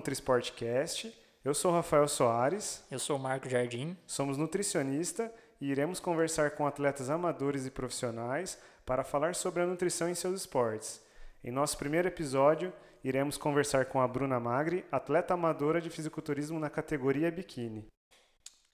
NutriSportcast. 0.00 1.14
Eu 1.44 1.52
sou 1.52 1.70
Rafael 1.70 2.08
Soares. 2.08 2.82
Eu 2.90 2.98
sou 2.98 3.18
Marco 3.18 3.50
Jardim. 3.50 3.94
Somos 4.06 4.38
nutricionista 4.38 5.30
e 5.60 5.70
iremos 5.70 6.00
conversar 6.00 6.52
com 6.52 6.66
atletas 6.66 7.10
amadores 7.10 7.66
e 7.66 7.70
profissionais 7.70 8.58
para 8.86 9.04
falar 9.04 9.34
sobre 9.34 9.62
a 9.62 9.66
nutrição 9.66 10.08
em 10.08 10.14
seus 10.14 10.40
esportes. 10.40 11.04
Em 11.44 11.50
nosso 11.50 11.76
primeiro 11.76 12.08
episódio, 12.08 12.72
iremos 13.04 13.36
conversar 13.36 13.86
com 13.86 14.00
a 14.00 14.08
Bruna 14.08 14.40
Magri, 14.40 14.86
atleta 14.90 15.34
amadora 15.34 15.82
de 15.82 15.90
fisiculturismo 15.90 16.58
na 16.58 16.70
categoria 16.70 17.30
biquíni. 17.30 17.86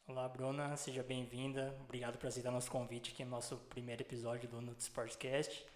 Olá, 0.06 0.29
Bruna, 0.29 0.77
seja 0.77 1.02
bem-vinda. 1.02 1.77
Obrigado 1.80 2.19
por 2.19 2.29
aceitar 2.29 2.52
nosso 2.52 2.70
convite 2.70 3.12
aqui 3.12 3.24
no 3.24 3.33
nosso 3.33 3.56
primeiro 3.69 4.02
episódio 4.02 4.48
do 4.48 4.61
NutriSportcast. 4.61 5.66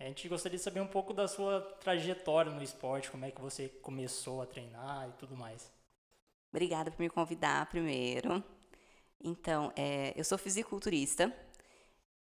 A 0.00 0.04
gente 0.04 0.26
gostaria 0.28 0.56
de 0.56 0.64
saber 0.64 0.80
um 0.80 0.86
pouco 0.86 1.12
da 1.12 1.28
sua 1.28 1.60
trajetória 1.78 2.50
no 2.50 2.62
esporte, 2.62 3.10
como 3.10 3.26
é 3.26 3.30
que 3.30 3.38
você 3.38 3.68
começou 3.68 4.40
a 4.40 4.46
treinar 4.46 5.10
e 5.10 5.12
tudo 5.18 5.36
mais. 5.36 5.70
Obrigada 6.50 6.90
por 6.90 7.02
me 7.02 7.10
convidar 7.10 7.66
primeiro. 7.66 8.42
Então, 9.22 9.70
é, 9.76 10.14
eu 10.16 10.24
sou 10.24 10.38
fisiculturista 10.38 11.30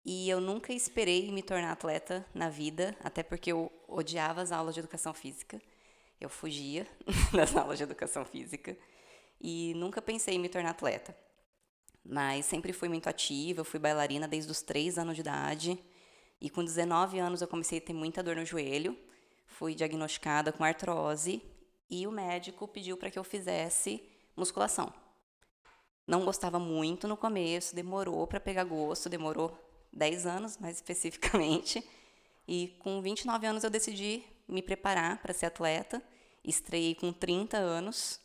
e 0.05 0.29
eu 0.29 0.41
nunca 0.41 0.73
esperei 0.73 1.30
me 1.30 1.45
tornar 1.45 1.70
atleta 1.70 2.27
na 2.34 2.48
vida, 2.48 2.96
até 3.05 3.23
porque 3.23 3.52
eu 3.52 3.71
odiava 3.87 4.43
as 4.43 4.51
aulas 4.51 4.74
de 4.74 4.80
educação 4.80 5.15
física. 5.15 5.62
Eu 6.21 6.29
fugia 6.29 6.88
das 7.32 7.55
aulas 7.55 7.79
de 7.79 7.84
educação 7.84 8.24
física 8.24 8.77
e 9.41 9.74
nunca 9.77 10.02
pensei 10.02 10.34
em 10.34 10.41
me 10.41 10.48
tornar 10.48 10.71
atleta. 10.71 11.16
Mas 12.05 12.46
sempre 12.46 12.73
fui 12.73 12.88
muito 12.88 13.09
ativa, 13.09 13.60
eu 13.60 13.65
fui 13.65 13.79
bailarina 13.79 14.27
desde 14.27 14.51
os 14.51 14.60
3 14.60 14.98
anos 14.98 15.15
de 15.15 15.21
idade. 15.21 15.79
E 16.41 16.49
com 16.49 16.65
19 16.65 17.19
anos 17.19 17.43
eu 17.43 17.49
comecei 17.49 17.79
a 17.79 17.80
ter 17.80 17.93
muita 17.93 18.23
dor 18.23 18.35
no 18.35 18.45
joelho, 18.45 18.96
fui 19.45 19.74
diagnosticada 19.74 20.52
com 20.52 20.65
artrose 20.65 21.43
e 21.88 22.07
o 22.07 22.10
médico 22.10 22.66
pediu 22.66 22.96
para 22.96 23.10
que 23.10 23.19
eu 23.19 23.24
fizesse 23.24 24.02
musculação. 24.35 24.93
Não 26.07 26.24
gostava 26.24 26.59
muito 26.59 27.07
no 27.07 27.16
começo, 27.16 27.74
demorou 27.74 28.27
para 28.27 28.41
pegar 28.41 28.65
gosto, 28.65 29.09
demorou 29.09 29.57
10 29.93 30.27
anos 30.27 30.57
mais 30.57 30.77
especificamente. 30.77 31.87
E 32.49 32.68
com 32.79 33.02
29 33.02 33.46
anos 33.46 33.63
eu 33.63 33.71
decidi 33.71 34.24
me 34.49 34.63
preparar 34.63 35.18
para 35.18 35.35
ser 35.35 35.46
atleta. 35.46 36.02
Estreiei 36.43 36.95
com 36.95 37.13
30 37.13 37.59
anos 37.59 38.18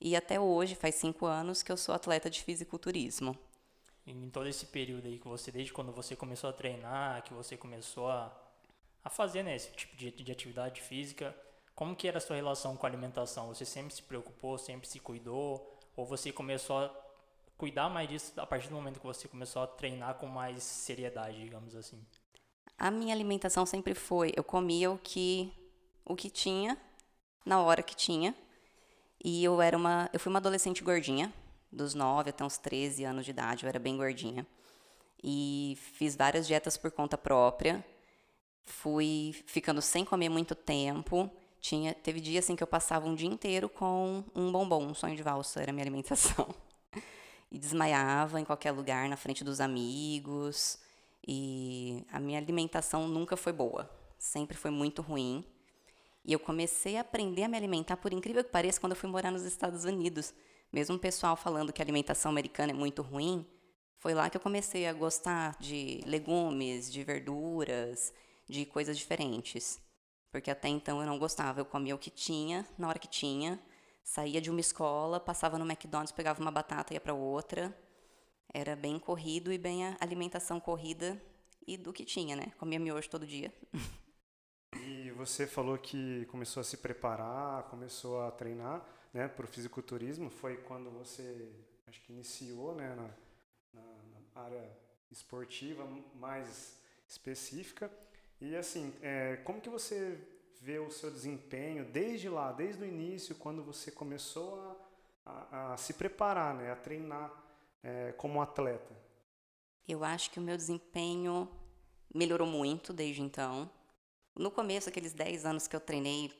e 0.00 0.16
até 0.16 0.40
hoje, 0.40 0.74
faz 0.74 0.94
5 0.94 1.26
anos, 1.26 1.62
que 1.62 1.70
eu 1.70 1.76
sou 1.76 1.94
atleta 1.94 2.30
de 2.30 2.42
fisiculturismo 2.42 3.38
em 4.10 4.30
todo 4.30 4.48
esse 4.48 4.66
período 4.66 5.06
aí 5.06 5.18
que 5.18 5.28
você, 5.28 5.50
desde 5.50 5.72
quando 5.72 5.92
você 5.92 6.16
começou 6.16 6.50
a 6.50 6.52
treinar, 6.52 7.22
que 7.22 7.34
você 7.34 7.56
começou 7.56 8.10
a, 8.10 8.32
a 9.04 9.10
fazer 9.10 9.42
né, 9.42 9.54
esse 9.54 9.70
tipo 9.72 9.96
de, 9.96 10.10
de 10.10 10.32
atividade 10.32 10.80
física, 10.80 11.36
como 11.74 11.94
que 11.94 12.08
era 12.08 12.18
a 12.18 12.20
sua 12.20 12.36
relação 12.36 12.76
com 12.76 12.86
a 12.86 12.88
alimentação? 12.88 13.48
Você 13.48 13.64
sempre 13.64 13.94
se 13.94 14.02
preocupou, 14.02 14.58
sempre 14.58 14.88
se 14.88 14.98
cuidou? 14.98 15.78
Ou 15.96 16.04
você 16.04 16.32
começou 16.32 16.78
a 16.78 16.94
cuidar 17.56 17.88
mais 17.88 18.08
disso 18.08 18.32
a 18.36 18.46
partir 18.46 18.68
do 18.68 18.74
momento 18.74 18.98
que 18.98 19.06
você 19.06 19.28
começou 19.28 19.62
a 19.62 19.66
treinar 19.66 20.14
com 20.14 20.26
mais 20.26 20.62
seriedade, 20.62 21.40
digamos 21.40 21.76
assim? 21.76 22.04
A 22.76 22.90
minha 22.90 23.14
alimentação 23.14 23.66
sempre 23.66 23.94
foi, 23.94 24.32
eu 24.36 24.44
comia 24.44 24.90
o 24.90 24.98
que 24.98 25.52
o 26.04 26.16
que 26.16 26.30
tinha 26.30 26.76
na 27.44 27.60
hora 27.60 27.82
que 27.82 27.94
tinha. 27.94 28.34
E 29.22 29.42
eu 29.42 29.60
era 29.60 29.76
uma, 29.76 30.08
eu 30.12 30.20
fui 30.20 30.30
uma 30.30 30.38
adolescente 30.38 30.82
gordinha, 30.82 31.32
dos 31.70 31.94
9 31.94 32.30
até 32.30 32.44
uns 32.44 32.58
13 32.58 33.04
anos 33.04 33.24
de 33.24 33.30
idade, 33.30 33.64
eu 33.64 33.68
era 33.68 33.78
bem 33.78 33.96
gordinha. 33.96 34.46
E 35.22 35.76
fiz 35.94 36.16
várias 36.16 36.46
dietas 36.46 36.76
por 36.76 36.90
conta 36.90 37.18
própria. 37.18 37.84
Fui 38.64 39.34
ficando 39.46 39.82
sem 39.82 40.04
comer 40.04 40.28
muito 40.28 40.54
tempo. 40.54 41.30
Tinha, 41.60 41.94
teve 41.94 42.20
dia 42.20 42.38
assim 42.38 42.54
que 42.54 42.62
eu 42.62 42.66
passava 42.66 43.08
um 43.08 43.14
dia 43.14 43.28
inteiro 43.28 43.68
com 43.68 44.24
um 44.34 44.52
bombom, 44.52 44.86
um 44.86 44.94
sonho 44.94 45.16
de 45.16 45.22
valsa, 45.22 45.60
era 45.60 45.72
minha 45.72 45.84
alimentação. 45.84 46.54
E 47.50 47.58
desmaiava 47.58 48.38
em 48.38 48.44
qualquer 48.44 48.72
lugar, 48.72 49.08
na 49.08 49.16
frente 49.16 49.42
dos 49.42 49.58
amigos. 49.58 50.78
E 51.26 52.04
a 52.12 52.20
minha 52.20 52.38
alimentação 52.38 53.08
nunca 53.08 53.38
foi 53.38 53.54
boa, 53.54 53.90
sempre 54.18 54.54
foi 54.54 54.70
muito 54.70 55.00
ruim. 55.00 55.42
E 56.26 56.32
eu 56.34 56.38
comecei 56.38 56.98
a 56.98 57.00
aprender 57.00 57.44
a 57.44 57.48
me 57.48 57.56
alimentar, 57.56 57.96
por 57.96 58.12
incrível 58.12 58.44
que 58.44 58.50
pareça, 58.50 58.78
quando 58.78 58.92
eu 58.92 58.96
fui 58.96 59.08
morar 59.08 59.30
nos 59.30 59.44
Estados 59.44 59.84
Unidos. 59.84 60.34
Mesmo 60.72 60.96
o 60.96 60.98
pessoal 60.98 61.36
falando 61.36 61.72
que 61.72 61.80
a 61.80 61.84
alimentação 61.84 62.30
americana 62.30 62.72
é 62.72 62.74
muito 62.74 63.00
ruim, 63.02 63.46
foi 63.98 64.14
lá 64.14 64.28
que 64.30 64.36
eu 64.36 64.40
comecei 64.40 64.86
a 64.86 64.92
gostar 64.92 65.56
de 65.58 66.00
legumes, 66.06 66.92
de 66.92 67.02
verduras, 67.02 68.12
de 68.48 68.64
coisas 68.66 68.96
diferentes. 68.96 69.80
Porque 70.30 70.50
até 70.50 70.68
então 70.68 71.00
eu 71.00 71.06
não 71.06 71.18
gostava, 71.18 71.60
eu 71.60 71.64
comia 71.64 71.94
o 71.94 71.98
que 71.98 72.10
tinha, 72.10 72.66
na 72.76 72.88
hora 72.88 72.98
que 72.98 73.08
tinha, 73.08 73.58
saía 74.04 74.40
de 74.40 74.50
uma 74.50 74.60
escola, 74.60 75.18
passava 75.18 75.58
no 75.58 75.64
McDonald's, 75.64 76.12
pegava 76.12 76.40
uma 76.40 76.50
batata 76.50 76.92
e 76.92 76.96
ia 76.96 77.00
para 77.00 77.14
outra. 77.14 77.76
Era 78.52 78.76
bem 78.76 78.98
corrido 78.98 79.52
e 79.52 79.58
bem 79.58 79.86
a 79.86 79.96
alimentação 80.00 80.60
corrida 80.60 81.20
e 81.66 81.76
do 81.76 81.92
que 81.92 82.04
tinha, 82.04 82.36
né? 82.36 82.52
Comia 82.58 82.78
miojo 82.78 83.08
todo 83.10 83.26
dia. 83.26 83.52
E 84.80 85.10
você 85.12 85.46
falou 85.46 85.76
que 85.76 86.24
começou 86.26 86.60
a 86.60 86.64
se 86.64 86.76
preparar, 86.76 87.64
começou 87.64 88.22
a 88.22 88.30
treinar 88.30 88.97
né, 89.12 89.28
para 89.28 89.44
o 89.44 89.48
fisiculturismo 89.48 90.30
foi 90.30 90.56
quando 90.56 90.90
você 90.90 91.50
acho 91.86 92.00
que 92.02 92.12
iniciou 92.12 92.74
né, 92.74 92.94
na, 92.94 93.10
na, 93.72 93.82
na 93.82 94.42
área 94.42 94.78
esportiva 95.10 95.86
mais 96.14 96.78
específica. 97.06 97.90
E 98.40 98.54
assim, 98.54 98.94
é, 99.02 99.36
como 99.36 99.60
que 99.60 99.70
você 99.70 100.18
vê 100.60 100.78
o 100.78 100.90
seu 100.90 101.10
desempenho 101.10 101.84
desde 101.84 102.28
lá, 102.28 102.52
desde 102.52 102.82
o 102.82 102.86
início, 102.86 103.34
quando 103.34 103.62
você 103.62 103.90
começou 103.90 104.76
a, 105.24 105.32
a, 105.32 105.72
a 105.74 105.76
se 105.76 105.94
preparar, 105.94 106.54
né, 106.54 106.70
a 106.70 106.76
treinar 106.76 107.32
é, 107.82 108.12
como 108.12 108.42
atleta? 108.42 108.94
Eu 109.86 110.04
acho 110.04 110.30
que 110.30 110.38
o 110.38 110.42
meu 110.42 110.56
desempenho 110.56 111.48
melhorou 112.14 112.46
muito 112.46 112.92
desde 112.92 113.22
então. 113.22 113.70
No 114.36 114.50
começo, 114.50 114.88
aqueles 114.88 115.12
10 115.12 115.46
anos 115.46 115.66
que 115.66 115.74
eu 115.74 115.80
treinei 115.80 116.30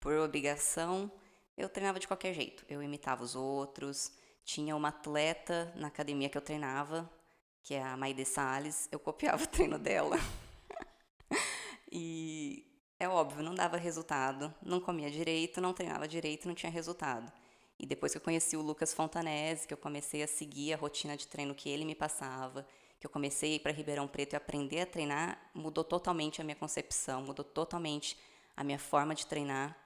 por 0.00 0.14
obrigação, 0.14 1.10
eu 1.56 1.68
treinava 1.68 1.98
de 1.98 2.06
qualquer 2.06 2.34
jeito. 2.34 2.64
Eu 2.68 2.82
imitava 2.82 3.22
os 3.22 3.34
outros. 3.34 4.12
Tinha 4.44 4.74
uma 4.74 4.88
atleta 4.88 5.72
na 5.76 5.88
academia 5.88 6.28
que 6.28 6.36
eu 6.36 6.42
treinava, 6.42 7.10
que 7.62 7.74
é 7.74 7.82
a 7.82 7.96
Maide 7.96 8.24
Salles. 8.24 8.88
Eu 8.90 8.98
copiava 8.98 9.44
o 9.44 9.46
treino 9.46 9.78
dela. 9.78 10.16
e 11.90 12.66
é 12.98 13.08
óbvio, 13.08 13.42
não 13.42 13.54
dava 13.54 13.76
resultado. 13.76 14.52
Não 14.62 14.80
comia 14.80 15.10
direito, 15.10 15.60
não 15.60 15.72
treinava 15.72 16.08
direito, 16.08 16.48
não 16.48 16.54
tinha 16.54 16.70
resultado. 16.70 17.32
E 17.78 17.86
depois 17.86 18.12
que 18.12 18.18
eu 18.18 18.22
conheci 18.22 18.56
o 18.56 18.62
Lucas 18.62 18.94
Fontanese, 18.94 19.66
que 19.66 19.74
eu 19.74 19.78
comecei 19.78 20.22
a 20.22 20.26
seguir 20.26 20.72
a 20.72 20.76
rotina 20.76 21.16
de 21.16 21.26
treino 21.26 21.54
que 21.54 21.68
ele 21.68 21.84
me 21.84 21.96
passava, 21.96 22.66
que 23.00 23.06
eu 23.06 23.10
comecei 23.10 23.52
a 23.52 23.56
ir 23.56 23.58
para 23.58 23.72
Ribeirão 23.72 24.06
Preto 24.06 24.34
e 24.34 24.36
aprender 24.36 24.80
a 24.80 24.86
treinar, 24.86 25.50
mudou 25.52 25.82
totalmente 25.82 26.40
a 26.40 26.44
minha 26.44 26.54
concepção, 26.54 27.22
mudou 27.22 27.44
totalmente 27.44 28.16
a 28.56 28.62
minha 28.62 28.78
forma 28.78 29.12
de 29.16 29.26
treinar. 29.26 29.76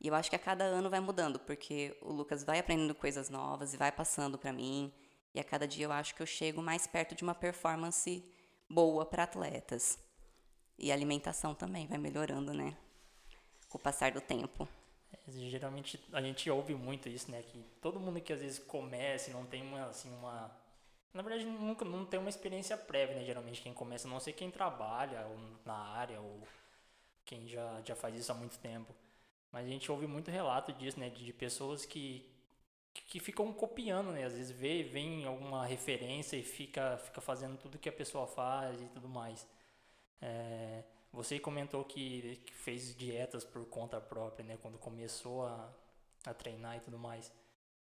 E 0.00 0.08
eu 0.08 0.14
acho 0.14 0.28
que 0.28 0.36
a 0.36 0.38
cada 0.38 0.64
ano 0.64 0.90
vai 0.90 1.00
mudando, 1.00 1.38
porque 1.38 1.96
o 2.02 2.12
Lucas 2.12 2.44
vai 2.44 2.58
aprendendo 2.58 2.94
coisas 2.94 3.30
novas 3.30 3.72
e 3.72 3.76
vai 3.76 3.90
passando 3.90 4.38
para 4.38 4.52
mim. 4.52 4.92
E 5.34 5.40
a 5.40 5.44
cada 5.44 5.66
dia 5.66 5.86
eu 5.86 5.92
acho 5.92 6.14
que 6.14 6.22
eu 6.22 6.26
chego 6.26 6.62
mais 6.62 6.86
perto 6.86 7.14
de 7.14 7.22
uma 7.22 7.34
performance 7.34 8.24
boa 8.68 9.04
para 9.04 9.24
atletas. 9.24 9.98
E 10.78 10.90
a 10.90 10.94
alimentação 10.94 11.54
também 11.54 11.86
vai 11.86 11.98
melhorando, 11.98 12.52
né? 12.52 12.76
Com 13.68 13.78
o 13.78 13.80
passar 13.80 14.12
do 14.12 14.20
tempo. 14.20 14.68
É, 15.12 15.30
geralmente 15.48 16.00
a 16.12 16.20
gente 16.20 16.50
ouve 16.50 16.74
muito 16.74 17.08
isso, 17.08 17.30
né? 17.30 17.42
Que 17.42 17.64
todo 17.80 18.00
mundo 18.00 18.20
que 18.20 18.32
às 18.32 18.40
vezes 18.40 18.58
começa 18.58 19.32
não 19.32 19.46
tem 19.46 19.62
uma, 19.62 19.86
assim, 19.86 20.10
uma. 20.10 20.50
Na 21.12 21.22
verdade, 21.22 21.44
nunca 21.46 21.84
não 21.84 22.04
tem 22.04 22.18
uma 22.18 22.28
experiência 22.28 22.76
prévia, 22.76 23.16
né? 23.16 23.24
Geralmente 23.24 23.62
quem 23.62 23.72
começa, 23.72 24.08
não 24.08 24.18
sei 24.18 24.32
quem 24.32 24.50
trabalha 24.50 25.26
ou 25.26 25.38
na 25.64 25.76
área 25.76 26.20
ou 26.20 26.42
quem 27.24 27.46
já, 27.46 27.80
já 27.84 27.94
faz 27.94 28.14
isso 28.16 28.32
há 28.32 28.34
muito 28.34 28.58
tempo. 28.58 28.94
Mas 29.54 29.66
a 29.66 29.68
gente 29.68 29.90
ouve 29.92 30.04
muito 30.04 30.32
relato 30.32 30.72
disso, 30.72 30.98
né? 30.98 31.08
De, 31.08 31.32
pessoas 31.32 31.86
que, 31.86 32.28
que 32.92 33.20
ficam 33.20 33.52
copiando, 33.52 34.10
né? 34.10 34.24
Às 34.24 34.34
vezes 34.34 34.50
vê, 34.50 34.82
vem 34.82 35.24
alguma 35.26 35.64
referência 35.64 36.36
e 36.36 36.42
fica, 36.42 36.98
fica 36.98 37.20
fazendo 37.20 37.56
tudo 37.56 37.78
que 37.78 37.88
a 37.88 37.92
pessoa 37.92 38.26
faz 38.26 38.82
e 38.82 38.86
tudo 38.86 39.08
mais. 39.08 39.46
É, 40.20 40.82
você 41.12 41.38
comentou 41.38 41.84
que, 41.84 42.42
que, 42.44 42.52
fez 42.52 42.96
dietas 42.96 43.44
por 43.44 43.64
conta 43.66 44.00
própria, 44.00 44.44
né? 44.44 44.58
Quando 44.60 44.76
começou 44.76 45.46
a, 45.46 45.72
a 46.26 46.34
treinar 46.34 46.76
e 46.76 46.80
tudo 46.80 46.98
mais. 46.98 47.32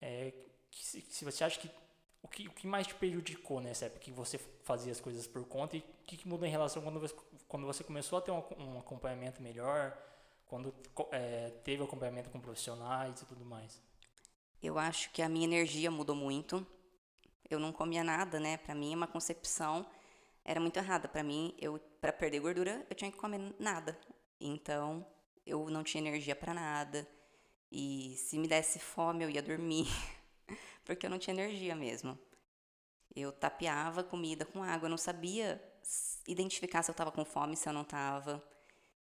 É, 0.02 0.32
que, 0.72 0.84
se, 0.84 1.02
se, 1.02 1.24
você 1.24 1.44
acha 1.44 1.60
que 1.60 1.70
o, 2.20 2.26
que 2.26 2.48
o 2.48 2.52
que 2.52 2.66
mais 2.66 2.88
te 2.88 2.96
prejudicou 2.96 3.60
nessa 3.60 3.84
época 3.84 4.00
que 4.00 4.10
você 4.10 4.38
fazia 4.64 4.90
as 4.90 4.98
coisas 4.98 5.24
por 5.24 5.44
conta 5.44 5.76
e 5.76 5.78
o 5.78 5.84
que, 6.04 6.16
que 6.16 6.26
mudou 6.26 6.48
em 6.48 6.50
relação 6.50 6.82
quando 6.82 6.98
você, 6.98 7.14
quando 7.46 7.64
você 7.64 7.84
começou 7.84 8.18
a 8.18 8.22
ter 8.22 8.32
um, 8.32 8.42
um 8.58 8.80
acompanhamento 8.80 9.40
melhor? 9.40 9.96
Quando 10.46 10.75
é, 11.11 11.50
teve 11.64 11.82
acompanhamento 11.82 12.31
com 12.31 12.41
profissionais 12.41 13.20
e 13.23 13.26
tudo 13.26 13.44
mais? 13.44 13.81
Eu 14.62 14.79
acho 14.79 15.11
que 15.11 15.20
a 15.20 15.29
minha 15.29 15.44
energia 15.44 15.91
mudou 15.91 16.17
muito. 16.17 16.67
Eu 17.50 17.58
não 17.58 17.73
comia 17.73 18.02
nada, 18.02 18.41
né? 18.41 18.56
Para 18.56 18.75
mim, 18.75 18.94
uma 18.94 19.06
concepção 19.06 19.87
era 20.44 20.61
muito 20.61 20.76
errada. 20.76 21.08
Para 21.08 21.23
mim, 21.23 21.55
eu 21.58 21.79
para 22.00 22.12
perder 22.12 22.41
gordura, 22.41 22.87
eu 22.88 22.96
tinha 22.96 23.11
que 23.11 23.17
comer 23.17 23.55
nada. 23.58 23.99
Então, 24.41 25.06
eu 25.46 25.69
não 25.70 25.82
tinha 25.82 26.00
energia 26.00 26.35
para 26.35 26.55
nada. 26.55 27.06
E 27.70 28.14
se 28.17 28.38
me 28.38 28.46
desse 28.46 28.79
fome, 28.79 29.25
eu 29.25 29.31
ia 29.31 29.43
dormir, 29.43 29.87
porque 30.85 31.06
eu 31.06 31.11
não 31.11 31.19
tinha 31.19 31.35
energia 31.35 31.75
mesmo. 31.75 32.19
Eu 33.14 33.32
tapeava 33.32 34.02
comida 34.05 34.44
com 34.44 34.62
água, 34.62 34.87
eu 34.87 34.91
não 34.91 34.99
sabia 34.99 35.62
identificar 36.26 36.82
se 36.82 36.91
eu 36.91 36.93
estava 36.93 37.12
com 37.12 37.25
fome, 37.25 37.56
se 37.56 37.69
eu 37.69 37.73
não 37.73 37.82
estava. 37.82 38.43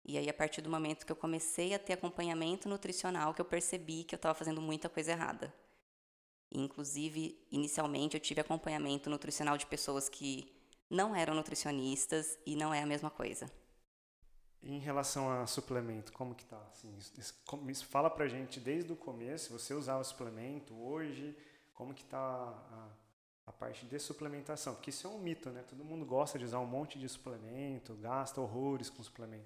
E 0.06 0.18
aí, 0.18 0.30
a 0.30 0.34
partir 0.34 0.62
do 0.62 0.70
momento 0.70 1.06
que 1.06 1.12
eu 1.12 1.16
comecei 1.16 1.74
a 1.74 1.80
ter 1.80 1.94
acompanhamento 1.94 2.70
nutricional, 2.70 3.34
que 3.34 3.42
eu 3.42 3.46
percebi 3.46 4.04
que 4.04 4.16
eu 4.16 4.18
estava 4.18 4.34
fazendo 4.34 4.62
muita 4.62 4.88
coisa 4.88 5.12
errada. 5.12 5.54
Inclusive, 6.52 7.38
inicialmente, 7.52 8.16
eu 8.16 8.22
tive 8.22 8.40
acompanhamento 8.40 9.10
nutricional 9.10 9.58
de 9.58 9.66
pessoas 9.66 10.08
que 10.08 10.56
não 10.90 11.16
eram 11.16 11.36
nutricionistas 11.36 12.40
e 12.46 12.56
não 12.56 12.74
é 12.74 12.82
a 12.82 12.86
mesma 12.86 13.10
coisa. 13.10 13.52
Em 14.64 14.80
relação 14.80 15.30
a 15.30 15.46
suplemento, 15.46 16.12
como 16.14 16.34
que 16.34 16.46
tá? 16.46 16.62
Assim, 16.72 16.98
isso, 16.98 17.86
fala 17.86 18.10
pra 18.10 18.28
gente 18.28 18.60
desde 18.60 18.92
o 18.92 18.96
começo, 18.96 19.54
você 19.54 19.74
usava 19.74 20.04
suplemento, 20.04 20.74
hoje, 20.74 21.38
como 21.74 21.94
que 21.94 22.04
tá 22.04 22.18
a, 22.18 22.90
a 23.46 23.52
parte 23.52 23.86
de 23.86 24.00
suplementação? 24.00 24.74
Porque 24.74 24.90
isso 24.90 25.06
é 25.06 25.10
um 25.10 25.20
mito, 25.20 25.50
né? 25.52 25.64
Todo 25.70 25.86
mundo 25.86 26.06
gosta 26.06 26.40
de 26.40 26.46
usar 26.46 26.60
um 26.60 26.66
monte 26.66 26.98
de 26.98 27.08
suplemento, 27.08 27.94
gasta 27.96 28.42
horrores 28.42 28.90
com 28.90 29.04
suplemento. 29.04 29.46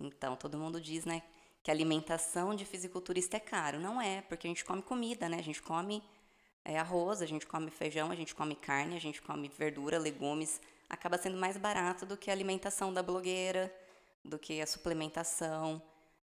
Então, 0.00 0.36
todo 0.36 0.58
mundo 0.58 0.80
diz, 0.80 1.04
né, 1.04 1.22
que 1.62 1.70
alimentação 1.70 2.54
de 2.54 2.64
fisiculturista 2.64 3.36
é 3.36 3.40
caro. 3.40 3.78
Não 3.78 4.00
é, 4.00 4.22
porque 4.22 4.46
a 4.46 4.50
gente 4.50 4.64
come 4.64 4.82
comida, 4.82 5.28
né? 5.28 5.38
A 5.38 5.42
gente 5.42 5.60
come 5.60 6.02
é, 6.64 6.78
arroz, 6.78 7.22
a 7.22 7.26
gente 7.26 7.46
come 7.46 7.70
feijão, 7.70 8.10
a 8.10 8.14
gente 8.14 8.34
come 8.34 8.54
carne, 8.54 8.96
a 8.96 9.00
gente 9.00 9.20
come 9.20 9.48
verdura, 9.48 9.98
legumes. 9.98 10.60
Acaba 10.88 11.18
sendo 11.18 11.36
mais 11.36 11.56
barato 11.56 12.06
do 12.06 12.16
que 12.16 12.30
a 12.30 12.32
alimentação 12.32 12.92
da 12.92 13.02
blogueira, 13.02 13.74
do 14.24 14.38
que 14.38 14.60
a 14.60 14.66
suplementação. 14.66 15.82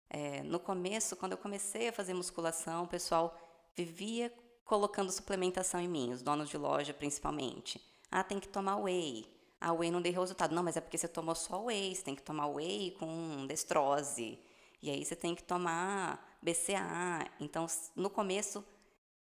É, 0.09 0.43
no 0.43 0.59
começo, 0.59 1.17
quando 1.17 1.33
eu 1.33 1.39
comecei 1.39 1.89
a 1.89 1.93
fazer 1.93 2.15
musculação, 2.15 2.85
o 2.85 2.89
pessoal 2.89 3.39
vivia 3.75 4.33
colocando 4.65 5.11
suplementação 5.11 5.81
em 5.81 5.89
mim, 5.89 6.13
os 6.13 6.23
donos 6.23 6.49
de 6.49 6.57
loja 6.57 6.93
principalmente. 6.93 7.81
Ah, 8.11 8.23
tem 8.23 8.41
que 8.41 8.49
tomar 8.49 8.77
whey. 8.77 9.27
Ah, 9.61 9.73
whey 9.73 9.91
não 9.91 10.01
deu 10.01 10.13
resultado. 10.13 10.55
Não, 10.55 10.63
mas 10.63 10.77
é 10.77 10.81
porque 10.81 10.97
você 10.97 11.09
tomou 11.09 11.35
só 11.35 11.65
whey, 11.65 11.95
você 11.95 12.03
tem 12.03 12.15
que 12.15 12.23
tomar 12.23 12.47
whey 12.47 12.93
com 12.99 13.47
destrose. 13.47 14.39
E 14.83 14.91
aí 14.91 15.05
você 15.05 15.15
tem 15.15 15.35
que 15.35 15.43
tomar 15.43 16.39
BCA. 16.41 17.31
Então, 17.39 17.67
no 17.95 18.09
começo, 18.09 18.65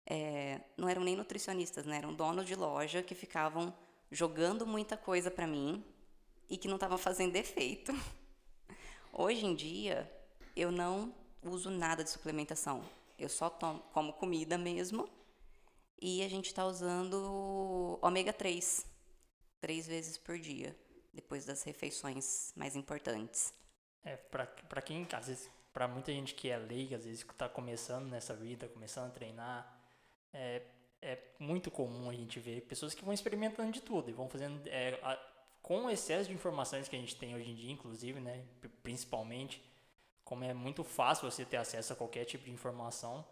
é, 0.05 0.61
não 0.77 0.87
eram 0.87 1.03
nem 1.03 1.15
nutricionistas, 1.15 1.85
né? 1.85 1.97
eram 1.97 2.13
donos 2.13 2.45
de 2.45 2.55
loja 2.55 3.03
que 3.03 3.13
ficavam 3.13 3.73
jogando 4.09 4.65
muita 4.65 4.97
coisa 4.97 5.29
para 5.29 5.45
mim 5.45 5.83
e 6.49 6.57
que 6.57 6.67
não 6.67 6.75
estavam 6.75 6.97
fazendo 6.97 7.35
efeito. 7.35 7.93
Hoje 9.13 9.45
em 9.45 9.53
dia, 9.53 10.09
eu 10.55 10.71
não 10.71 11.13
uso 11.43 11.69
nada 11.69 12.03
de 12.03 12.09
suplementação. 12.09 12.81
Eu 13.17 13.29
só 13.29 13.49
tomo, 13.49 13.81
como 13.93 14.13
comida 14.13 14.57
mesmo. 14.57 15.09
E 16.01 16.23
a 16.23 16.29
gente 16.29 16.45
está 16.45 16.65
usando 16.65 17.99
ômega 18.01 18.31
3, 18.31 18.85
três 19.59 19.87
vezes 19.87 20.17
por 20.17 20.37
dia, 20.37 20.75
depois 21.13 21.45
das 21.45 21.63
refeições 21.63 22.53
mais 22.55 22.75
importantes. 22.75 23.53
É, 24.03 24.15
para 24.15 24.81
quem, 24.81 25.07
às 25.11 25.27
vezes, 25.27 25.49
para 25.73 25.87
muita 25.87 26.11
gente 26.11 26.33
que 26.33 26.49
é 26.49 26.57
leiga, 26.57 26.97
às 26.97 27.05
vezes 27.05 27.23
que 27.23 27.31
está 27.31 27.47
começando 27.47 28.07
nessa 28.07 28.35
vida, 28.35 28.67
começando 28.67 29.07
a 29.07 29.13
treinar, 29.13 29.79
é, 30.33 30.61
é 31.01 31.17
muito 31.37 31.69
comum 31.71 32.09
a 32.09 32.13
gente 32.13 32.39
ver 32.39 32.61
pessoas 32.61 32.93
que 32.93 33.03
vão 33.03 33.13
experimentando 33.13 33.71
de 33.71 33.81
tudo 33.81 34.09
e 34.09 34.13
vão 34.13 34.29
fazendo 34.29 34.61
é, 34.67 34.99
a, 35.03 35.17
com 35.61 35.85
o 35.85 35.89
excesso 35.89 36.29
de 36.29 36.35
informações 36.35 36.87
que 36.87 36.95
a 36.95 36.99
gente 36.99 37.15
tem 37.15 37.35
hoje 37.35 37.51
em 37.51 37.55
dia, 37.55 37.71
inclusive, 37.71 38.19
né, 38.19 38.43
principalmente, 38.81 39.61
como 40.23 40.43
é 40.43 40.53
muito 40.53 40.83
fácil 40.83 41.29
você 41.29 41.45
ter 41.45 41.57
acesso 41.57 41.93
a 41.93 41.95
qualquer 41.95 42.25
tipo 42.25 42.45
de 42.45 42.51
informação, 42.51 43.25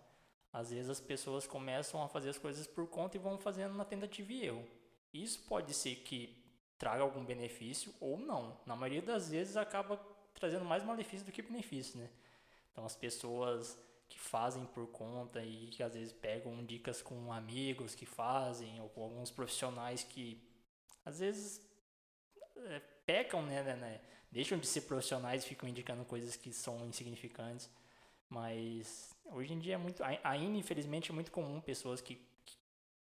às 0.52 0.72
vezes 0.72 0.90
as 0.90 1.00
pessoas 1.00 1.46
começam 1.46 2.02
a 2.02 2.08
fazer 2.08 2.30
as 2.30 2.38
coisas 2.38 2.66
por 2.66 2.88
conta 2.88 3.18
e 3.18 3.20
vão 3.20 3.38
fazendo 3.38 3.76
na 3.76 3.86
tentativa 3.86 4.32
e 4.32 4.46
erro. 4.46 4.68
Isso 5.14 5.40
pode 5.48 5.74
ser 5.74 5.96
que 5.98 6.38
traga 6.78 7.02
algum 7.02 7.24
benefício 7.24 7.94
ou 8.00 8.18
não. 8.18 8.58
Na 8.66 8.76
maioria 8.76 9.02
das 9.02 9.30
vezes 9.30 9.58
acaba 9.58 9.98
trazendo 10.34 10.66
mais 10.66 10.84
malefício 10.84 11.26
do 11.26 11.32
que 11.32 11.42
benefício, 11.42 12.00
né? 12.00 12.10
Então 12.72 12.86
as 12.86 12.96
pessoas 12.96 13.78
que 14.08 14.20
fazem 14.20 14.66
por 14.68 14.88
conta 14.88 15.44
e 15.44 15.68
que 15.68 15.84
às 15.84 15.94
vezes 15.94 16.14
pegam 16.14 16.64
dicas 16.66 17.02
com 17.02 17.32
amigos 17.34 17.96
que 17.96 18.06
fazem 18.06 18.80
ou 18.80 18.90
com 18.90 19.04
alguns 19.04 19.32
profissionais 19.32 20.04
que 20.04 20.42
às 21.04 21.20
vezes 21.20 21.62
é, 22.56 22.80
pecam, 23.06 23.42
né, 23.42 23.64
né, 23.64 23.76
né, 23.76 24.02
deixam 24.32 24.58
de 24.58 24.68
ser 24.68 24.82
profissionais 24.82 25.44
e 25.44 25.48
ficam 25.48 25.68
indicando 25.68 26.06
coisas 26.06 26.36
que 26.36 26.54
são 26.54 26.86
insignificantes. 26.86 27.70
Mas 28.30 29.16
hoje 29.26 29.54
em 29.54 29.60
dia 29.60 29.76
é 29.76 29.78
muito, 29.78 30.04
ainda 30.04 30.58
infelizmente 30.58 31.12
é 31.12 31.14
muito 31.14 31.32
comum 31.32 31.60
pessoas 31.62 32.02
que, 32.02 32.16
que 32.16 32.22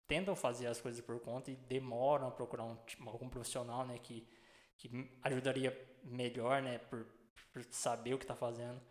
tentam 0.07 0.36
fazer 0.36 0.68
as 0.68 0.80
coisas 0.80 1.02
por 1.02 1.19
conta 1.19 1.52
e 1.52 1.56
demoram 1.56 2.28
a 2.28 2.31
procurar 2.31 2.63
um, 2.63 2.78
algum 3.06 3.30
profissional, 3.30 3.86
né, 3.86 3.98
que, 4.00 4.28
que 4.78 5.10
ajudaria 5.24 5.75
melhor, 6.04 6.62
né, 6.62 6.78
por, 6.78 7.06
por 7.52 7.63
saber 7.72 8.13
o 8.13 8.18
que 8.18 8.24
está 8.24 8.36
fazendo. 8.36 8.81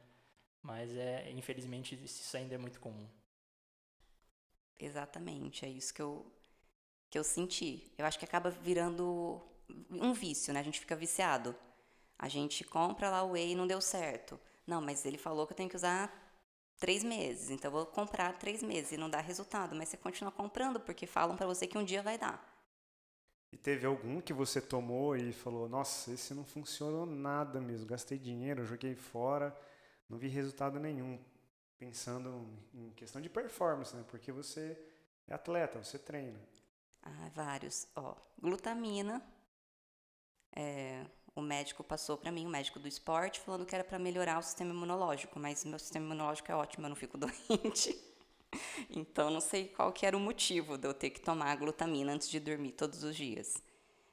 Mas 0.63 0.95
é, 0.97 1.31
infelizmente 1.31 1.95
isso 2.03 2.37
ainda 2.37 2.55
é 2.55 2.59
muito 2.59 2.81
comum. 2.81 3.09
Exatamente, 4.79 5.65
é 5.65 5.69
isso 5.69 5.95
que 5.95 6.03
eu 6.03 6.31
que 7.15 7.19
eu 7.19 7.23
senti. 7.23 7.93
Eu 7.97 8.05
acho 8.07 8.19
que 8.19 8.25
acaba 8.25 8.51
virando 8.51 9.41
um 9.89 10.13
vício, 10.13 10.53
né? 10.53 10.59
A 10.59 10.65
gente 10.65 10.81
fica 10.81 10.97
viciado. 10.97 11.55
A 12.19 12.29
gente 12.29 12.65
compra 12.65 13.09
lá 13.09 13.23
o 13.23 13.31
whey 13.31 13.53
e 13.53 13.55
não 13.55 13.69
deu 13.69 13.81
certo. 13.81 14.39
Não, 14.67 14.81
mas 14.81 15.05
ele 15.05 15.17
falou 15.17 15.47
que 15.47 15.53
eu 15.53 15.57
tenho 15.57 15.71
que 15.71 15.77
usar 15.77 16.13
três 16.79 17.03
meses, 17.03 17.51
então 17.51 17.71
vou 17.71 17.87
comprar 17.87 18.39
três 18.39 18.63
meses 18.63 18.93
e 18.93 18.97
não 18.97 19.11
dá 19.11 19.21
resultado, 19.21 19.75
mas 19.75 19.89
você 19.89 19.97
continua 19.97 20.33
comprando 20.33 20.81
porque 20.81 21.07
falam 21.07 21.37
para 21.37 21.47
você 21.47 21.67
que 21.67 21.79
um 21.79 21.85
dia 21.85 22.03
vai 22.03 22.19
dar. 22.19 22.53
E 23.53 23.57
teve 23.57 23.87
algum 23.87 24.21
que 24.21 24.33
você 24.33 24.61
tomou 24.61 25.17
e 25.17 25.33
falou: 25.33 25.69
Nossa, 25.69 26.13
esse 26.13 26.35
não 26.35 26.45
funcionou 26.45 27.07
nada 27.07 27.61
mesmo, 27.61 27.87
gastei 27.87 28.19
dinheiro, 28.19 28.65
joguei 28.65 28.95
fora 28.95 29.57
não 30.09 30.19
vi 30.19 30.29
resultado 30.29 30.79
nenhum. 30.79 31.19
Pensando 31.79 32.49
em 32.73 32.91
questão 32.93 33.21
de 33.21 33.29
performance, 33.29 33.95
né? 33.97 34.05
Porque 34.09 34.31
você 34.31 34.79
é 35.27 35.35
atleta, 35.35 35.83
você 35.83 35.99
treina. 35.99 36.41
Ah, 37.03 37.31
vários. 37.35 37.89
Ó, 37.97 38.15
glutamina. 38.39 39.23
É, 40.57 41.05
o 41.35 41.43
médico 41.43 41.83
passou 41.83 42.17
para 42.17 42.31
mim, 42.31 42.47
o 42.47 42.49
médico 42.49 42.79
do 42.79 42.87
esporte, 42.87 43.41
falando 43.41 43.67
que 43.67 43.75
era 43.75 43.83
para 43.83 43.99
melhorar 43.99 44.39
o 44.39 44.43
sistema 44.43 44.73
imunológico, 44.73 45.39
mas 45.39 45.65
meu 45.65 45.79
sistema 45.79 46.07
imunológico 46.07 46.51
é 46.51 46.55
ótimo, 46.55 46.87
eu 46.87 46.91
não 46.91 46.97
fico 46.97 47.19
doente. 47.19 47.97
então, 48.89 49.31
não 49.31 49.41
sei 49.41 49.69
qual 49.69 49.93
que 49.93 50.07
era 50.07 50.17
o 50.17 50.21
motivo 50.21 50.79
de 50.79 50.87
eu 50.87 50.95
ter 50.95 51.11
que 51.11 51.21
tomar 51.21 51.57
glutamina 51.57 52.13
antes 52.13 52.29
de 52.29 52.39
dormir 52.39 52.73
todos 52.73 53.03
os 53.03 53.17
dias. 53.17 53.63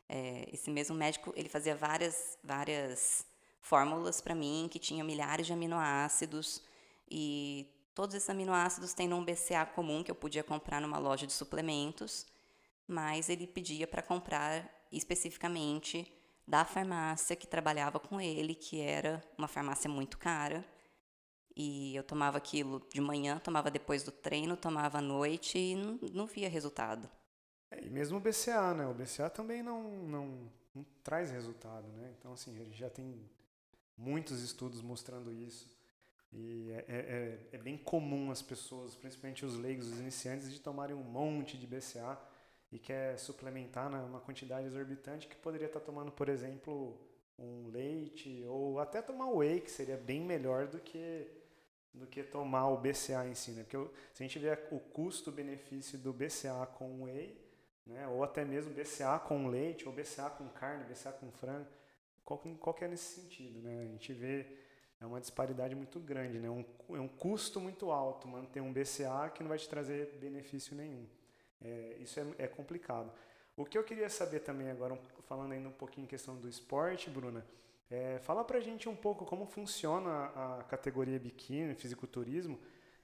É, 0.10 0.50
esse 0.52 0.70
mesmo 0.72 0.96
médico, 0.96 1.32
ele 1.36 1.48
fazia 1.48 1.76
várias, 1.76 2.38
várias 2.44 3.26
fórmulas 3.62 4.20
para 4.20 4.34
mim 4.34 4.68
que 4.70 4.80
tinham 4.80 5.06
milhares 5.06 5.46
de 5.46 5.54
aminoácidos 5.54 6.62
e 7.10 7.70
todos 7.94 8.16
esses 8.16 8.30
aminoácidos 8.30 8.94
têm 8.94 9.14
um 9.14 9.24
BCA 9.24 9.66
comum 9.66 10.04
que 10.04 10.10
eu 10.10 10.16
podia 10.16 10.44
comprar 10.44 10.82
numa 10.82 10.98
loja 10.98 11.28
de 11.28 11.34
suplementos, 11.34 12.26
mas 12.88 13.30
ele 13.30 13.46
pedia 13.46 13.86
para 13.86 14.02
comprar 14.02 14.70
especificamente 14.92 16.12
da 16.52 16.66
farmácia 16.66 17.34
que 17.34 17.48
trabalhava 17.48 17.98
com 17.98 18.20
ele, 18.20 18.54
que 18.54 18.82
era 18.82 19.24
uma 19.38 19.48
farmácia 19.48 19.90
muito 19.90 20.18
cara. 20.18 20.66
E 21.56 21.96
eu 21.96 22.04
tomava 22.04 22.38
aquilo 22.38 22.86
de 22.94 23.00
manhã, 23.00 23.40
tomava 23.40 23.72
depois 23.72 24.04
do 24.04 24.12
treino, 24.12 24.58
tomava 24.58 24.98
à 24.98 25.02
noite 25.02 25.58
e 25.58 25.76
não, 25.76 25.98
não 26.12 26.28
via 26.28 26.50
resultado. 26.50 27.10
É, 27.72 27.82
e 27.86 27.90
mesmo 27.90 28.18
o 28.18 28.20
BCA, 28.20 28.74
né? 28.74 28.86
O 28.86 28.94
BCA 28.94 29.30
também 29.30 29.64
não, 29.64 29.82
não, 29.82 30.52
não 30.76 30.86
traz 31.02 31.32
resultado, 31.32 31.88
né? 31.94 32.14
Então, 32.20 32.34
assim, 32.34 32.54
ele 32.60 32.74
já 32.74 32.90
tem 32.90 33.18
muitos 33.98 34.44
estudos 34.44 34.82
mostrando 34.82 35.32
isso. 35.32 35.74
E 36.34 36.70
é, 36.72 36.86
é, 36.88 36.96
é, 36.98 37.40
é, 37.54 37.58
bem 37.60 37.78
comum 37.78 38.30
as 38.30 38.42
pessoas, 38.42 38.94
principalmente 38.94 39.46
os 39.46 39.56
leigos, 39.56 39.88
os 39.88 40.00
iniciantes, 40.00 40.52
de 40.52 40.60
tomarem 40.60 40.96
um 40.98 41.04
monte 41.04 41.58
de 41.58 41.66
BCA 41.66 42.20
e 42.72 42.80
quer 42.80 43.18
suplementar 43.18 43.90
numa 43.90 44.20
quantidade 44.22 44.66
exorbitante 44.66 45.28
que 45.28 45.36
poderia 45.36 45.68
estar 45.68 45.82
tomando, 45.82 46.12
por 46.12 46.30
exemplo, 46.30 46.98
um 47.38 47.70
leite 47.70 48.46
ou 48.48 48.80
até 48.80 49.02
tomar 49.02 49.30
whey, 49.30 49.60
que 49.60 49.72
seria 49.72 49.98
bem 49.98 50.22
melhor 50.22 50.68
do 50.68 50.80
que 50.80 51.28
do 51.94 52.08
que 52.08 52.24
tomar 52.24 52.70
o 52.70 52.78
BCA 52.78 53.28
em 53.28 53.36
si, 53.36 53.52
né? 53.52 53.64
Porque 53.64 53.78
se 54.14 54.24
a 54.24 54.26
gente 54.26 54.40
vê 54.40 54.58
o 54.72 54.80
custo-benefício 54.80 56.00
do 56.00 56.14
BCA 56.14 56.66
com 56.78 57.04
whey, 57.04 57.38
né? 57.86 58.08
Ou 58.08 58.24
até 58.24 58.46
mesmo 58.46 58.74
BCA 58.74 59.20
com 59.20 59.48
leite, 59.48 59.86
ou 59.88 59.94
BCA 59.94 60.30
com 60.30 60.48
carne, 60.48 60.86
BCA 60.86 61.12
com 61.12 61.30
frango, 61.32 61.68
qual, 62.24 62.74
que 62.74 62.86
é 62.86 62.88
nesse 62.88 63.20
sentido, 63.20 63.60
né? 63.62 63.82
A 63.82 63.86
gente 63.88 64.14
vê 64.14 64.46
é 65.02 65.06
uma 65.06 65.20
disparidade 65.20 65.76
muito 65.76 66.00
grande, 66.00 66.40
né? 66.40 66.50
Um, 66.50 66.64
é 66.96 67.00
um 67.00 67.08
custo 67.08 67.60
muito 67.60 67.92
alto 67.92 68.28
manter 68.28 68.62
um 68.62 68.72
BCA 68.72 69.30
que 69.34 69.42
não 69.42 69.50
vai 69.50 69.58
te 69.58 69.68
trazer 69.68 70.18
benefício 70.20 70.76
nenhum. 70.76 71.06
É, 71.64 71.98
isso 72.00 72.20
é, 72.20 72.26
é, 72.40 72.48
complicado. 72.48 73.12
O 73.56 73.66
que 73.66 73.78
eu 73.78 73.84
queria 73.84 74.10
saber 74.10 74.40
também 74.40 74.70
agora, 74.70 75.00
falando 75.28 75.52
ainda 75.52 75.70
um 75.70 75.74
pouquinho 75.74 76.06
em 76.06 76.08
questão 76.08 76.36
do 76.36 76.50
esporte, 76.50 77.10
Bruna, 77.10 77.46
é, 77.90 78.20
fala 78.20 78.44
pra 78.44 78.60
gente 78.60 78.88
um 78.90 78.96
pouco 78.96 79.26
como 79.26 79.46
funciona 79.46 80.26
a 80.28 80.64
categoria 80.64 81.20
biquíni, 81.20 81.76
fisiculturismo, 81.76 82.60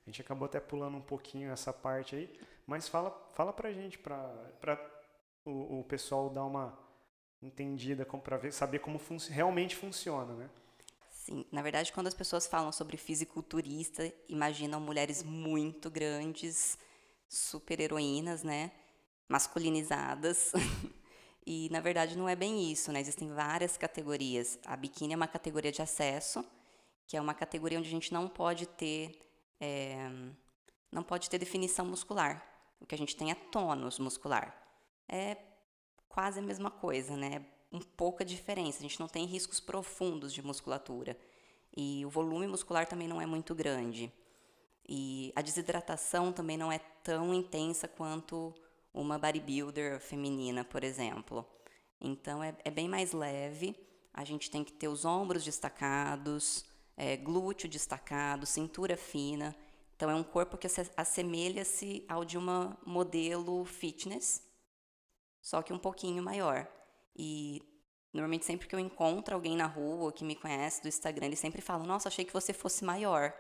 A 0.05 0.09
gente 0.09 0.21
acabou 0.21 0.45
até 0.45 0.59
pulando 0.59 0.97
um 0.97 1.01
pouquinho 1.01 1.51
essa 1.51 1.73
parte 1.73 2.15
aí, 2.15 2.39
mas 2.65 2.87
fala, 2.87 3.11
fala 3.33 3.51
pra 3.51 3.71
gente, 3.71 3.99
pra, 3.99 4.17
pra 4.61 4.79
o, 5.45 5.79
o 5.79 5.83
pessoal 5.83 6.29
dar 6.29 6.45
uma 6.45 6.77
entendida, 7.41 8.05
para 8.05 8.37
ver, 8.37 8.51
saber 8.53 8.79
como 8.79 8.97
fun 8.97 9.17
realmente 9.29 9.75
funciona, 9.75 10.33
né? 10.33 10.49
Sim, 11.09 11.45
na 11.51 11.61
verdade, 11.61 11.91
quando 11.91 12.07
as 12.07 12.13
pessoas 12.13 12.47
falam 12.47 12.71
sobre 12.71 12.95
fisiculturista, 12.95 14.11
imaginam 14.29 14.79
mulheres 14.79 15.23
muito 15.23 15.89
grandes, 15.89 16.77
super 17.27 17.79
heroínas, 17.79 18.43
né? 18.43 18.72
Masculinizadas. 19.27 20.51
e 21.46 21.69
na 21.69 21.79
verdade 21.79 22.17
não 22.17 22.27
é 22.27 22.36
bem 22.36 22.72
isso, 22.72 22.91
né? 22.91 23.00
Existem 23.00 23.29
várias 23.34 23.77
categorias. 23.77 24.60
A 24.65 24.75
biquíni 24.75 25.13
é 25.13 25.15
uma 25.15 25.27
categoria 25.27 25.72
de 25.72 25.81
acesso, 25.81 26.46
que 27.05 27.17
é 27.17 27.22
uma 27.22 27.34
categoria 27.34 27.77
onde 27.79 27.88
a 27.88 27.91
gente 27.91 28.13
não 28.13 28.27
pode 28.27 28.65
ter 28.65 29.19
é, 29.60 30.10
não 30.91 31.03
pode 31.03 31.29
ter 31.29 31.38
definição 31.38 31.86
muscular. 31.86 32.46
O 32.79 32.86
que 32.86 32.96
a 32.96 32.98
gente 32.98 33.15
tem 33.15 33.31
é 33.31 33.36
tônus 33.36 34.00
muscular. 34.00 34.55
É 35.07 35.38
quase 36.07 36.39
a 36.39 36.43
mesma 36.43 36.69
coisa, 36.69 37.15
né? 37.17 37.46
um 37.72 37.79
pouca 37.79 38.24
diferença. 38.24 38.79
A 38.79 38.81
gente 38.81 39.00
não 39.00 39.07
tem 39.07 39.25
riscos 39.25 39.60
profundos 39.60 40.34
de 40.34 40.41
musculatura. 40.41 41.17
E 41.75 42.05
o 42.05 42.10
volume 42.10 42.48
muscular 42.48 42.88
também 42.88 43.07
não 43.07 43.22
é 43.22 43.25
muito 43.25 43.53
grande. 43.53 44.12
E 44.88 45.34
a 45.36 45.41
desidratação 45.41 46.32
também 46.32 46.58
não 46.58 46.72
é 46.72 46.79
tão 47.03 47.34
intensa 47.34 47.88
quanto 47.88 48.53
uma 48.94 49.17
bodybuilder 49.17 50.00
feminina, 50.00 50.63
por 50.63 50.84
exemplo. 50.84 51.46
Então 52.00 52.44
é, 52.44 52.56
é 52.63 52.72
bem 52.72 52.88
mais 52.88 53.12
leve. 53.12 53.75
A 54.13 54.24
gente 54.24 54.50
tem 54.50 54.63
que 54.63 54.72
ter 54.72 54.88
os 54.88 55.06
ombros 55.06 55.44
destacados, 55.44 56.65
é, 56.96 57.17
glúteo 57.17 57.70
destacado, 57.70 58.46
cintura 58.46 58.96
fina. 58.96 59.56
Então 59.96 60.10
é 60.10 60.15
um 60.15 60.24
corpo 60.24 60.58
que 60.58 60.67
assemelha-se 60.96 62.06
ao 62.08 62.24
de 62.24 62.38
uma 62.38 62.77
modelo 62.86 63.65
fitness, 63.65 64.44
só 65.41 65.62
que 65.62 65.74
um 65.74 65.79
pouquinho 65.79 66.22
maior. 66.22 66.67
E 67.15 67.63
normalmente 68.13 68.46
sempre 68.46 68.67
que 68.67 68.75
eu 68.75 68.79
encontro 68.79 69.34
alguém 69.34 69.56
na 69.56 69.65
rua 69.65 70.13
que 70.13 70.24
me 70.24 70.36
conhece 70.36 70.82
do 70.82 70.88
Instagram, 70.88 71.25
eles 71.25 71.39
sempre 71.39 71.62
falam: 71.62 71.86
Nossa, 71.86 72.10
achei 72.10 72.24
que 72.24 72.34
você 72.34 72.53
fosse 72.53 72.86
maior. 72.86 73.34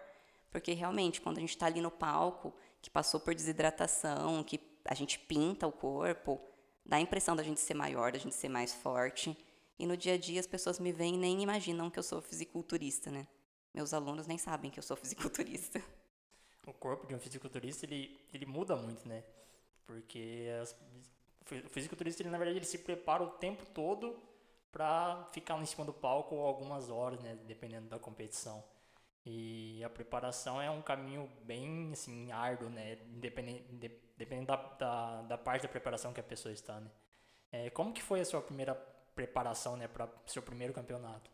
Porque 0.51 0.73
realmente, 0.73 1.21
quando 1.21 1.37
a 1.37 1.41
gente 1.41 1.51
está 1.51 1.65
ali 1.65 1.81
no 1.81 1.91
palco, 1.91 2.53
que 2.81 2.89
passou 2.89 3.19
por 3.19 3.35
desidratação, 3.35 4.43
que 4.43 4.59
a 4.85 4.93
gente 4.93 5.19
pinta 5.19 5.67
o 5.67 5.71
corpo, 5.71 6.41
dá 6.85 6.97
a 6.97 7.01
impressão 7.01 7.35
da 7.35 7.43
gente 7.43 7.59
ser 7.59 7.73
maior, 7.73 8.11
da 8.11 8.19
gente 8.19 8.35
ser 8.35 8.49
mais 8.49 8.73
forte. 8.73 9.37
E 9.77 9.85
no 9.85 9.97
dia 9.97 10.13
a 10.13 10.17
dia 10.17 10.39
as 10.39 10.47
pessoas 10.47 10.79
me 10.79 10.91
veem 10.91 11.15
e 11.15 11.17
nem 11.17 11.41
imaginam 11.41 11.89
que 11.89 11.99
eu 11.99 12.03
sou 12.03 12.21
fisiculturista, 12.21 13.11
né? 13.11 13.27
Meus 13.73 13.93
alunos 13.93 14.25
nem 14.25 14.37
sabem 14.37 14.71
que 14.71 14.79
eu 14.79 14.83
sou 14.83 14.97
fisiculturista. 14.97 15.81
O 16.65 16.73
corpo 16.73 17.07
de 17.07 17.15
um 17.15 17.19
fisiculturista, 17.19 17.85
ele, 17.85 18.19
ele 18.33 18.45
muda 18.45 18.75
muito, 18.75 19.07
né? 19.07 19.23
Porque 19.85 20.49
as, 20.61 20.75
o 21.65 21.69
fisiculturista, 21.69 22.21
ele, 22.21 22.29
na 22.29 22.37
verdade, 22.37 22.57
ele 22.57 22.65
se 22.65 22.77
prepara 22.79 23.23
o 23.23 23.29
tempo 23.29 23.65
todo 23.67 24.21
para 24.69 25.27
ficar 25.31 25.57
em 25.61 25.65
cima 25.65 25.85
do 25.85 25.93
palco 25.93 26.35
algumas 26.35 26.89
horas, 26.89 27.21
né, 27.21 27.37
dependendo 27.47 27.87
da 27.87 27.97
competição. 27.97 28.61
E 29.29 29.83
a 29.83 29.89
preparação 29.89 30.61
é 30.61 30.71
um 30.71 30.81
caminho 30.81 31.29
bem 31.43 31.89
assim 31.91 32.31
árduo, 32.31 32.69
né, 32.69 32.95
dependendo, 33.09 34.45
da, 34.45 34.55
da, 34.55 35.21
da, 35.23 35.37
parte 35.37 35.63
da 35.63 35.67
preparação 35.67 36.13
que 36.13 36.19
a 36.21 36.23
pessoa 36.23 36.53
está, 36.53 36.79
né. 36.79 36.89
É, 37.51 37.69
como 37.71 37.91
que 37.91 38.01
foi 38.01 38.21
a 38.21 38.25
sua 38.25 38.41
primeira 38.41 38.73
preparação, 39.13 39.75
né, 39.75 39.85
para 39.85 40.07
seu 40.25 40.41
primeiro 40.41 40.73
campeonato? 40.73 41.29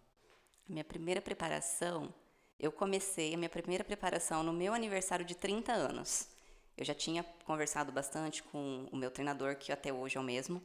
Minha 0.68 0.84
primeira 0.84 1.22
preparação, 1.22 2.12
eu 2.60 2.72
comecei 2.72 3.36
a 3.36 3.38
minha 3.38 3.50
primeira 3.50 3.84
preparação 3.84 4.42
no 4.42 4.52
meu 4.52 4.74
aniversário 4.74 5.24
de 5.24 5.36
30 5.36 5.72
anos. 5.72 6.28
Eu 6.76 6.84
já 6.84 6.96
tinha 6.96 7.24
conversado 7.46 7.92
bastante 7.92 8.42
com 8.42 8.88
o 8.92 8.96
meu 8.96 9.12
treinador, 9.12 9.56
que 9.56 9.72
até 9.72 9.94
hoje 9.94 10.18
é 10.18 10.20
o 10.20 10.24
mesmo, 10.24 10.64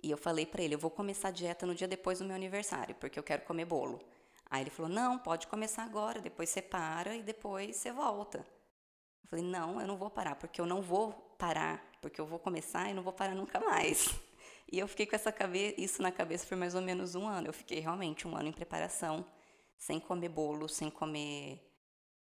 e 0.00 0.12
eu 0.12 0.16
falei 0.16 0.46
para 0.46 0.62
ele: 0.62 0.76
eu 0.76 0.78
vou 0.78 0.92
começar 0.92 1.28
a 1.28 1.32
dieta 1.32 1.66
no 1.66 1.74
dia 1.74 1.88
depois 1.88 2.20
do 2.20 2.24
meu 2.24 2.36
aniversário, 2.36 2.94
porque 2.94 3.18
eu 3.18 3.24
quero 3.24 3.42
comer 3.42 3.64
bolo. 3.64 4.00
Aí 4.52 4.64
ele 4.64 4.70
falou: 4.70 4.92
não, 4.92 5.18
pode 5.18 5.46
começar 5.46 5.82
agora, 5.82 6.20
depois 6.20 6.50
você 6.50 6.60
para 6.60 7.16
e 7.16 7.22
depois 7.22 7.74
você 7.74 7.90
volta. 7.90 8.40
Eu 9.24 9.30
falei: 9.30 9.42
não, 9.42 9.80
eu 9.80 9.86
não 9.86 9.96
vou 9.96 10.10
parar, 10.10 10.34
porque 10.34 10.60
eu 10.60 10.66
não 10.66 10.82
vou 10.82 11.10
parar, 11.38 11.82
porque 12.02 12.20
eu 12.20 12.26
vou 12.26 12.38
começar 12.38 12.90
e 12.90 12.92
não 12.92 13.02
vou 13.02 13.14
parar 13.14 13.34
nunca 13.34 13.58
mais. 13.58 14.08
E 14.70 14.78
eu 14.78 14.88
fiquei 14.88 15.04
com 15.04 15.14
essa 15.14 15.30
cabeça, 15.30 15.78
isso 15.78 16.00
na 16.00 16.10
cabeça 16.10 16.46
por 16.46 16.56
mais 16.56 16.74
ou 16.74 16.80
menos 16.80 17.14
um 17.14 17.26
ano. 17.26 17.48
Eu 17.48 17.52
fiquei 17.52 17.78
realmente 17.78 18.26
um 18.26 18.34
ano 18.34 18.48
em 18.48 18.52
preparação, 18.52 19.22
sem 19.76 20.00
comer 20.00 20.30
bolo, 20.30 20.66
sem 20.66 20.88
comer 20.88 21.60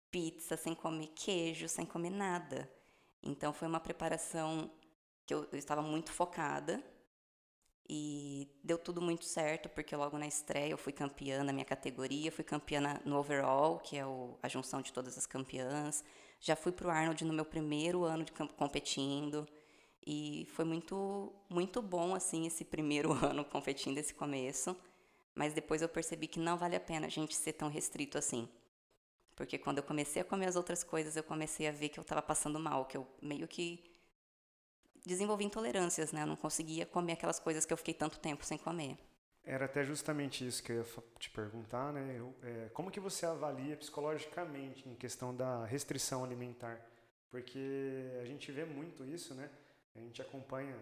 pizza, 0.09 0.55
sem 0.55 0.73
comer 0.73 1.07
queijo, 1.07 1.67
sem 1.67 1.85
comer 1.85 2.11
nada. 2.11 2.71
Então 3.21 3.51
foi 3.51 3.67
uma 3.67 3.79
preparação 3.81 4.71
que 5.25 5.33
eu, 5.33 5.49
eu 5.51 5.57
estava 5.57 5.81
muito 5.81 6.13
focada 6.13 6.81
e 7.89 8.47
deu 8.63 8.77
tudo 8.77 9.01
muito 9.01 9.25
certo, 9.25 9.67
porque 9.67 9.95
logo 9.95 10.15
na 10.15 10.27
estreia 10.27 10.69
eu 10.69 10.77
fui 10.77 10.93
campeã 10.93 11.43
na 11.43 11.51
minha 11.51 11.65
categoria, 11.65 12.31
fui 12.31 12.43
campeã 12.43 13.01
no 13.03 13.17
overall, 13.17 13.79
que 13.79 13.97
é 13.97 14.05
o, 14.05 14.37
a 14.43 14.47
junção 14.47 14.79
de 14.79 14.93
todas 14.93 15.17
as 15.17 15.25
campeãs. 15.25 16.03
Já 16.39 16.55
fui 16.55 16.71
para 16.71 16.87
o 16.87 16.91
Arnold 16.91 17.25
no 17.25 17.33
meu 17.33 17.45
primeiro 17.45 18.03
ano 18.03 18.23
de 18.23 18.31
competindo. 18.31 19.47
E 20.05 20.47
foi 20.53 20.65
muito, 20.65 21.33
muito 21.49 21.81
bom, 21.81 22.13
assim, 22.13 22.45
esse 22.45 22.63
primeiro 22.63 23.11
ano 23.25 23.43
competindo, 23.43 23.97
esse 23.97 24.13
começo. 24.13 24.77
Mas 25.33 25.53
depois 25.55 25.81
eu 25.81 25.89
percebi 25.89 26.27
que 26.27 26.39
não 26.39 26.57
vale 26.57 26.75
a 26.75 26.79
pena 26.79 27.07
a 27.07 27.09
gente 27.09 27.35
ser 27.35 27.53
tão 27.53 27.69
restrito 27.69 28.19
assim. 28.19 28.47
Porque 29.35 29.57
quando 29.57 29.79
eu 29.79 29.83
comecei 29.83 30.21
a 30.21 30.25
comer 30.25 30.45
as 30.47 30.55
outras 30.55 30.83
coisas, 30.83 31.15
eu 31.15 31.23
comecei 31.23 31.67
a 31.67 31.71
ver 31.71 31.89
que 31.89 31.99
eu 31.99 32.03
estava 32.03 32.21
passando 32.21 32.59
mal, 32.59 32.85
que 32.85 32.97
eu 32.97 33.07
meio 33.19 33.47
que 33.47 33.88
desenvolvi 35.05 35.45
intolerâncias, 35.45 36.11
né? 36.11 36.23
Eu 36.23 36.27
não 36.27 36.35
conseguia 36.35 36.85
comer 36.85 37.13
aquelas 37.13 37.39
coisas 37.39 37.65
que 37.65 37.73
eu 37.73 37.77
fiquei 37.77 37.93
tanto 37.93 38.19
tempo 38.19 38.45
sem 38.45 38.57
comer. 38.57 38.97
Era 39.43 39.65
até 39.65 39.83
justamente 39.83 40.45
isso 40.45 40.61
que 40.61 40.71
eu 40.71 40.77
ia 40.77 40.85
te 41.17 41.29
perguntar, 41.29 41.91
né? 41.91 42.21
É, 42.43 42.69
como 42.73 42.91
que 42.91 42.99
você 42.99 43.25
avalia 43.25 43.75
psicologicamente 43.75 44.87
em 44.87 44.95
questão 44.95 45.35
da 45.35 45.65
restrição 45.65 46.23
alimentar? 46.23 46.79
Porque 47.29 48.19
a 48.21 48.25
gente 48.25 48.51
vê 48.51 48.65
muito 48.65 49.05
isso, 49.05 49.33
né? 49.33 49.49
A 49.95 49.99
gente 49.99 50.21
acompanha 50.21 50.75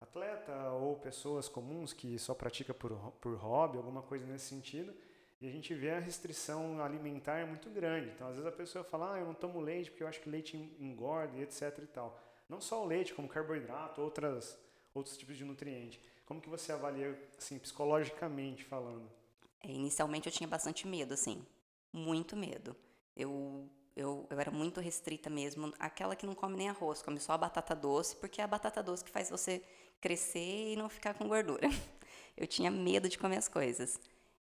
atleta 0.00 0.70
ou 0.70 0.96
pessoas 0.96 1.48
comuns 1.48 1.92
que 1.92 2.18
só 2.18 2.34
pratica 2.34 2.72
por, 2.72 2.92
por 3.20 3.34
hobby, 3.36 3.76
alguma 3.76 4.02
coisa 4.02 4.24
nesse 4.26 4.46
sentido, 4.46 4.94
e 5.40 5.46
a 5.46 5.50
gente 5.50 5.74
vê 5.74 5.90
a 5.90 5.98
restrição 5.98 6.82
alimentar 6.82 7.46
muito 7.46 7.68
grande. 7.70 8.10
Então, 8.10 8.28
às 8.28 8.34
vezes 8.34 8.46
a 8.46 8.56
pessoa 8.56 8.84
fala, 8.84 9.14
ah, 9.14 9.18
eu 9.18 9.26
não 9.26 9.34
tomo 9.34 9.60
leite 9.60 9.90
porque 9.90 10.02
eu 10.02 10.08
acho 10.08 10.20
que 10.20 10.28
leite 10.28 10.56
engorda 10.80 11.36
e 11.36 11.42
etc 11.42 11.78
e 11.82 11.86
tal. 11.86 12.18
Não 12.48 12.60
só 12.60 12.82
o 12.82 12.86
leite, 12.86 13.14
como 13.14 13.28
carboidrato, 13.28 14.00
outras, 14.00 14.58
outros 14.94 15.16
tipos 15.16 15.36
de 15.36 15.44
nutriente. 15.44 16.00
Como 16.24 16.40
que 16.40 16.48
você 16.48 16.72
avalia, 16.72 17.18
assim, 17.36 17.58
psicologicamente 17.58 18.64
falando? 18.64 19.10
É, 19.62 19.68
inicialmente 19.68 20.28
eu 20.28 20.32
tinha 20.32 20.48
bastante 20.48 20.86
medo, 20.86 21.14
assim. 21.14 21.44
Muito 21.92 22.36
medo. 22.36 22.74
Eu, 23.16 23.68
eu, 23.96 24.26
eu 24.30 24.40
era 24.40 24.50
muito 24.50 24.80
restrita 24.80 25.28
mesmo. 25.28 25.72
Aquela 25.78 26.16
que 26.16 26.26
não 26.26 26.34
come 26.34 26.56
nem 26.56 26.68
arroz, 26.68 27.02
come 27.02 27.20
só 27.20 27.32
a 27.32 27.38
batata 27.38 27.74
doce, 27.74 28.16
porque 28.16 28.40
é 28.40 28.44
a 28.44 28.48
batata 28.48 28.82
doce 28.82 29.04
que 29.04 29.10
faz 29.10 29.30
você 29.30 29.62
crescer 30.00 30.72
e 30.72 30.76
não 30.76 30.88
ficar 30.88 31.14
com 31.14 31.28
gordura. 31.28 31.68
Eu 32.36 32.46
tinha 32.46 32.70
medo 32.70 33.08
de 33.08 33.18
comer 33.18 33.36
as 33.36 33.48
coisas. 33.48 34.00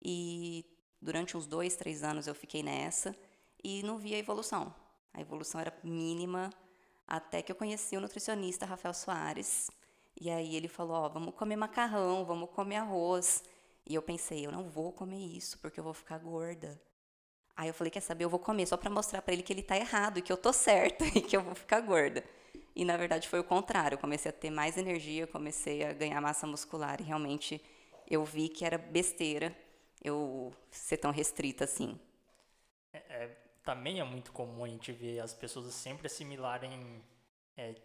E 0.03 0.65
Durante 1.01 1.37
uns 1.37 1.45
dois, 1.45 1.75
três 1.75 2.03
anos 2.03 2.27
eu 2.27 2.33
fiquei 2.33 2.63
nessa 2.63 3.15
e 3.63 3.83
não 3.83 3.97
via 3.97 4.17
evolução. 4.17 4.73
A 5.13 5.21
evolução 5.21 5.61
era 5.61 5.73
mínima 5.83 6.49
até 7.07 7.41
que 7.41 7.51
eu 7.51 7.55
conheci 7.55 7.95
o 7.95 8.01
nutricionista 8.01 8.65
Rafael 8.65 8.93
Soares. 8.93 9.71
E 10.19 10.29
aí 10.29 10.55
ele 10.55 10.67
falou: 10.67 10.97
Ó, 10.97 11.05
oh, 11.05 11.09
vamos 11.09 11.33
comer 11.35 11.55
macarrão, 11.55 12.25
vamos 12.25 12.49
comer 12.49 12.77
arroz. 12.77 13.43
E 13.85 13.95
eu 13.95 14.01
pensei: 14.01 14.45
eu 14.45 14.51
não 14.51 14.63
vou 14.69 14.91
comer 14.91 15.17
isso 15.17 15.57
porque 15.59 15.79
eu 15.79 15.83
vou 15.83 15.93
ficar 15.93 16.17
gorda. 16.19 16.79
Aí 17.55 17.67
eu 17.69 17.73
falei: 17.73 17.89
quer 17.91 18.01
saber? 18.01 18.25
Eu 18.25 18.29
vou 18.29 18.39
comer 18.39 18.65
só 18.65 18.75
para 18.75 18.89
mostrar 18.89 19.21
para 19.21 19.33
ele 19.33 19.43
que 19.43 19.53
ele 19.53 19.63
tá 19.63 19.77
errado 19.77 20.19
e 20.19 20.21
que 20.21 20.31
eu 20.31 20.37
tô 20.37 20.51
certa 20.51 21.05
e 21.15 21.21
que 21.21 21.37
eu 21.37 21.41
vou 21.41 21.55
ficar 21.55 21.79
gorda. 21.81 22.23
E 22.75 22.85
na 22.85 22.97
verdade 22.97 23.27
foi 23.27 23.39
o 23.39 23.43
contrário. 23.43 23.95
Eu 23.95 23.99
comecei 23.99 24.29
a 24.29 24.33
ter 24.33 24.49
mais 24.49 24.77
energia, 24.77 25.25
comecei 25.25 25.83
a 25.83 25.93
ganhar 25.93 26.21
massa 26.21 26.45
muscular 26.45 26.99
e 27.01 27.03
realmente 27.03 27.63
eu 28.09 28.23
vi 28.23 28.49
que 28.49 28.65
era 28.65 28.77
besteira 28.77 29.55
eu 30.03 30.53
ser 30.69 30.97
tão 30.97 31.11
restrita 31.11 31.63
assim. 31.63 31.99
É, 32.93 32.97
é, 32.97 33.37
também 33.67 33.99
é 33.99 34.03
muito 34.05 34.31
comum 34.31 34.63
a 34.63 34.67
gente 34.69 34.93
ver 34.93 35.19
as 35.19 35.33
pessoas 35.33 35.73
sempre 35.73 36.07
assimilarem 36.07 37.03
é, 37.57 37.75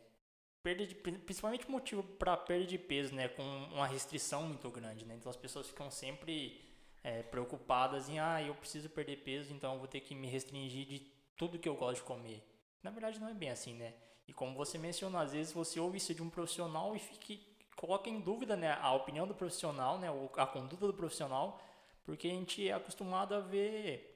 perda 0.62 0.86
de, 0.86 0.94
principalmente 0.94 1.68
motivo 1.68 2.04
para 2.04 2.36
perda 2.36 2.64
de 2.64 2.78
peso, 2.78 3.12
né, 3.12 3.26
com 3.26 3.42
uma 3.42 3.84
restrição 3.84 4.44
muito 4.44 4.70
grande, 4.70 5.04
né? 5.04 5.16
Então 5.16 5.28
as 5.28 5.36
pessoas 5.36 5.66
ficam 5.66 5.90
sempre 5.90 6.64
é, 7.02 7.24
preocupadas 7.24 8.08
em 8.08 8.20
ah, 8.20 8.40
eu 8.40 8.54
preciso 8.54 8.88
perder 8.90 9.24
peso, 9.24 9.52
então 9.52 9.72
eu 9.72 9.80
vou 9.80 9.88
ter 9.88 9.98
que 9.98 10.14
me 10.14 10.28
restringir 10.28 10.86
de 10.86 11.00
tudo 11.36 11.58
que 11.58 11.68
eu 11.68 11.74
gosto 11.74 11.96
de 11.96 12.02
comer. 12.02 12.46
Na 12.80 12.92
verdade 12.92 13.18
não 13.18 13.28
é 13.28 13.34
bem 13.34 13.50
assim, 13.50 13.74
né? 13.74 13.92
E 14.28 14.32
como 14.32 14.54
você 14.54 14.78
mencionou, 14.78 15.20
às 15.20 15.32
vezes 15.32 15.52
você 15.52 15.80
ouve 15.80 15.98
isso 15.98 16.14
de 16.14 16.22
um 16.22 16.30
profissional 16.30 16.94
e 16.94 17.00
fique, 17.00 17.44
coloca 17.74 18.08
em 18.08 18.20
dúvida, 18.20 18.54
né, 18.56 18.78
a 18.80 18.92
opinião 18.92 19.26
do 19.26 19.34
profissional, 19.34 19.98
né, 19.98 20.06
a 20.36 20.46
conduta 20.46 20.86
do 20.86 20.94
profissional 20.94 21.60
porque 22.04 22.26
a 22.26 22.30
gente 22.30 22.68
é 22.68 22.72
acostumado 22.72 23.34
a 23.34 23.40
ver 23.40 24.11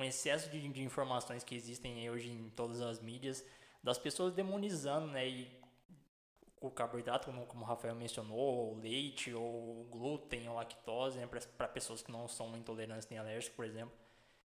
o 0.00 0.04
excesso 0.04 0.50
de, 0.50 0.68
de 0.68 0.82
informações 0.82 1.44
que 1.44 1.54
existem 1.54 2.08
hoje 2.10 2.30
em 2.30 2.50
todas 2.50 2.80
as 2.80 3.00
mídias, 3.00 3.44
das 3.82 3.98
pessoas 3.98 4.32
demonizando, 4.32 5.06
né? 5.06 5.28
E 5.28 5.64
o 6.60 6.70
carboidrato, 6.70 7.26
como, 7.26 7.44
como 7.46 7.62
o 7.64 7.68
Rafael 7.68 7.94
mencionou, 7.94 8.72
o 8.72 8.78
leite, 8.78 9.32
ou 9.34 9.84
glúten, 9.90 10.48
ou 10.48 10.54
lactose, 10.54 11.18
né, 11.18 11.26
para 11.26 11.68
pessoas 11.68 12.02
que 12.02 12.10
não 12.10 12.26
são 12.26 12.56
intolerantes 12.56 13.06
nem 13.08 13.18
alérgicos, 13.18 13.54
por 13.54 13.66
exemplo, 13.66 13.94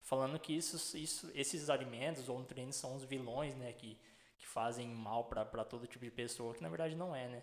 falando 0.01 0.39
que 0.39 0.57
isso, 0.57 0.97
isso, 0.97 1.31
esses 1.35 1.69
alimentos 1.69 2.29
ou 2.31 2.39
nutrientes 2.39 2.79
são 2.79 2.97
os 2.97 3.05
vilões, 3.05 3.55
né, 3.57 3.75
que, 3.75 3.99
que 4.39 4.47
fazem 4.47 4.89
mal 4.89 5.25
para 5.25 5.65
todo 5.65 5.87
tipo 5.87 6.03
de 6.03 6.11
pessoa, 6.11 6.55
que 6.55 6.63
na 6.63 6.71
verdade 6.71 6.97
não 6.97 7.15
é, 7.15 7.29
né. 7.29 7.43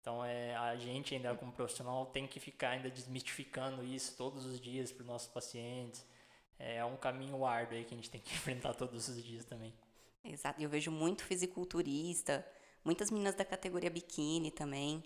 Então 0.00 0.24
é, 0.24 0.56
a 0.56 0.74
gente 0.76 1.14
ainda 1.14 1.34
como 1.34 1.52
profissional 1.52 2.06
tem 2.06 2.26
que 2.26 2.40
ficar 2.40 2.70
ainda 2.70 2.90
desmistificando 2.90 3.84
isso 3.84 4.16
todos 4.16 4.46
os 4.46 4.58
dias 4.58 4.90
para 4.90 5.02
os 5.02 5.06
nossos 5.06 5.28
pacientes. 5.28 6.06
É 6.62 6.84
um 6.84 6.96
caminho 6.96 7.42
árduo 7.44 7.78
aí 7.78 7.84
que 7.84 7.94
a 7.94 7.96
gente 7.96 8.10
tem 8.10 8.20
que 8.20 8.32
enfrentar 8.36 8.74
todos 8.74 9.08
os 9.08 9.22
dias 9.22 9.44
também. 9.46 9.72
Exato, 10.22 10.60
eu 10.60 10.68
vejo 10.68 10.90
muito 10.90 11.24
fisiculturista, 11.24 12.46
muitas 12.84 13.10
meninas 13.10 13.34
da 13.34 13.44
categoria 13.44 13.88
biquíni 13.88 14.50
também, 14.50 15.02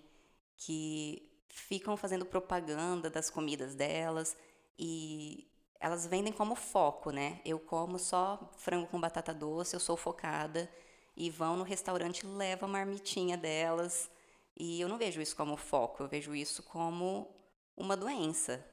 que 0.57 1.31
ficam 1.47 1.95
fazendo 1.95 2.25
propaganda 2.25 3.09
das 3.09 3.29
comidas 3.29 3.73
delas 3.73 4.35
e 4.77 5.49
elas 5.79 6.05
vendem 6.05 6.33
como 6.33 6.53
foco, 6.53 7.11
né? 7.11 7.39
Eu 7.45 7.57
como 7.57 7.97
só 7.97 8.51
frango 8.57 8.87
com 8.87 8.99
batata 8.99 9.33
doce, 9.33 9.73
eu 9.73 9.79
sou 9.79 9.95
focada 9.95 10.69
e 11.15 11.29
vão 11.29 11.55
no 11.55 11.63
restaurante 11.63 12.25
levam 12.25 12.67
a 12.67 12.71
marmitinha 12.71 13.37
delas. 13.37 14.09
E 14.57 14.81
eu 14.81 14.89
não 14.89 14.97
vejo 14.97 15.21
isso 15.21 15.35
como 15.35 15.55
foco, 15.55 16.03
eu 16.03 16.07
vejo 16.09 16.35
isso 16.35 16.61
como 16.63 17.33
uma 17.77 17.95
doença. 17.95 18.65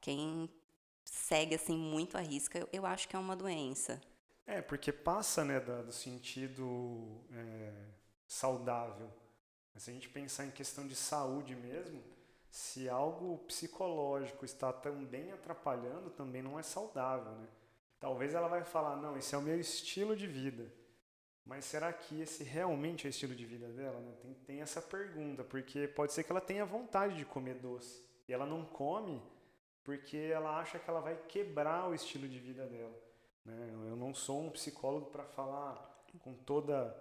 Quem 0.00 0.48
segue 1.10 1.54
assim 1.54 1.76
muito 1.76 2.16
a 2.16 2.20
risca, 2.20 2.66
eu, 2.72 2.86
acho 2.86 3.08
que 3.08 3.16
é 3.16 3.18
uma 3.18 3.34
doença. 3.34 4.00
É, 4.46 4.60
porque 4.62 4.92
passa 4.92 5.44
né, 5.44 5.60
do 5.60 5.92
sentido 5.92 7.20
é, 7.32 7.72
saudável. 8.26 9.10
Se 9.76 9.90
a 9.90 9.92
gente 9.92 10.08
pensar 10.08 10.44
em 10.44 10.50
questão 10.50 10.86
de 10.86 10.96
saúde 10.96 11.54
mesmo, 11.54 12.02
se 12.50 12.88
algo 12.88 13.38
psicológico 13.46 14.44
está 14.44 14.72
também 14.72 15.30
atrapalhando, 15.30 16.10
também 16.10 16.42
não 16.42 16.58
é 16.58 16.62
saudável. 16.62 17.32
Né? 17.32 17.46
Talvez 18.00 18.34
ela 18.34 18.48
vai 18.48 18.64
falar, 18.64 18.96
não, 18.96 19.16
esse 19.16 19.34
é 19.34 19.38
o 19.38 19.42
meu 19.42 19.60
estilo 19.60 20.16
de 20.16 20.26
vida. 20.26 20.72
Mas 21.44 21.64
será 21.64 21.92
que 21.92 22.20
esse 22.20 22.42
realmente 22.42 23.06
é 23.06 23.08
o 23.08 23.10
estilo 23.10 23.34
de 23.34 23.44
vida 23.46 23.68
dela? 23.68 24.00
Né? 24.00 24.12
Tem, 24.20 24.34
tem 24.34 24.60
essa 24.60 24.82
pergunta, 24.82 25.44
porque 25.44 25.86
pode 25.86 26.12
ser 26.12 26.24
que 26.24 26.32
ela 26.32 26.40
tenha 26.40 26.64
vontade 26.64 27.16
de 27.16 27.24
comer 27.24 27.54
doce. 27.54 28.02
E 28.26 28.32
ela 28.32 28.44
não 28.44 28.64
come 28.64 29.22
porque 29.88 30.18
ela 30.18 30.60
acha 30.60 30.78
que 30.78 30.90
ela 30.90 31.00
vai 31.00 31.16
quebrar 31.28 31.88
o 31.88 31.94
estilo 31.94 32.28
de 32.28 32.38
vida 32.38 32.66
dela. 32.66 32.94
Né? 33.42 33.56
Eu 33.88 33.96
não 33.96 34.12
sou 34.12 34.44
um 34.44 34.50
psicólogo 34.50 35.06
para 35.06 35.24
falar 35.24 36.04
com 36.20 36.34
toda 36.34 36.94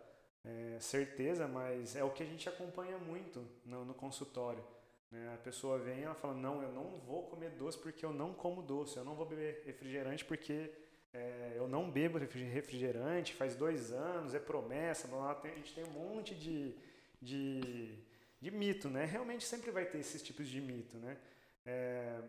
é, 0.46 0.78
certeza, 0.80 1.50
mas 1.50 1.98
é 1.98 2.04
o 2.06 2.12
que 2.12 2.24
a 2.24 2.26
gente 2.26 2.48
acompanha 2.48 2.98
muito 2.98 3.46
no, 3.66 3.84
no 3.84 3.94
consultório. 3.94 4.64
Né? 5.12 5.34
A 5.34 5.38
pessoa 5.40 5.78
vem 5.78 6.00
e 6.00 6.04
ela 6.04 6.16
fala, 6.16 6.34
não, 6.34 6.62
eu 6.62 6.72
não 6.72 6.98
vou 7.02 7.24
comer 7.24 7.50
doce 7.50 7.78
porque 7.78 8.06
eu 8.06 8.14
não 8.14 8.34
como 8.34 8.62
doce, 8.62 8.96
eu 8.96 9.04
não 9.04 9.16
vou 9.16 9.26
beber 9.26 9.64
refrigerante 9.66 10.24
porque 10.24 10.72
é, 11.14 11.56
eu 11.58 11.68
não 11.68 11.92
bebo 11.92 12.18
refrigerante, 12.18 13.34
faz 13.34 13.54
dois 13.54 13.92
anos, 13.92 14.34
é 14.34 14.40
promessa, 14.40 15.10
blá, 15.10 15.34
blá. 15.34 15.52
a 15.52 15.56
gente 15.56 15.76
tem 15.76 15.84
um 15.84 15.90
monte 15.90 16.34
de, 16.34 16.74
de, 17.22 18.00
de 18.40 18.50
mito, 18.50 18.90
né? 18.90 19.04
Realmente 19.04 19.44
sempre 19.44 19.72
vai 19.72 19.86
ter 19.86 19.98
esses 19.98 20.24
tipos 20.24 20.48
de 20.48 20.62
mito, 20.62 20.98
né? 21.00 21.18
É, 21.66 22.22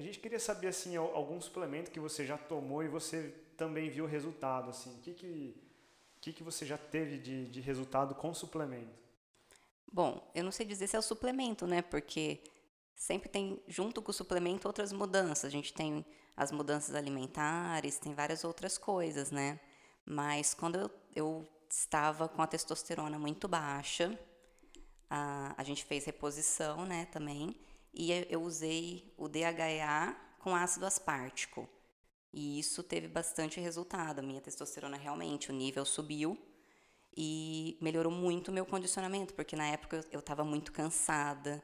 a 0.00 0.02
gente 0.02 0.18
queria 0.18 0.40
saber 0.40 0.68
assim 0.68 0.96
algum 0.96 1.38
suplemento 1.40 1.90
que 1.90 2.00
você 2.00 2.24
já 2.24 2.38
tomou 2.38 2.82
e 2.82 2.88
você 2.88 3.34
também 3.54 3.90
viu 3.90 4.06
resultado 4.06 4.70
assim. 4.70 4.94
O 4.94 4.98
que 5.00 5.12
que, 5.12 5.62
que, 6.22 6.32
que 6.32 6.42
você 6.42 6.64
já 6.64 6.78
teve 6.78 7.18
de, 7.18 7.46
de 7.48 7.60
resultado 7.60 8.14
com 8.14 8.32
suplemento? 8.32 8.98
Bom, 9.92 10.26
eu 10.34 10.42
não 10.42 10.50
sei 10.50 10.64
dizer 10.64 10.86
se 10.86 10.96
é 10.96 10.98
o 10.98 11.02
suplemento, 11.02 11.66
né? 11.66 11.82
Porque 11.82 12.40
sempre 12.96 13.28
tem 13.28 13.62
junto 13.68 14.00
com 14.00 14.10
o 14.10 14.14
suplemento 14.14 14.66
outras 14.66 14.90
mudanças. 14.90 15.44
A 15.44 15.50
gente 15.50 15.74
tem 15.74 16.02
as 16.34 16.50
mudanças 16.50 16.94
alimentares, 16.94 17.98
tem 17.98 18.14
várias 18.14 18.42
outras 18.42 18.78
coisas, 18.78 19.30
né? 19.30 19.60
Mas 20.06 20.54
quando 20.54 20.76
eu, 20.76 20.90
eu 21.14 21.48
estava 21.68 22.26
com 22.26 22.40
a 22.40 22.46
testosterona 22.46 23.18
muito 23.18 23.46
baixa, 23.46 24.18
a, 25.10 25.54
a 25.58 25.62
gente 25.62 25.84
fez 25.84 26.06
reposição, 26.06 26.86
né, 26.86 27.06
também 27.12 27.54
e 27.92 28.10
eu 28.28 28.42
usei 28.42 29.12
o 29.16 29.28
DHEA 29.28 30.16
com 30.38 30.54
ácido 30.54 30.86
aspartico. 30.86 31.68
E 32.32 32.58
isso 32.58 32.82
teve 32.82 33.08
bastante 33.08 33.60
resultado. 33.60 34.22
Minha 34.22 34.40
testosterona 34.40 34.96
realmente, 34.96 35.50
o 35.50 35.54
nível 35.54 35.84
subiu 35.84 36.38
e 37.16 37.76
melhorou 37.80 38.12
muito 38.12 38.48
o 38.48 38.52
meu 38.52 38.64
condicionamento, 38.64 39.34
porque 39.34 39.56
na 39.56 39.66
época 39.66 40.04
eu 40.12 40.20
estava 40.20 40.44
muito 40.44 40.72
cansada, 40.72 41.62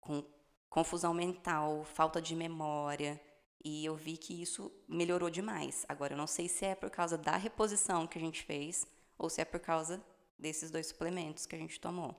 com 0.00 0.24
confusão 0.70 1.12
mental, 1.12 1.84
falta 1.84 2.20
de 2.20 2.34
memória, 2.34 3.20
e 3.64 3.84
eu 3.84 3.94
vi 3.96 4.16
que 4.16 4.40
isso 4.40 4.72
melhorou 4.88 5.28
demais. 5.28 5.84
Agora, 5.88 6.14
eu 6.14 6.16
não 6.16 6.26
sei 6.26 6.48
se 6.48 6.64
é 6.64 6.74
por 6.74 6.90
causa 6.90 7.18
da 7.18 7.36
reposição 7.36 8.06
que 8.06 8.18
a 8.18 8.20
gente 8.20 8.42
fez 8.42 8.86
ou 9.18 9.28
se 9.28 9.40
é 9.40 9.44
por 9.44 9.60
causa 9.60 10.02
desses 10.38 10.70
dois 10.70 10.86
suplementos 10.86 11.46
que 11.46 11.56
a 11.56 11.58
gente 11.58 11.80
tomou. 11.80 12.14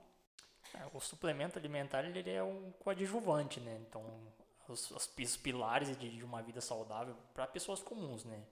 É, 0.74 0.86
o 0.92 1.00
suplemento 1.00 1.58
alimentar 1.58 2.04
ele 2.04 2.28
é 2.30 2.42
um 2.42 2.72
coadjuvante, 2.72 3.60
né? 3.60 3.80
Então, 3.88 4.04
os, 4.68 4.90
os, 4.90 5.36
pilares 5.36 5.96
de, 5.96 6.16
de, 6.16 6.24
uma 6.24 6.42
vida 6.42 6.60
saudável 6.60 7.16
para 7.32 7.46
pessoas 7.46 7.80
comuns, 7.80 8.24
né? 8.24 8.42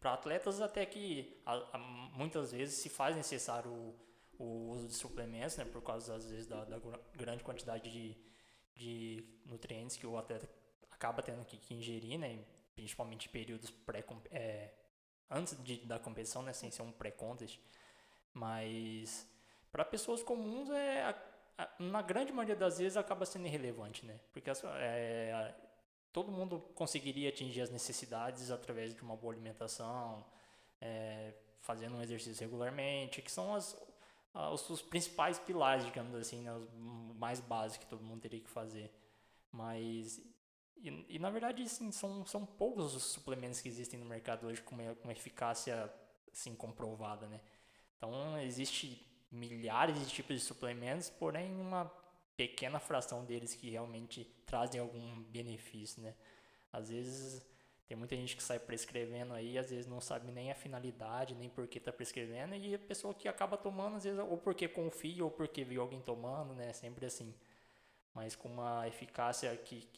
Para 0.00 0.14
atletas 0.14 0.60
até 0.60 0.86
que 0.86 1.40
a, 1.44 1.54
a, 1.72 1.78
muitas 1.78 2.52
vezes 2.52 2.76
se 2.76 2.88
faz 2.88 3.16
necessário 3.16 3.70
o, 3.70 3.94
o, 4.38 4.70
uso 4.70 4.86
de 4.86 4.94
suplementos, 4.94 5.56
né? 5.56 5.64
Por 5.64 5.82
causa 5.82 6.14
às 6.14 6.30
vezes 6.30 6.46
da, 6.46 6.64
da 6.64 6.78
grande 7.14 7.42
quantidade 7.42 7.90
de, 7.90 8.16
de 8.74 9.24
nutrientes 9.44 9.96
que 9.96 10.06
o 10.06 10.16
atleta 10.16 10.48
acaba 10.90 11.22
tendo 11.22 11.44
que, 11.44 11.56
que 11.56 11.74
ingerir, 11.74 12.18
né? 12.18 12.44
Principalmente 12.74 13.28
períodos 13.28 13.70
pré 13.70 14.04
é, 14.30 14.72
antes 15.28 15.60
de, 15.64 15.78
da 15.78 15.98
competição, 15.98 16.42
né? 16.42 16.52
Sem 16.52 16.70
ser 16.70 16.82
um 16.82 16.92
pré-contest, 16.92 17.58
mas 18.32 19.26
para 19.72 19.84
pessoas 19.84 20.22
comuns 20.22 20.70
é 20.70 21.02
na 21.78 22.02
grande 22.02 22.32
maioria 22.32 22.56
das 22.56 22.78
vezes 22.78 22.96
acaba 22.96 23.24
sendo 23.24 23.46
irrelevante, 23.46 24.04
né? 24.04 24.20
Porque 24.32 24.50
é, 24.50 25.54
todo 26.12 26.30
mundo 26.30 26.58
conseguiria 26.74 27.28
atingir 27.30 27.62
as 27.62 27.70
necessidades 27.70 28.50
através 28.50 28.94
de 28.94 29.02
uma 29.02 29.16
boa 29.16 29.32
alimentação, 29.32 30.24
é, 30.80 31.32
fazendo 31.60 31.96
um 31.96 32.02
exercício 32.02 32.44
regularmente, 32.44 33.22
que 33.22 33.30
são 33.30 33.54
as, 33.54 33.76
os, 34.34 34.82
principais 34.82 35.38
pilares, 35.38 35.84
digamos 35.84 36.14
assim, 36.14 36.42
né? 36.42 36.52
os 36.54 36.68
mais 37.16 37.40
básicos 37.40 37.84
que 37.84 37.90
todo 37.90 38.04
mundo 38.04 38.20
teria 38.20 38.40
que 38.40 38.50
fazer. 38.50 38.92
Mas, 39.50 40.20
e, 40.76 41.16
e 41.16 41.18
na 41.18 41.30
verdade, 41.30 41.66
sim, 41.68 41.90
são, 41.90 42.26
são 42.26 42.44
poucos 42.44 42.94
os 42.94 43.02
suplementos 43.04 43.60
que 43.60 43.68
existem 43.68 43.98
no 43.98 44.04
mercado 44.04 44.46
hoje 44.46 44.60
com 44.62 44.76
com 44.96 45.10
eficácia 45.10 45.90
assim, 46.30 46.54
comprovada, 46.54 47.26
né? 47.26 47.40
Então, 47.96 48.38
existe 48.40 49.06
milhares 49.30 49.98
de 49.98 50.06
tipos 50.06 50.36
de 50.36 50.42
suplementos, 50.42 51.10
porém 51.10 51.60
uma 51.60 51.90
pequena 52.36 52.78
fração 52.78 53.24
deles 53.24 53.54
que 53.54 53.70
realmente 53.70 54.24
trazem 54.44 54.80
algum 54.80 55.22
benefício, 55.24 56.02
né? 56.02 56.14
Às 56.72 56.90
vezes 56.90 57.42
tem 57.86 57.96
muita 57.96 58.16
gente 58.16 58.36
que 58.36 58.42
sai 58.42 58.58
prescrevendo 58.58 59.32
aí, 59.32 59.56
às 59.56 59.70
vezes 59.70 59.86
não 59.86 60.00
sabe 60.00 60.30
nem 60.32 60.50
a 60.50 60.54
finalidade, 60.54 61.34
nem 61.34 61.48
por 61.48 61.66
que 61.68 61.78
está 61.78 61.92
prescrevendo, 61.92 62.54
e 62.54 62.74
a 62.74 62.78
pessoa 62.78 63.14
que 63.14 63.28
acaba 63.28 63.56
tomando, 63.56 63.96
às 63.96 64.04
vezes, 64.04 64.18
ou 64.18 64.36
porque 64.36 64.66
confia, 64.66 65.24
ou 65.24 65.30
porque 65.30 65.64
viu 65.64 65.80
alguém 65.80 66.00
tomando, 66.00 66.52
né? 66.54 66.72
Sempre 66.72 67.06
assim. 67.06 67.32
Mas 68.12 68.34
com 68.34 68.48
uma 68.48 68.88
eficácia 68.88 69.56
que, 69.56 69.88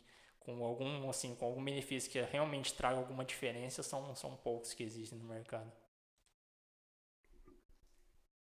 com 0.40 0.62
algum, 0.64 1.08
assim, 1.08 1.34
com 1.34 1.46
algum 1.46 1.64
benefício 1.64 2.10
que 2.10 2.20
realmente 2.20 2.74
traga 2.74 2.98
alguma 2.98 3.24
diferença, 3.24 3.82
são, 3.82 4.14
são 4.14 4.36
poucos 4.36 4.74
que 4.74 4.82
existem 4.82 5.18
no 5.18 5.24
mercado. 5.24 5.72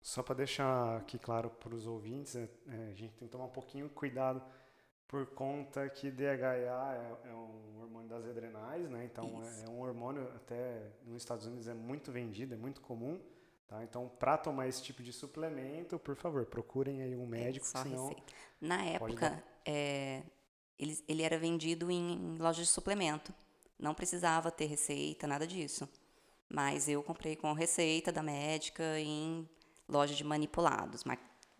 Só 0.03 0.21
para 0.21 0.35
deixar 0.35 0.97
aqui 0.97 1.17
claro 1.17 1.49
para 1.49 1.73
os 1.73 1.87
ouvintes, 1.87 2.35
é, 2.35 2.49
é, 2.67 2.89
a 2.91 2.93
gente 2.93 3.13
tem 3.13 3.25
que 3.25 3.31
tomar 3.31 3.45
um 3.45 3.49
pouquinho 3.49 3.89
cuidado 3.89 4.43
por 5.07 5.25
conta 5.27 5.87
que 5.89 6.11
DHA 6.11 6.25
é, 7.23 7.29
é 7.29 7.33
um 7.33 7.79
hormônio 7.79 8.09
das 8.09 8.25
adrenais, 8.25 8.89
né? 8.89 9.05
Então 9.05 9.41
é, 9.41 9.63
é, 9.63 9.69
um 9.69 9.79
hormônio 9.79 10.23
até 10.35 10.91
nos 11.05 11.21
Estados 11.21 11.45
Unidos 11.45 11.69
é 11.69 11.73
muito 11.73 12.11
vendido, 12.11 12.53
é 12.53 12.57
muito 12.57 12.81
comum. 12.81 13.17
Tá? 13.65 13.81
Então, 13.81 14.11
para 14.19 14.37
tomar 14.37 14.67
esse 14.67 14.83
tipo 14.83 15.01
de 15.01 15.13
suplemento, 15.13 15.97
por 15.97 16.17
favor, 16.17 16.45
procurem 16.47 17.01
aí 17.01 17.15
um 17.15 17.25
médico, 17.25 17.65
senão 17.65 18.09
receita. 18.09 18.33
Na 18.59 18.83
época, 18.83 19.41
é, 19.65 20.21
ele, 20.77 21.01
ele 21.07 21.23
era 21.23 21.37
vendido 21.37 21.89
em 21.89 22.35
lojas 22.37 22.67
de 22.67 22.73
suplemento. 22.73 23.33
Não 23.79 23.93
precisava 23.93 24.51
ter 24.51 24.65
receita, 24.65 25.25
nada 25.27 25.47
disso. 25.47 25.87
Mas 26.49 26.89
eu 26.89 27.01
comprei 27.01 27.37
com 27.37 27.53
receita 27.53 28.11
da 28.11 28.21
médica 28.21 28.99
em 28.99 29.47
loja 29.87 30.13
de 30.13 30.23
manipulados, 30.23 31.03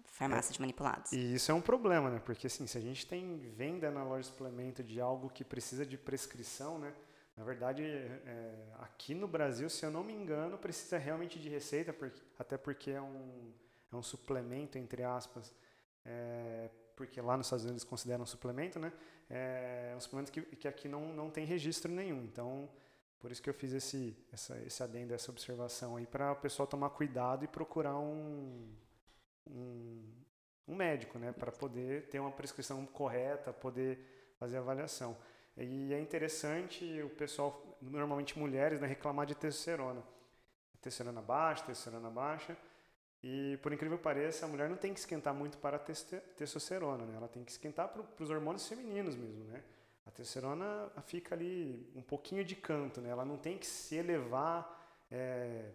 farmácia 0.05 0.51
é. 0.51 0.53
de 0.53 0.62
manipulados. 0.62 1.12
E 1.12 1.36
isso 1.36 1.51
é 1.51 1.55
um 1.55 1.62
problema, 1.62 2.09
né? 2.09 2.19
Porque 2.19 2.47
assim, 2.47 2.67
se 2.67 2.77
a 2.77 2.81
gente 2.81 3.05
tem 3.05 3.38
venda 3.38 3.89
na 3.91 4.03
loja 4.03 4.21
de 4.21 4.27
suplemento 4.27 4.83
de 4.83 4.99
algo 4.99 5.29
que 5.29 5.43
precisa 5.43 5.86
de 5.86 5.97
prescrição, 5.97 6.77
né? 6.77 6.93
Na 7.36 7.43
verdade, 7.43 7.83
é, 7.83 8.53
aqui 8.79 9.15
no 9.15 9.27
Brasil, 9.27 9.67
se 9.69 9.83
eu 9.83 9.89
não 9.89 10.03
me 10.03 10.13
engano, 10.13 10.57
precisa 10.57 10.99
realmente 10.99 11.39
de 11.39 11.49
receita, 11.49 11.91
porque, 11.91 12.21
até 12.38 12.57
porque 12.57 12.91
é 12.91 13.01
um, 13.01 13.51
é 13.91 13.95
um 13.95 14.03
suplemento, 14.03 14.77
entre 14.77 15.03
aspas, 15.03 15.51
é, 16.05 16.69
porque 16.95 17.19
lá 17.19 17.36
nos 17.36 17.47
Estados 17.47 17.65
Unidos 17.65 17.81
eles 17.81 17.89
consideram 17.89 18.23
um 18.23 18.27
suplemento, 18.27 18.79
né? 18.79 18.93
É 19.29 19.93
um 19.97 19.99
suplemento 19.99 20.31
que, 20.31 20.41
que 20.41 20.67
aqui 20.67 20.88
não, 20.88 21.12
não 21.13 21.31
tem 21.31 21.43
registro 21.43 21.91
nenhum. 21.91 22.23
Então, 22.23 22.69
por 23.23 23.31
isso 23.31 23.41
que 23.41 23.49
eu 23.49 23.53
fiz 23.53 23.71
esse, 23.71 24.13
essa, 24.33 24.57
esse 24.67 24.83
adendo, 24.83 25.13
essa 25.13 25.31
observação 25.31 25.95
aí, 25.95 26.05
para 26.05 26.33
o 26.33 26.36
pessoal 26.36 26.67
tomar 26.67 26.89
cuidado 26.89 27.45
e 27.45 27.47
procurar 27.47 27.97
um, 27.97 28.69
um, 29.49 30.13
um 30.67 30.75
médico, 30.75 31.17
né? 31.17 31.31
Para 31.31 31.49
poder 31.49 32.09
ter 32.09 32.19
uma 32.19 32.31
prescrição 32.31 32.86
correta, 32.86 33.53
poder 33.53 34.33
fazer 34.38 34.57
avaliação. 34.57 35.15
E 35.55 35.93
é 35.93 36.01
interessante 36.01 37.01
o 37.01 37.12
pessoal, 37.12 37.77
normalmente 37.81 38.38
mulheres, 38.38 38.81
né, 38.81 38.88
reclamar 38.88 39.25
de 39.25 39.36
testosterona. 39.36 40.03
Testosterona 40.81 41.21
baixa, 41.21 41.63
testosterona 41.63 42.09
baixa. 42.09 42.57
E 43.23 43.57
por 43.63 43.71
incrível 43.71 43.97
que 43.97 44.03
pareça, 44.03 44.45
a 44.45 44.49
mulher 44.49 44.69
não 44.69 44.75
tem 44.75 44.93
que 44.93 44.99
esquentar 44.99 45.33
muito 45.33 45.57
para 45.59 45.77
a 45.77 45.79
testosterona, 45.79 47.05
né? 47.05 47.15
Ela 47.15 47.29
tem 47.29 47.41
que 47.41 47.51
esquentar 47.51 47.88
para 47.88 48.21
os 48.21 48.29
hormônios 48.29 48.67
femininos 48.67 49.15
mesmo, 49.15 49.45
né? 49.45 49.63
A 50.05 50.11
testosterona 50.11 50.91
fica 51.05 51.33
ali 51.33 51.89
um 51.95 52.01
pouquinho 52.01 52.43
de 52.43 52.55
canto, 52.55 53.01
né? 53.01 53.09
Ela 53.09 53.23
não 53.23 53.37
tem 53.37 53.57
que 53.57 53.65
se 53.65 53.95
elevar 53.95 55.05
é, 55.09 55.71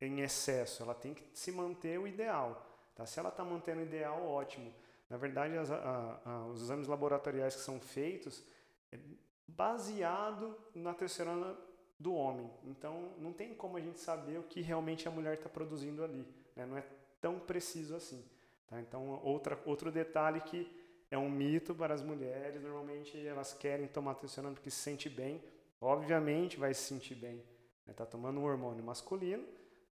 em 0.00 0.20
excesso, 0.20 0.82
ela 0.82 0.94
tem 0.94 1.12
que 1.12 1.24
se 1.34 1.52
manter 1.52 1.98
o 1.98 2.06
ideal. 2.06 2.66
Tá? 2.94 3.04
Se 3.04 3.18
ela 3.18 3.28
está 3.28 3.44
mantendo 3.44 3.80
o 3.80 3.84
ideal, 3.84 4.26
ótimo. 4.26 4.72
Na 5.08 5.16
verdade, 5.16 5.56
as, 5.58 5.70
a, 5.70 6.20
a, 6.24 6.46
os 6.46 6.62
exames 6.62 6.86
laboratoriais 6.86 7.54
que 7.54 7.62
são 7.62 7.80
feitos 7.80 8.42
é 8.92 8.98
baseado 9.46 10.56
na 10.74 10.94
testosterona 10.94 11.56
do 11.98 12.14
homem. 12.14 12.50
Então, 12.64 13.12
não 13.18 13.32
tem 13.32 13.54
como 13.54 13.76
a 13.76 13.80
gente 13.80 14.00
saber 14.00 14.38
o 14.38 14.44
que 14.44 14.62
realmente 14.62 15.06
a 15.06 15.10
mulher 15.10 15.34
está 15.34 15.50
produzindo 15.50 16.02
ali. 16.02 16.26
Né? 16.56 16.64
Não 16.64 16.78
é 16.78 16.84
tão 17.20 17.38
preciso 17.38 17.94
assim. 17.94 18.24
Tá? 18.66 18.80
Então, 18.80 19.20
outra, 19.22 19.60
outro 19.66 19.92
detalhe 19.92 20.40
que 20.40 20.79
é 21.10 21.18
um 21.18 21.28
mito 21.28 21.74
para 21.74 21.92
as 21.92 22.02
mulheres, 22.02 22.62
normalmente 22.62 23.18
elas 23.26 23.52
querem 23.52 23.88
tomar 23.88 24.14
testosterona 24.14 24.54
porque 24.54 24.70
se 24.70 24.76
sente 24.76 25.08
bem. 25.08 25.42
Obviamente 25.80 26.56
vai 26.56 26.72
se 26.72 26.82
sentir 26.82 27.16
bem. 27.16 27.42
Está 27.88 28.04
né? 28.04 28.10
tomando 28.10 28.38
um 28.38 28.44
hormônio 28.44 28.84
masculino. 28.84 29.44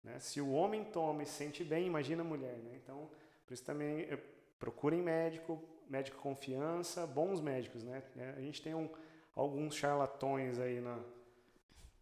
Né? 0.04 0.18
Se 0.20 0.40
o 0.40 0.52
homem 0.52 0.84
toma 0.84 1.22
e 1.22 1.26
se 1.26 1.32
sente 1.32 1.64
bem, 1.64 1.86
imagina 1.86 2.22
a 2.22 2.24
mulher. 2.24 2.56
Né? 2.58 2.78
Então, 2.82 3.10
por 3.44 3.54
isso 3.54 3.64
também 3.64 4.02
eh, 4.02 4.18
procurem 4.60 5.02
médico, 5.02 5.60
médico 5.88 6.18
confiança, 6.18 7.06
bons 7.06 7.40
médicos. 7.40 7.82
Né? 7.82 8.02
É, 8.16 8.30
a 8.36 8.40
gente 8.40 8.62
tem 8.62 8.74
um, 8.74 8.88
alguns 9.34 9.74
charlatões 9.74 10.58
aí 10.60 10.80
na, 10.80 11.00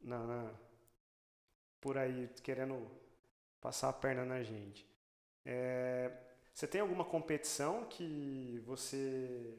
na, 0.02 0.26
na, 0.26 0.54
por 1.80 1.96
aí 1.96 2.28
querendo 2.42 2.90
passar 3.60 3.88
a 3.88 3.92
perna 3.94 4.26
na 4.26 4.42
gente. 4.42 4.86
É, 5.44 6.10
você 6.56 6.66
tem 6.66 6.80
alguma 6.80 7.04
competição 7.04 7.84
que 7.84 8.62
você 8.64 9.54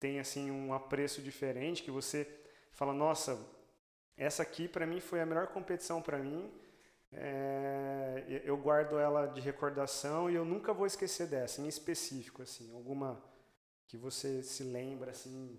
tem 0.00 0.18
assim 0.18 0.50
um 0.50 0.74
apreço 0.74 1.22
diferente, 1.22 1.80
que 1.80 1.92
você 1.92 2.28
fala, 2.72 2.92
nossa, 2.92 3.38
essa 4.16 4.42
aqui 4.42 4.66
para 4.66 4.84
mim 4.84 4.98
foi 4.98 5.20
a 5.20 5.26
melhor 5.26 5.46
competição 5.46 6.02
para 6.02 6.18
mim. 6.18 6.52
É, 7.12 8.42
eu 8.44 8.56
guardo 8.56 8.98
ela 8.98 9.26
de 9.28 9.40
recordação 9.40 10.28
e 10.28 10.34
eu 10.34 10.44
nunca 10.44 10.74
vou 10.74 10.86
esquecer 10.86 11.28
dessa, 11.28 11.62
em 11.62 11.68
específico 11.68 12.42
assim, 12.42 12.74
alguma 12.74 13.22
que 13.86 13.96
você 13.96 14.42
se 14.42 14.64
lembra 14.64 15.12
assim 15.12 15.56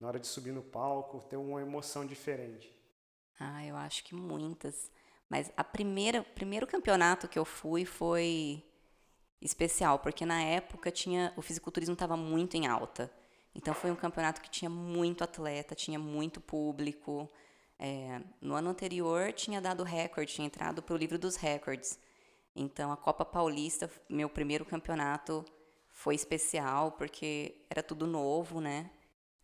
na 0.00 0.08
hora 0.08 0.18
de 0.18 0.26
subir 0.26 0.50
no 0.50 0.62
palco, 0.64 1.22
ter 1.22 1.36
uma 1.36 1.62
emoção 1.62 2.04
diferente. 2.04 2.76
Ah, 3.38 3.64
eu 3.64 3.76
acho 3.76 4.02
que 4.02 4.12
muitas. 4.12 4.90
Mas 5.28 5.52
a 5.56 5.62
primeira, 5.62 6.24
primeiro 6.24 6.66
campeonato 6.66 7.28
que 7.28 7.38
eu 7.38 7.44
fui 7.44 7.84
foi 7.84 8.60
especial, 9.44 9.98
porque 10.00 10.26
na 10.26 10.42
época 10.42 10.90
tinha 10.90 11.32
o 11.36 11.42
fisiculturismo 11.42 11.92
estava 11.92 12.16
muito 12.16 12.56
em 12.56 12.66
alta. 12.66 13.12
Então 13.54 13.72
foi 13.72 13.90
um 13.90 13.96
campeonato 13.96 14.40
que 14.40 14.50
tinha 14.50 14.68
muito 14.68 15.22
atleta, 15.22 15.74
tinha 15.74 15.98
muito 15.98 16.40
público. 16.40 17.30
É, 17.78 18.20
no 18.40 18.54
ano 18.54 18.70
anterior 18.70 19.32
tinha 19.32 19.60
dado 19.60 19.84
recorde, 19.84 20.32
tinha 20.32 20.46
entrado 20.46 20.82
para 20.82 20.94
o 20.94 20.96
livro 20.96 21.18
dos 21.18 21.36
recordes. 21.36 21.98
Então 22.56 22.90
a 22.90 22.96
Copa 22.96 23.24
Paulista, 23.24 23.90
meu 24.08 24.28
primeiro 24.28 24.64
campeonato, 24.64 25.44
foi 25.90 26.14
especial 26.14 26.92
porque 26.92 27.64
era 27.70 27.82
tudo 27.82 28.06
novo, 28.06 28.60
né? 28.60 28.90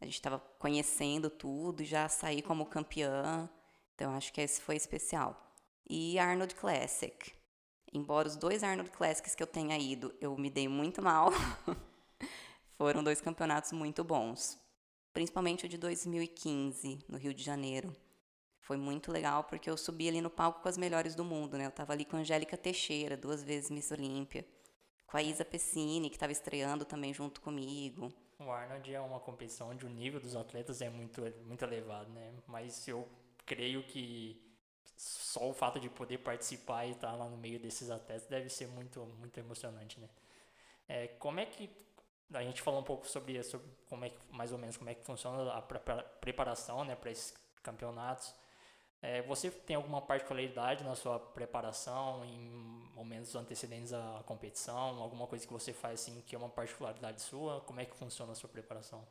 A 0.01 0.07
gente 0.07 0.15
estava 0.15 0.39
conhecendo 0.59 1.31
tudo, 1.31 1.85
já 1.85 2.09
saí 2.09 2.43
como 2.43 2.67
campeã. 2.67 3.49
Então 3.95 4.13
acho 4.15 4.33
que 4.33 4.41
esse 4.41 4.61
foi 4.61 4.77
especial 4.77 5.51
e 5.91 6.19
Arnold 6.21 6.55
Classic. 6.55 7.33
Embora 7.93 8.29
os 8.29 8.37
dois 8.37 8.63
Arnold 8.63 8.91
Classics 8.91 9.35
que 9.35 9.43
eu 9.43 9.47
tenha 9.47 9.77
ido, 9.77 10.15
eu 10.21 10.37
me 10.37 10.49
dei 10.49 10.69
muito 10.69 11.03
mal. 11.03 11.31
Foram 12.79 13.03
dois 13.03 13.21
campeonatos 13.21 13.73
muito 13.73 14.05
bons. 14.05 14.59
Principalmente 15.13 15.67
o 15.67 15.69
de 15.69 15.77
2015, 15.77 17.01
no 17.09 17.19
Rio 17.19 17.35
de 17.35 17.43
Janeiro. 17.43 17.95
Foi 18.61 18.77
muito 18.77 19.11
legal 19.11 19.43
porque 19.43 19.69
eu 19.69 19.77
subi 19.77 20.07
ali 20.09 20.21
no 20.21 20.31
palco 20.31 20.63
com 20.63 20.69
as 20.69 20.79
melhores 20.79 21.17
do 21.17 21.25
mundo, 21.25 21.59
né? 21.59 21.65
Eu 21.65 21.71
estava 21.71 21.93
ali 21.93 22.05
com 22.05 22.17
a 22.17 22.21
Angélica 22.21 22.57
Teixeira, 22.57 23.17
duas 23.17 23.43
vezes 23.43 23.71
Miss 23.71 23.91
Olímpia. 23.91 24.47
Com 25.09 25.17
a 25.17 25.23
Isa 25.23 25.45
Pessini, 25.45 26.09
que 26.09 26.15
estava 26.15 26.31
estreando 26.31 26.85
também 26.85 27.13
junto 27.13 27.41
comigo. 27.41 28.13
O 28.39 28.51
Arnold 28.53 28.95
é 28.95 29.01
uma 29.01 29.19
competição 29.19 29.71
onde 29.71 29.85
o 29.85 29.89
nível 29.89 30.21
dos 30.21 30.37
atletas 30.37 30.81
é 30.81 30.89
muito, 30.89 31.21
muito 31.45 31.65
elevado, 31.65 32.09
né? 32.13 32.33
Mas 32.47 32.87
eu 32.87 33.09
creio 33.45 33.83
que 33.83 34.41
só 34.97 35.49
o 35.49 35.55
fato 35.55 35.81
de 35.81 35.89
poder 35.89 36.19
participar 36.19 36.87
e 36.87 36.93
estar 36.93 37.13
lá 37.15 37.27
no 37.27 37.37
meio 37.37 37.59
desses 37.59 37.91
atletas 37.91 38.29
deve 38.29 38.49
ser 38.49 38.69
muito, 38.69 39.01
muito 39.19 39.39
emocionante, 39.39 39.99
né? 40.01 40.09
É, 40.89 41.07
como 41.07 41.41
é 41.41 41.47
que 41.47 41.71
a 42.33 42.43
gente 42.43 42.63
falou 42.63 42.81
um 42.81 42.85
pouco 42.85 43.09
sobre, 43.09 43.43
sobre 43.43 43.67
como 43.89 44.05
é 44.05 44.11
que, 44.11 44.19
mais 44.31 44.53
ou 44.53 44.59
menos 44.59 44.77
como 44.77 44.91
é 44.91 44.95
que 44.95 45.05
funciona 45.05 45.53
a 45.53 45.63
preparação, 45.63 46.85
né, 46.85 46.95
para 46.95 47.11
esses 47.11 47.35
campeonatos. 47.63 48.33
É, 49.03 49.23
você 49.23 49.51
tem 49.51 49.77
alguma 49.77 50.03
particularidade 50.03 50.85
na 50.85 50.95
sua 50.95 51.19
preparação 51.19 52.25
em 52.25 52.39
momentos 52.95 53.35
antecedentes 53.35 53.93
à 53.93 54.23
competição? 54.27 55.01
Alguma 55.01 55.27
coisa 55.27 55.47
que 55.47 55.53
você 55.53 55.73
faz 55.73 56.01
assim 56.01 56.21
que 56.27 56.35
é 56.35 56.39
uma 56.39 56.51
particularidade 56.51 57.23
sua? 57.23 57.63
Como 57.63 57.81
é 57.81 57.87
que 57.87 57.97
funciona 57.97 58.33
a 58.33 58.35
sua 58.35 58.51
preparação? 58.51 59.07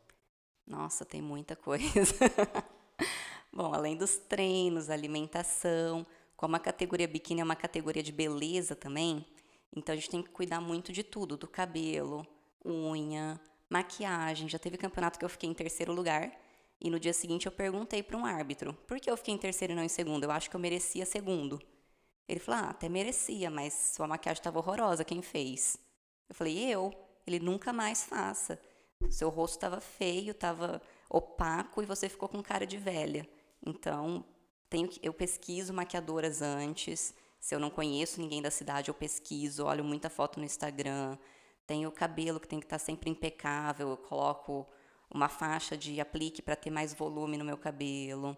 Nossa, 0.65 1.03
tem 1.03 1.21
muita 1.21 1.55
coisa. 1.55 2.13
Bom, 3.59 3.73
além 3.73 3.97
dos 3.97 4.15
treinos, 4.15 4.89
alimentação, 4.89 6.07
como 6.37 6.55
a 6.55 6.59
categoria 6.59 7.05
biquíni 7.05 7.41
é 7.41 7.43
uma 7.43 7.57
categoria 7.57 8.01
de 8.01 8.09
beleza 8.09 8.73
também, 8.73 9.25
então 9.75 9.91
a 9.91 9.97
gente 9.97 10.09
tem 10.09 10.23
que 10.23 10.29
cuidar 10.29 10.61
muito 10.61 10.93
de 10.93 11.03
tudo, 11.03 11.35
do 11.35 11.45
cabelo, 11.45 12.25
unha, 12.65 13.37
maquiagem. 13.69 14.47
Já 14.47 14.57
teve 14.57 14.77
campeonato 14.77 15.19
que 15.19 15.25
eu 15.25 15.29
fiquei 15.29 15.49
em 15.49 15.53
terceiro 15.53 15.91
lugar 15.91 16.31
e 16.79 16.89
no 16.89 16.97
dia 16.97 17.11
seguinte 17.11 17.47
eu 17.47 17.51
perguntei 17.51 18.01
para 18.01 18.15
um 18.15 18.25
árbitro: 18.25 18.73
por 18.87 18.97
que 18.97 19.11
eu 19.11 19.17
fiquei 19.17 19.33
em 19.33 19.37
terceiro 19.37 19.73
e 19.73 19.75
não 19.75 19.83
em 19.83 19.89
segundo? 19.89 20.23
Eu 20.23 20.31
acho 20.31 20.49
que 20.49 20.55
eu 20.55 20.59
merecia 20.61 21.05
segundo. 21.05 21.61
Ele 22.29 22.39
falou: 22.39 22.61
ah, 22.61 22.69
até 22.69 22.87
merecia, 22.87 23.49
mas 23.49 23.91
sua 23.93 24.07
maquiagem 24.07 24.39
estava 24.39 24.57
horrorosa, 24.57 25.03
quem 25.03 25.21
fez? 25.21 25.77
Eu 26.29 26.35
falei: 26.35 26.57
eu. 26.57 26.93
Ele 27.27 27.41
nunca 27.41 27.73
mais 27.73 28.05
faça. 28.05 28.57
Seu 29.09 29.27
rosto 29.27 29.55
estava 29.55 29.81
feio, 29.81 30.31
estava 30.31 30.81
opaco 31.09 31.83
e 31.83 31.85
você 31.85 32.07
ficou 32.07 32.29
com 32.29 32.41
cara 32.41 32.65
de 32.65 32.77
velha. 32.77 33.27
Então, 33.65 34.23
tenho, 34.69 34.89
eu 35.01 35.13
pesquiso 35.13 35.73
maquiadoras 35.73 36.41
antes. 36.41 37.13
Se 37.39 37.55
eu 37.55 37.59
não 37.59 37.69
conheço 37.69 38.19
ninguém 38.19 38.41
da 38.41 38.51
cidade, 38.51 38.89
eu 38.89 38.93
pesquiso, 38.93 39.65
olho 39.65 39.83
muita 39.83 40.09
foto 40.09 40.39
no 40.39 40.45
Instagram. 40.45 41.17
Tenho 41.65 41.89
o 41.89 41.91
cabelo 41.91 42.39
que 42.39 42.47
tem 42.47 42.59
que 42.59 42.65
estar 42.65 42.79
sempre 42.79 43.09
impecável, 43.09 43.89
eu 43.89 43.97
coloco 43.97 44.67
uma 45.13 45.29
faixa 45.29 45.77
de 45.77 45.99
aplique 45.99 46.41
para 46.41 46.55
ter 46.55 46.69
mais 46.69 46.93
volume 46.93 47.37
no 47.37 47.45
meu 47.45 47.57
cabelo. 47.57 48.37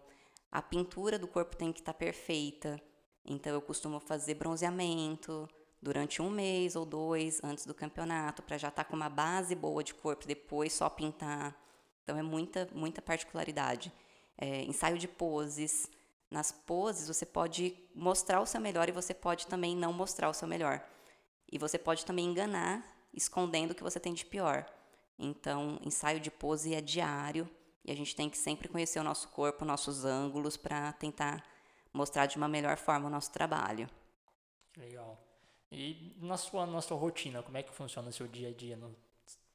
A 0.52 0.62
pintura 0.62 1.18
do 1.18 1.28
corpo 1.28 1.56
tem 1.56 1.72
que 1.72 1.80
estar 1.80 1.94
perfeita. 1.94 2.82
Então 3.26 3.54
eu 3.54 3.62
costumo 3.62 4.00
fazer 4.00 4.36
bronzeamento 4.36 5.48
durante 5.82 6.22
um 6.22 6.30
mês 6.30 6.76
ou 6.76 6.86
dois 6.86 7.44
antes 7.44 7.66
do 7.66 7.74
campeonato, 7.74 8.44
para 8.44 8.58
já 8.58 8.70
estar 8.70 8.84
tá 8.84 8.90
com 8.90 8.96
uma 8.96 9.10
base 9.10 9.56
boa 9.56 9.84
de 9.84 9.94
corpo, 9.94 10.28
depois 10.28 10.74
só 10.74 10.90
pintar. 10.90 11.56
Então 12.04 12.18
é 12.18 12.22
muita, 12.22 12.68
muita 12.74 13.02
particularidade 13.02 13.92
é, 14.42 14.64
ensaio 14.64 14.98
de 14.98 15.08
poses. 15.08 15.90
Nas 16.30 16.52
poses 16.52 17.08
você 17.08 17.26
pode 17.26 17.78
mostrar 17.94 18.42
o 18.42 18.46
seu 18.46 18.60
melhor 18.60 18.90
e 18.90 18.92
você 18.92 19.14
pode 19.14 19.46
também 19.46 19.76
não 19.76 19.94
mostrar 19.94 20.30
o 20.30 20.34
seu 20.34 20.48
melhor. 20.48 20.84
E 21.50 21.58
você 21.58 21.78
pode 21.78 22.06
também 22.06 22.26
enganar, 22.26 22.84
escondendo 23.14 23.72
o 23.72 23.76
que 23.76 23.84
você 23.84 24.00
tem 24.00 24.14
de 24.14 24.26
pior. 24.26 24.66
Então, 25.20 25.80
ensaio 25.86 26.20
de 26.20 26.32
pose 26.32 26.74
é 26.74 26.82
diário 26.82 27.48
e 27.86 27.92
a 27.92 27.96
gente 27.96 28.16
tem 28.16 28.30
que 28.30 28.38
sempre 28.38 28.68
conhecer 28.68 29.00
o 29.00 29.04
nosso 29.04 29.28
corpo, 29.30 29.64
nossos 29.64 30.04
ângulos, 30.04 30.58
para 30.58 30.92
tentar 30.94 31.46
mostrar 31.94 32.26
de 32.26 32.38
uma 32.38 32.48
melhor 32.48 32.78
forma 32.78 33.08
o 33.08 33.12
nosso 33.12 33.32
trabalho. 33.32 33.88
Legal. 34.76 35.20
E 35.72 36.16
na 36.20 36.38
sua, 36.38 36.66
na 36.66 36.82
sua 36.82 36.98
rotina, 36.98 37.44
como 37.44 37.58
é 37.58 37.64
que 37.64 37.74
funciona 37.74 38.10
o 38.10 38.14
seu 38.14 38.28
dia 38.28 38.50
a 38.50 38.54
dia? 38.54 38.76
No, 38.76 38.96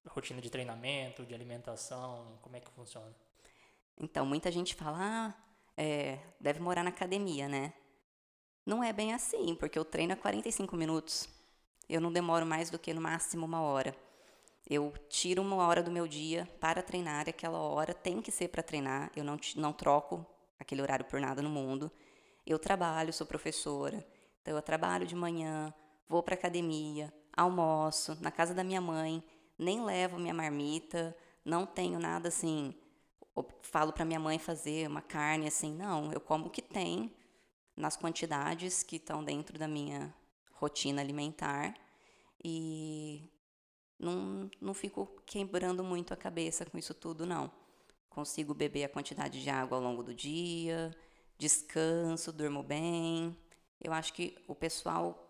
rotina 0.09 0.41
de 0.41 0.51
treinamento, 0.51 1.25
de 1.25 1.35
alimentação, 1.35 2.39
como 2.43 2.57
é 2.57 2.61
que 2.61 2.71
funciona? 2.71 3.15
Então, 3.99 4.27
muita 4.27 4.51
gente 4.51 4.75
fala, 4.75 4.99
ah, 5.01 5.35
é, 5.77 6.19
deve 6.41 6.61
morar 6.61 6.83
na 6.83 6.91
academia, 6.91 7.49
né? 7.49 7.73
Não 8.65 8.83
é 8.83 8.93
bem 8.93 9.15
assim, 9.15 9.55
porque 9.55 9.79
eu 9.79 9.85
treino 9.85 10.13
a 10.13 10.17
45 10.17 10.77
minutos. 10.77 11.29
Eu 11.89 12.01
não 12.01 12.13
demoro 12.13 12.45
mais 12.45 12.69
do 12.69 12.79
que 12.79 12.93
no 12.93 13.01
máximo 13.01 13.47
uma 13.47 13.61
hora. 13.61 13.97
Eu 14.69 14.93
tiro 15.09 15.41
uma 15.43 15.65
hora 15.65 15.83
do 15.83 15.91
meu 15.91 16.09
dia 16.09 16.49
para 16.59 16.83
treinar, 16.83 17.29
e 17.29 17.31
aquela 17.31 17.59
hora 17.59 17.95
tem 17.95 18.21
que 18.21 18.33
ser 18.33 18.49
para 18.49 18.63
treinar. 18.63 19.13
Eu 19.15 19.23
não, 19.23 19.39
não 19.55 19.73
troco 19.73 20.27
aquele 20.59 20.83
horário 20.83 21.05
por 21.05 21.21
nada 21.21 21.41
no 21.41 21.49
mundo. 21.49 21.91
Eu 22.45 22.59
trabalho, 22.59 23.13
sou 23.13 23.27
professora, 23.27 24.05
então 24.43 24.55
eu 24.55 24.63
trabalho 24.63 25.07
de 25.07 25.15
manhã, 25.15 25.73
vou 26.09 26.23
para 26.23 26.35
academia, 26.35 27.13
almoço 27.37 28.17
na 28.21 28.31
casa 28.31 28.55
da 28.55 28.65
minha 28.65 28.81
mãe, 28.81 29.23
nem 29.59 29.85
levo 29.85 30.19
minha 30.19 30.35
marmita, 30.35 31.17
não 31.45 31.67
tenho 31.67 31.99
nada 31.99 32.29
assim. 32.29 32.75
Falo 33.63 33.93
para 33.93 34.05
minha 34.05 34.21
mãe 34.21 34.39
fazer 34.39 34.89
uma 34.89 35.03
carne 35.03 35.47
assim, 35.47 35.75
não, 35.75 36.13
eu 36.13 36.21
como 36.21 36.47
o 36.47 36.51
que 36.51 36.63
tem 36.63 37.15
nas 37.77 37.97
quantidades 37.97 38.83
que 38.83 38.97
estão 38.97 39.23
dentro 39.23 39.59
da 39.59 39.69
minha 39.69 40.15
rotina 40.53 41.03
alimentar 41.03 41.75
e 42.43 43.31
não, 43.99 44.51
não 44.61 44.73
fico 44.73 45.07
quebrando 45.27 45.85
muito 45.85 46.15
a 46.15 46.17
cabeça 46.17 46.65
com 46.65 46.79
isso 46.79 46.95
tudo, 46.95 47.27
não. 47.27 47.51
Consigo 48.09 48.55
beber 48.55 48.85
a 48.85 48.89
quantidade 48.89 49.43
de 49.43 49.51
água 49.51 49.77
ao 49.77 49.85
longo 49.85 50.03
do 50.03 50.15
dia, 50.15 50.97
descanso, 51.39 52.33
durmo 52.33 52.63
bem. 52.63 53.37
Eu 53.81 53.93
acho 53.93 54.13
que 54.15 54.37
o 54.49 54.55
pessoal 54.55 55.29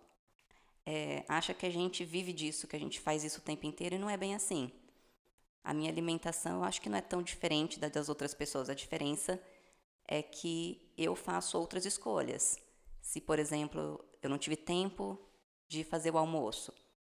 é, 0.84 1.24
acha 1.28 1.52
que 1.52 1.66
a 1.66 1.70
gente 1.70 2.04
vive 2.04 2.32
disso, 2.32 2.68
que 2.68 2.76
a 2.76 2.78
gente 2.78 3.00
faz 3.00 3.24
isso 3.24 3.40
o 3.40 3.42
tempo 3.42 3.66
inteiro 3.66 3.96
e 3.96 3.98
não 3.98 4.08
é 4.08 4.16
bem 4.16 4.34
assim. 4.34 4.70
A 5.66 5.74
minha 5.74 5.90
alimentação 5.90 6.58
eu 6.58 6.62
acho 6.62 6.80
que 6.80 6.88
não 6.88 6.96
é 6.96 7.00
tão 7.00 7.20
diferente 7.20 7.80
da 7.80 7.88
das 7.88 8.08
outras 8.08 8.32
pessoas. 8.32 8.70
A 8.70 8.74
diferença 8.74 9.42
é 10.06 10.22
que 10.22 10.92
eu 10.96 11.16
faço 11.16 11.58
outras 11.58 11.84
escolhas. 11.84 12.56
Se, 13.00 13.20
por 13.20 13.40
exemplo, 13.40 14.02
eu 14.22 14.30
não 14.30 14.38
tive 14.38 14.54
tempo 14.54 15.18
de 15.66 15.82
fazer 15.82 16.12
o 16.14 16.18
almoço, 16.18 16.72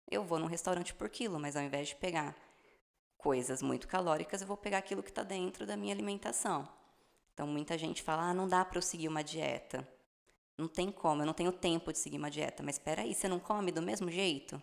eu 0.10 0.24
vou 0.24 0.40
num 0.40 0.48
restaurante 0.48 0.96
por 0.96 1.10
quilo, 1.10 1.40
mas 1.40 1.56
ao 1.56 1.62
invés 1.62 1.90
de 1.90 1.96
pegar 1.98 2.36
coisas 3.20 3.62
muito 3.62 3.88
calóricas, 3.88 4.42
eu 4.42 4.48
vou 4.48 4.58
pegar 4.58 4.80
aquilo 4.80 5.04
que 5.04 5.12
está 5.12 5.22
dentro 5.22 5.68
da 5.68 5.78
minha 5.78 5.94
alimentação. 5.94 6.68
Então, 7.32 7.46
muita 7.46 7.78
gente 7.78 8.02
fala: 8.02 8.32
ah, 8.32 8.34
não 8.34 8.48
dá 8.48 8.66
para 8.66 8.80
eu 8.80 8.82
seguir 8.82 9.10
uma 9.10 9.24
dieta. 9.24 9.88
Não 10.58 10.68
tem 10.68 10.92
como, 10.92 11.22
eu 11.22 11.28
não 11.28 11.36
tenho 11.36 11.52
tempo 11.52 11.92
de 11.94 12.00
seguir 12.00 12.18
uma 12.18 12.32
dieta. 12.32 12.64
Mas 12.64 12.78
espera 12.78 13.04
aí, 13.04 13.14
você 13.14 13.28
não 13.28 13.40
come 13.40 13.72
do 13.72 13.82
mesmo 13.82 14.10
jeito? 14.10 14.60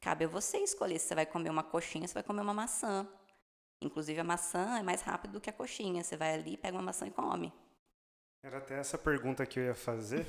Cabe 0.00 0.24
a 0.24 0.28
você 0.28 0.58
escolher 0.58 0.98
se 0.98 1.08
você 1.08 1.14
vai 1.14 1.26
comer 1.26 1.50
uma 1.50 1.62
coxinha, 1.62 2.08
se 2.08 2.14
vai 2.14 2.22
comer 2.22 2.40
uma 2.40 2.54
maçã. 2.54 3.06
Inclusive, 3.82 4.20
a 4.20 4.24
maçã 4.24 4.78
é 4.78 4.82
mais 4.82 5.02
rápido 5.02 5.32
do 5.32 5.40
que 5.40 5.50
a 5.50 5.52
coxinha. 5.52 6.02
Você 6.02 6.16
vai 6.16 6.34
ali, 6.34 6.56
pega 6.56 6.76
uma 6.76 6.82
maçã 6.82 7.06
e 7.06 7.10
come. 7.10 7.52
Era 8.42 8.58
até 8.58 8.78
essa 8.78 8.96
pergunta 8.96 9.44
que 9.44 9.58
eu 9.60 9.64
ia 9.64 9.74
fazer. 9.74 10.26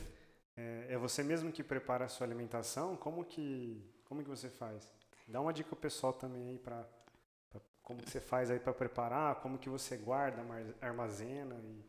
É, 0.57 0.87
é 0.89 0.97
você 0.97 1.23
mesmo 1.23 1.51
que 1.51 1.63
prepara 1.63 2.05
a 2.05 2.09
sua 2.09 2.27
alimentação? 2.27 2.97
Como 2.97 3.23
que, 3.23 3.81
como 4.05 4.21
que 4.21 4.29
você 4.29 4.49
faz? 4.49 4.91
Dá 5.27 5.39
uma 5.39 5.53
dica 5.53 5.69
pro 5.69 5.77
pessoal 5.77 6.11
também 6.11 6.49
aí 6.49 6.59
para 6.59 6.85
como 7.81 8.01
que 8.01 8.09
você 8.09 8.21
faz 8.21 8.49
aí 8.49 8.59
para 8.59 8.73
preparar, 8.73 9.35
como 9.35 9.57
que 9.57 9.69
você 9.69 9.97
guarda, 9.97 10.43
armazena 10.79 11.55
e 11.63 11.83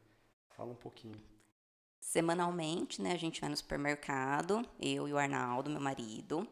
fala 0.51 0.71
um 0.71 0.77
pouquinho. 0.77 1.21
Semanalmente, 2.01 3.01
né, 3.01 3.13
a 3.13 3.17
gente 3.17 3.41
vai 3.41 3.49
no 3.49 3.57
supermercado, 3.57 4.67
eu 4.81 5.07
e 5.07 5.13
o 5.13 5.19
Arnaldo, 5.19 5.71
meu 5.71 5.81
marido. 5.81 6.49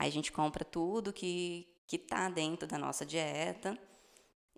Aí 0.00 0.08
a 0.08 0.12
gente 0.12 0.32
compra 0.32 0.64
tudo 0.64 1.12
que 1.12 1.68
que 1.86 1.98
tá 1.98 2.28
dentro 2.28 2.68
da 2.68 2.78
nossa 2.78 3.04
dieta 3.04 3.76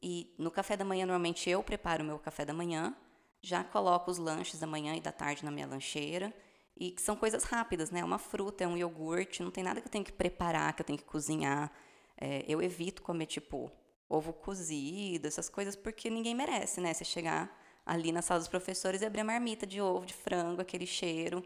e 0.01 0.35
no 0.39 0.51
café 0.51 0.77
da 0.77 0.85
manhã, 0.85 1.07
normalmente 1.07 1.49
eu 1.49 1.63
preparo 1.63 2.05
o 2.05 2.07
meu 2.07 2.19
café 2.19 2.45
da 2.45 2.53
manhã, 2.53 2.95
já 3.43 3.65
coloco 3.65 4.11
os 4.11 4.19
lanches 4.19 4.61
da 4.61 4.67
manhã 4.67 4.95
e 4.95 5.01
da 5.01 5.11
tarde 5.11 5.45
na 5.45 5.51
minha 5.51 5.67
lancheira, 5.67 6.33
e 6.77 6.91
que 6.91 7.01
são 7.01 7.17
coisas 7.17 7.45
rápidas, 7.45 7.91
né? 7.91 8.05
Uma 8.05 8.19
fruta, 8.19 8.65
é 8.65 8.69
um 8.69 8.77
iogurte, 8.77 9.43
não 9.43 9.51
tem 9.51 9.65
nada 9.65 9.81
que 9.81 9.89
eu 9.89 9.91
tenho 9.91 10.05
que 10.05 10.13
preparar, 10.13 10.75
que 10.75 10.83
eu 10.83 10.87
tenho 10.87 10.99
que 10.99 11.07
cozinhar. 11.07 11.73
É, 12.21 12.45
eu 12.47 12.61
evito 12.61 13.01
comer, 13.03 13.27
tipo, 13.27 13.73
ovo 14.09 14.33
cozido, 14.33 15.27
essas 15.27 15.49
coisas, 15.49 15.75
porque 15.75 16.11
ninguém 16.11 16.35
merece, 16.35 16.81
né? 16.81 16.93
Você 16.93 17.05
chegar 17.05 17.51
ali 17.87 18.13
na 18.13 18.21
sala 18.21 18.41
dos 18.41 18.49
professores 18.49 19.01
e 19.01 19.07
abrir 19.07 19.23
a 19.23 19.25
marmita 19.25 19.67
de 19.67 19.81
ovo, 19.81 20.05
de 20.05 20.15
frango, 20.15 20.61
aquele 20.61 20.87
cheiro. 20.87 21.43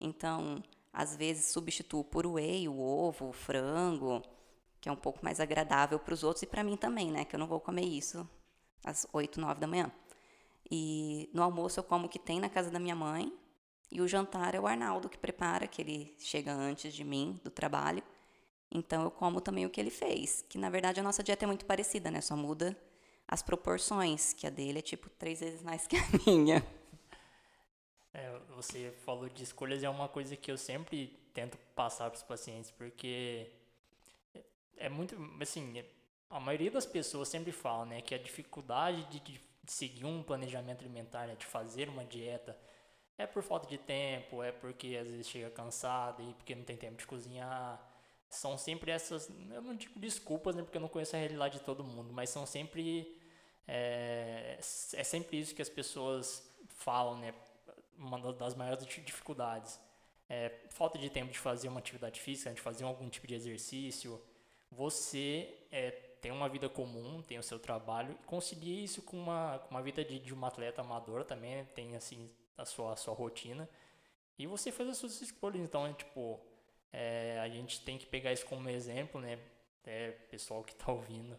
Então, 0.00 0.62
às 0.96 1.14
vezes 1.14 1.52
substituo 1.52 2.02
por 2.02 2.26
whey 2.26 2.66
o 2.66 2.80
ovo, 2.80 3.28
o 3.28 3.32
frango, 3.32 4.22
que 4.80 4.88
é 4.88 4.92
um 4.92 4.96
pouco 4.96 5.22
mais 5.22 5.38
agradável 5.40 5.98
para 5.98 6.14
os 6.14 6.24
outros 6.24 6.42
e 6.42 6.46
para 6.46 6.64
mim 6.64 6.74
também, 6.74 7.10
né? 7.10 7.26
Que 7.26 7.36
eu 7.36 7.38
não 7.38 7.46
vou 7.46 7.60
comer 7.60 7.84
isso 7.84 8.26
às 8.82 9.06
8, 9.12 9.38
9 9.38 9.60
da 9.60 9.66
manhã. 9.66 9.92
E 10.70 11.28
no 11.34 11.42
almoço 11.42 11.78
eu 11.78 11.84
como 11.84 12.06
o 12.06 12.08
que 12.08 12.18
tem 12.18 12.40
na 12.40 12.48
casa 12.48 12.70
da 12.70 12.78
minha 12.78 12.96
mãe. 12.96 13.30
E 13.92 14.00
o 14.00 14.08
jantar 14.08 14.54
é 14.54 14.60
o 14.60 14.66
Arnaldo 14.66 15.08
que 15.08 15.18
prepara, 15.18 15.66
que 15.66 15.82
ele 15.82 16.14
chega 16.18 16.52
antes 16.52 16.94
de 16.94 17.04
mim, 17.04 17.38
do 17.44 17.50
trabalho. 17.50 18.02
Então 18.72 19.02
eu 19.02 19.10
como 19.10 19.38
também 19.38 19.66
o 19.66 19.70
que 19.70 19.78
ele 19.78 19.90
fez. 19.90 20.46
Que 20.48 20.56
na 20.56 20.70
verdade 20.70 20.98
a 20.98 21.02
nossa 21.02 21.22
dieta 21.22 21.44
é 21.44 21.46
muito 21.46 21.66
parecida, 21.66 22.10
né? 22.10 22.22
Só 22.22 22.34
muda 22.34 22.74
as 23.28 23.42
proporções, 23.42 24.32
que 24.32 24.46
a 24.46 24.50
dele 24.50 24.78
é 24.78 24.82
tipo 24.82 25.10
três 25.10 25.40
vezes 25.40 25.62
mais 25.62 25.84
que 25.86 25.96
a 25.96 26.02
minha. 26.26 26.66
Você 28.56 28.90
falou 29.04 29.28
de 29.28 29.42
escolhas, 29.44 29.82
é 29.82 29.88
uma 29.88 30.08
coisa 30.08 30.34
que 30.34 30.50
eu 30.50 30.56
sempre 30.56 31.08
tento 31.34 31.58
passar 31.74 32.10
para 32.10 32.16
os 32.16 32.22
pacientes, 32.22 32.70
porque 32.70 33.50
é 34.78 34.88
muito, 34.88 35.14
assim, 35.40 35.84
a 36.30 36.40
maioria 36.40 36.70
das 36.70 36.86
pessoas 36.86 37.28
sempre 37.28 37.52
fala, 37.52 37.84
né, 37.84 38.00
que 38.00 38.14
a 38.14 38.18
dificuldade 38.18 39.04
de, 39.04 39.20
de 39.20 39.40
seguir 39.66 40.06
um 40.06 40.22
planejamento 40.22 40.80
alimentar, 40.80 41.26
né, 41.26 41.34
de 41.34 41.44
fazer 41.44 41.90
uma 41.90 42.02
dieta, 42.02 42.56
é 43.18 43.26
por 43.26 43.42
falta 43.42 43.68
de 43.68 43.76
tempo, 43.76 44.42
é 44.42 44.52
porque 44.52 44.96
às 45.00 45.08
vezes 45.08 45.28
chega 45.28 45.50
cansado 45.50 46.22
e 46.22 46.32
porque 46.34 46.54
não 46.54 46.64
tem 46.64 46.76
tempo 46.76 46.96
de 46.96 47.06
cozinhar. 47.06 47.78
São 48.28 48.58
sempre 48.58 48.90
essas, 48.90 49.30
eu 49.50 49.62
não 49.62 49.74
digo 49.74 49.98
desculpas, 49.98 50.56
né, 50.56 50.62
porque 50.62 50.78
eu 50.78 50.82
não 50.82 50.88
conheço 50.88 51.14
a 51.14 51.18
realidade 51.18 51.58
de 51.58 51.64
todo 51.64 51.84
mundo, 51.84 52.12
mas 52.12 52.30
são 52.30 52.46
sempre 52.46 53.20
é, 53.68 54.56
é 54.58 55.04
sempre 55.04 55.38
isso 55.38 55.54
que 55.54 55.62
as 55.62 55.68
pessoas 55.68 56.42
falam, 56.68 57.18
né, 57.18 57.34
uma 57.98 58.32
das 58.32 58.54
maiores 58.54 58.86
dificuldades. 58.86 59.80
É, 60.28 60.52
falta 60.70 60.98
de 60.98 61.08
tempo 61.08 61.30
de 61.30 61.38
fazer 61.38 61.68
uma 61.68 61.78
atividade 61.78 62.20
física, 62.20 62.52
de 62.52 62.60
fazer 62.60 62.84
algum 62.84 63.08
tipo 63.08 63.26
de 63.26 63.34
exercício, 63.34 64.20
você 64.70 65.56
é, 65.70 65.90
tem 66.20 66.32
uma 66.32 66.48
vida 66.48 66.68
comum, 66.68 67.22
tem 67.22 67.38
o 67.38 67.42
seu 67.42 67.58
trabalho, 67.58 68.12
e 68.12 68.26
conciliar 68.26 68.84
isso 68.84 69.02
com 69.02 69.16
uma, 69.16 69.60
com 69.60 69.70
uma 69.70 69.82
vida 69.82 70.04
de, 70.04 70.18
de 70.18 70.34
uma 70.34 70.48
atleta 70.48 70.80
amadora 70.80 71.24
também, 71.24 71.56
né? 71.56 71.66
tem 71.74 71.94
assim 71.94 72.28
a 72.56 72.64
sua, 72.64 72.94
a 72.94 72.96
sua 72.96 73.14
rotina, 73.14 73.68
e 74.38 74.46
você 74.46 74.72
faz 74.72 74.88
as 74.88 74.98
suas 74.98 75.20
escolhas, 75.20 75.62
então 75.62 75.86
é 75.86 75.92
tipo, 75.92 76.40
é, 76.92 77.38
a 77.40 77.48
gente 77.48 77.80
tem 77.82 77.96
que 77.96 78.06
pegar 78.06 78.32
isso 78.32 78.46
como 78.46 78.68
exemplo, 78.68 79.20
né, 79.20 79.38
é, 79.84 80.10
pessoal 80.10 80.64
que 80.64 80.72
está 80.72 80.90
ouvindo, 80.90 81.38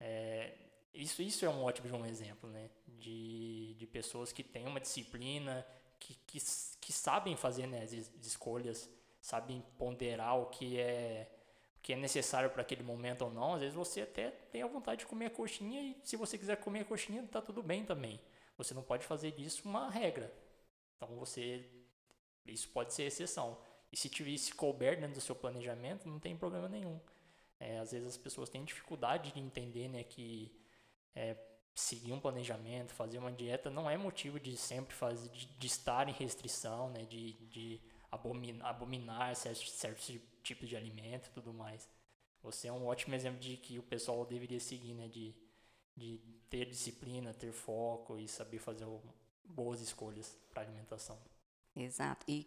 é, 0.00 0.54
isso, 0.94 1.20
isso 1.20 1.44
é 1.44 1.48
um 1.48 1.62
ótimo 1.62 1.88
de 1.88 1.94
um 1.94 2.06
exemplo, 2.06 2.48
né, 2.48 2.70
de, 2.86 3.74
de 3.74 3.86
pessoas 3.86 4.32
que 4.32 4.42
têm 4.42 4.66
uma 4.66 4.80
disciplina, 4.80 5.66
que, 5.98 6.14
que, 6.26 6.38
que 6.80 6.92
sabem 6.92 7.36
fazer 7.36 7.66
né, 7.66 7.82
as 7.82 7.92
escolhas, 8.26 8.88
sabem 9.20 9.62
ponderar 9.78 10.38
o 10.38 10.46
que 10.46 10.78
é 10.78 11.30
que 11.82 11.92
é 11.92 11.96
necessário 11.96 12.48
para 12.48 12.62
aquele 12.62 12.82
momento 12.82 13.26
ou 13.26 13.30
não, 13.30 13.52
às 13.52 13.60
vezes 13.60 13.74
você 13.74 14.00
até 14.00 14.30
tem 14.30 14.62
a 14.62 14.66
vontade 14.66 15.00
de 15.00 15.06
comer 15.06 15.26
a 15.26 15.30
coxinha 15.30 15.82
e 15.82 15.94
se 16.02 16.16
você 16.16 16.38
quiser 16.38 16.56
comer 16.56 16.80
a 16.80 16.84
coxinha, 16.86 17.22
tá 17.30 17.42
tudo 17.42 17.62
bem 17.62 17.84
também. 17.84 18.18
Você 18.56 18.72
não 18.72 18.82
pode 18.82 19.04
fazer 19.04 19.32
disso 19.32 19.68
uma 19.68 19.90
regra. 19.90 20.32
Então 20.96 21.14
você 21.16 21.68
isso 22.46 22.70
pode 22.70 22.94
ser 22.94 23.04
exceção. 23.04 23.58
E 23.92 23.96
se 23.98 24.08
tiver 24.08 24.36
se 24.38 24.54
couber 24.54 24.98
dentro 24.98 25.16
do 25.16 25.20
seu 25.20 25.34
planejamento, 25.34 26.08
não 26.08 26.18
tem 26.18 26.34
problema 26.34 26.68
nenhum. 26.70 26.98
É, 27.60 27.78
às 27.78 27.92
vezes 27.92 28.08
as 28.08 28.16
pessoas 28.16 28.48
têm 28.48 28.64
dificuldade 28.64 29.32
de 29.32 29.40
entender 29.40 29.88
né, 29.88 30.04
que 30.04 30.58
é, 31.14 31.36
seguir 31.74 32.12
um 32.12 32.20
planejamento, 32.20 32.94
fazer 32.94 33.18
uma 33.18 33.32
dieta 33.32 33.70
não 33.70 33.90
é 33.90 33.96
motivo 33.96 34.38
de 34.38 34.56
sempre 34.56 34.94
fazer, 34.94 35.28
de, 35.30 35.46
de 35.46 35.66
estar 35.66 36.08
em 36.08 36.12
restrição, 36.12 36.90
né, 36.90 37.04
de, 37.04 37.32
de 37.48 37.80
abominar, 38.10 38.66
abominar 38.68 39.34
certos, 39.34 39.72
certos 39.72 40.20
tipos 40.42 40.68
de 40.68 40.76
alimento 40.76 41.28
e 41.28 41.32
tudo 41.32 41.52
mais. 41.52 41.88
Você 42.44 42.68
é 42.68 42.72
um 42.72 42.86
ótimo 42.86 43.14
exemplo 43.14 43.40
de 43.40 43.56
que 43.56 43.78
o 43.78 43.82
pessoal 43.82 44.24
deveria 44.26 44.60
seguir, 44.60 44.92
né? 44.92 45.08
De, 45.08 45.34
de 45.96 46.20
ter 46.50 46.66
disciplina, 46.66 47.32
ter 47.32 47.52
foco 47.52 48.18
e 48.18 48.28
saber 48.28 48.58
fazer 48.58 48.86
boas 49.42 49.80
escolhas 49.80 50.36
para 50.52 50.62
alimentação. 50.62 51.18
Exato. 51.74 52.24
E 52.28 52.46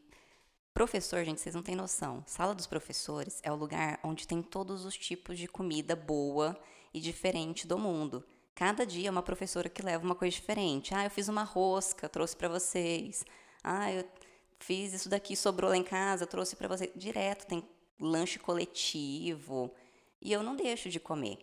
professor, 0.71 1.25
gente, 1.25 1.41
vocês 1.41 1.55
não 1.55 1.63
têm 1.63 1.75
noção. 1.75 2.23
Sala 2.27 2.53
dos 2.53 2.67
professores 2.67 3.39
é 3.43 3.51
o 3.51 3.55
lugar 3.55 3.99
onde 4.03 4.27
tem 4.27 4.41
todos 4.43 4.85
os 4.85 4.95
tipos 4.95 5.37
de 5.37 5.47
comida 5.47 5.95
boa 5.95 6.55
e 6.93 6.99
diferente 6.99 7.65
do 7.65 7.79
mundo. 7.79 8.23
Cada 8.57 8.87
dia 8.87 9.09
é 9.09 9.11
uma 9.11 9.21
professora 9.21 9.69
que 9.69 9.83
leva 9.83 10.03
uma 10.03 10.15
coisa 10.15 10.35
diferente. 10.35 10.91
Ah, 10.91 11.03
eu 11.03 11.11
fiz 11.11 11.27
uma 11.27 11.43
rosca, 11.43 12.09
trouxe 12.09 12.35
para 12.35 12.49
vocês. 12.49 13.23
Ah, 13.63 13.93
eu 13.93 14.03
fiz 14.57 14.93
isso 14.93 15.07
daqui, 15.07 15.35
sobrou 15.35 15.69
lá 15.69 15.77
em 15.77 15.83
casa, 15.83 16.25
trouxe 16.25 16.55
para 16.55 16.67
vocês. 16.67 16.89
Direto 16.95 17.45
tem 17.45 17.63
lanche 17.99 18.39
coletivo 18.39 19.71
e 20.19 20.33
eu 20.33 20.41
não 20.41 20.55
deixo 20.55 20.89
de 20.89 20.99
comer. 20.99 21.37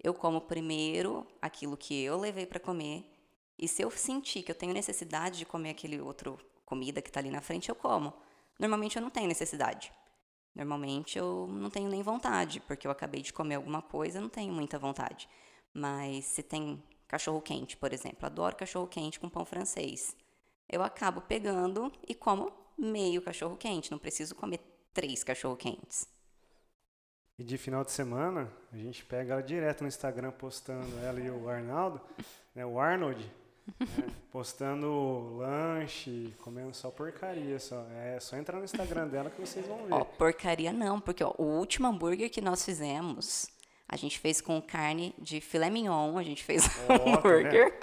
Eu 0.00 0.14
como 0.14 0.40
primeiro 0.40 1.26
aquilo 1.42 1.76
que 1.76 2.00
eu 2.00 2.16
levei 2.16 2.46
para 2.46 2.60
comer 2.60 3.10
E 3.58 3.66
se 3.66 3.82
eu 3.82 3.90
sentir 3.90 4.44
que 4.44 4.52
eu 4.52 4.54
tenho 4.54 4.72
necessidade 4.72 5.38
de 5.38 5.44
comer 5.44 5.70
aquele 5.70 6.00
outro 6.00 6.38
comida 6.64 7.02
que 7.02 7.10
está 7.10 7.18
ali 7.18 7.30
na 7.30 7.40
frente, 7.40 7.70
eu 7.70 7.74
como. 7.74 8.14
Normalmente 8.56 8.94
eu 8.94 9.02
não 9.02 9.10
tenho 9.10 9.26
necessidade. 9.26 9.92
Normalmente 10.54 11.18
eu 11.18 11.48
não 11.48 11.70
tenho 11.70 11.88
nem 11.88 12.04
vontade, 12.04 12.60
porque 12.60 12.86
eu 12.86 12.90
acabei 12.92 13.20
de 13.20 13.32
comer 13.32 13.56
alguma 13.56 13.82
coisa, 13.82 14.20
não 14.20 14.28
tenho 14.28 14.52
muita 14.52 14.78
vontade. 14.78 15.28
Mas 15.74 16.24
se 16.26 16.42
tem 16.42 16.82
cachorro 17.08 17.40
quente, 17.40 17.76
por 17.76 17.92
exemplo, 17.92 18.26
adoro 18.26 18.56
cachorro 18.56 18.86
quente 18.86 19.20
com 19.20 19.28
pão 19.28 19.44
francês. 19.44 20.16
Eu 20.68 20.82
acabo 20.82 21.20
pegando 21.20 21.92
e 22.06 22.14
como 22.14 22.52
meio 22.78 23.22
cachorro 23.22 23.56
quente, 23.56 23.90
não 23.90 23.98
preciso 23.98 24.34
comer 24.34 24.60
três 24.92 25.22
cachorro 25.22 25.56
quentes. 25.56 26.08
E 27.38 27.44
de 27.44 27.56
final 27.56 27.84
de 27.84 27.90
semana, 27.90 28.50
a 28.72 28.76
gente 28.76 29.04
pega 29.04 29.32
ela 29.32 29.42
direto 29.42 29.82
no 29.82 29.88
Instagram 29.88 30.32
postando 30.32 30.98
ela 30.98 31.18
e 31.18 31.30
o 31.30 31.48
Arnaldo, 31.48 32.00
né, 32.54 32.64
o 32.64 32.78
Arnold, 32.78 33.22
né, 33.80 34.06
postando 34.30 35.36
lanche, 35.38 36.34
comendo 36.42 36.74
só 36.74 36.90
porcaria, 36.90 37.58
só. 37.58 37.86
É 37.90 38.20
só 38.20 38.36
entrar 38.36 38.58
no 38.58 38.64
Instagram 38.64 39.08
dela 39.08 39.30
que 39.30 39.40
vocês 39.40 39.66
vão 39.66 39.84
ver. 39.84 39.94
Ó, 39.94 40.04
porcaria 40.04 40.72
não, 40.72 41.00
porque 41.00 41.24
ó, 41.24 41.34
o 41.38 41.44
último 41.44 41.88
hambúrguer 41.88 42.30
que 42.30 42.40
nós 42.40 42.64
fizemos, 42.64 43.50
a 43.92 43.96
gente 43.96 44.18
fez 44.18 44.40
com 44.40 44.60
carne 44.60 45.14
de 45.18 45.40
filé 45.40 45.68
mignon, 45.68 46.16
a 46.16 46.22
gente 46.22 46.42
fez 46.42 46.64
um 46.66 46.68
tá 46.88 46.94
hambúrguer. 47.18 47.78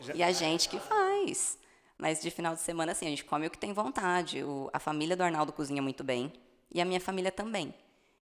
Já- 0.00 0.14
E 0.14 0.22
a 0.22 0.32
gente 0.32 0.68
que 0.68 0.78
faz. 0.80 1.56
Mas 1.96 2.20
de 2.20 2.30
final 2.30 2.54
de 2.54 2.60
semana, 2.62 2.92
assim, 2.92 3.06
a 3.06 3.10
gente 3.10 3.24
come 3.24 3.46
o 3.46 3.50
que 3.50 3.58
tem 3.58 3.72
vontade. 3.72 4.42
O- 4.42 4.68
a 4.72 4.78
família 4.80 5.16
do 5.16 5.22
Arnaldo 5.22 5.52
cozinha 5.52 5.80
muito 5.80 6.02
bem. 6.02 6.32
E 6.72 6.80
a 6.80 6.84
minha 6.84 7.00
família 7.00 7.30
também. 7.30 7.72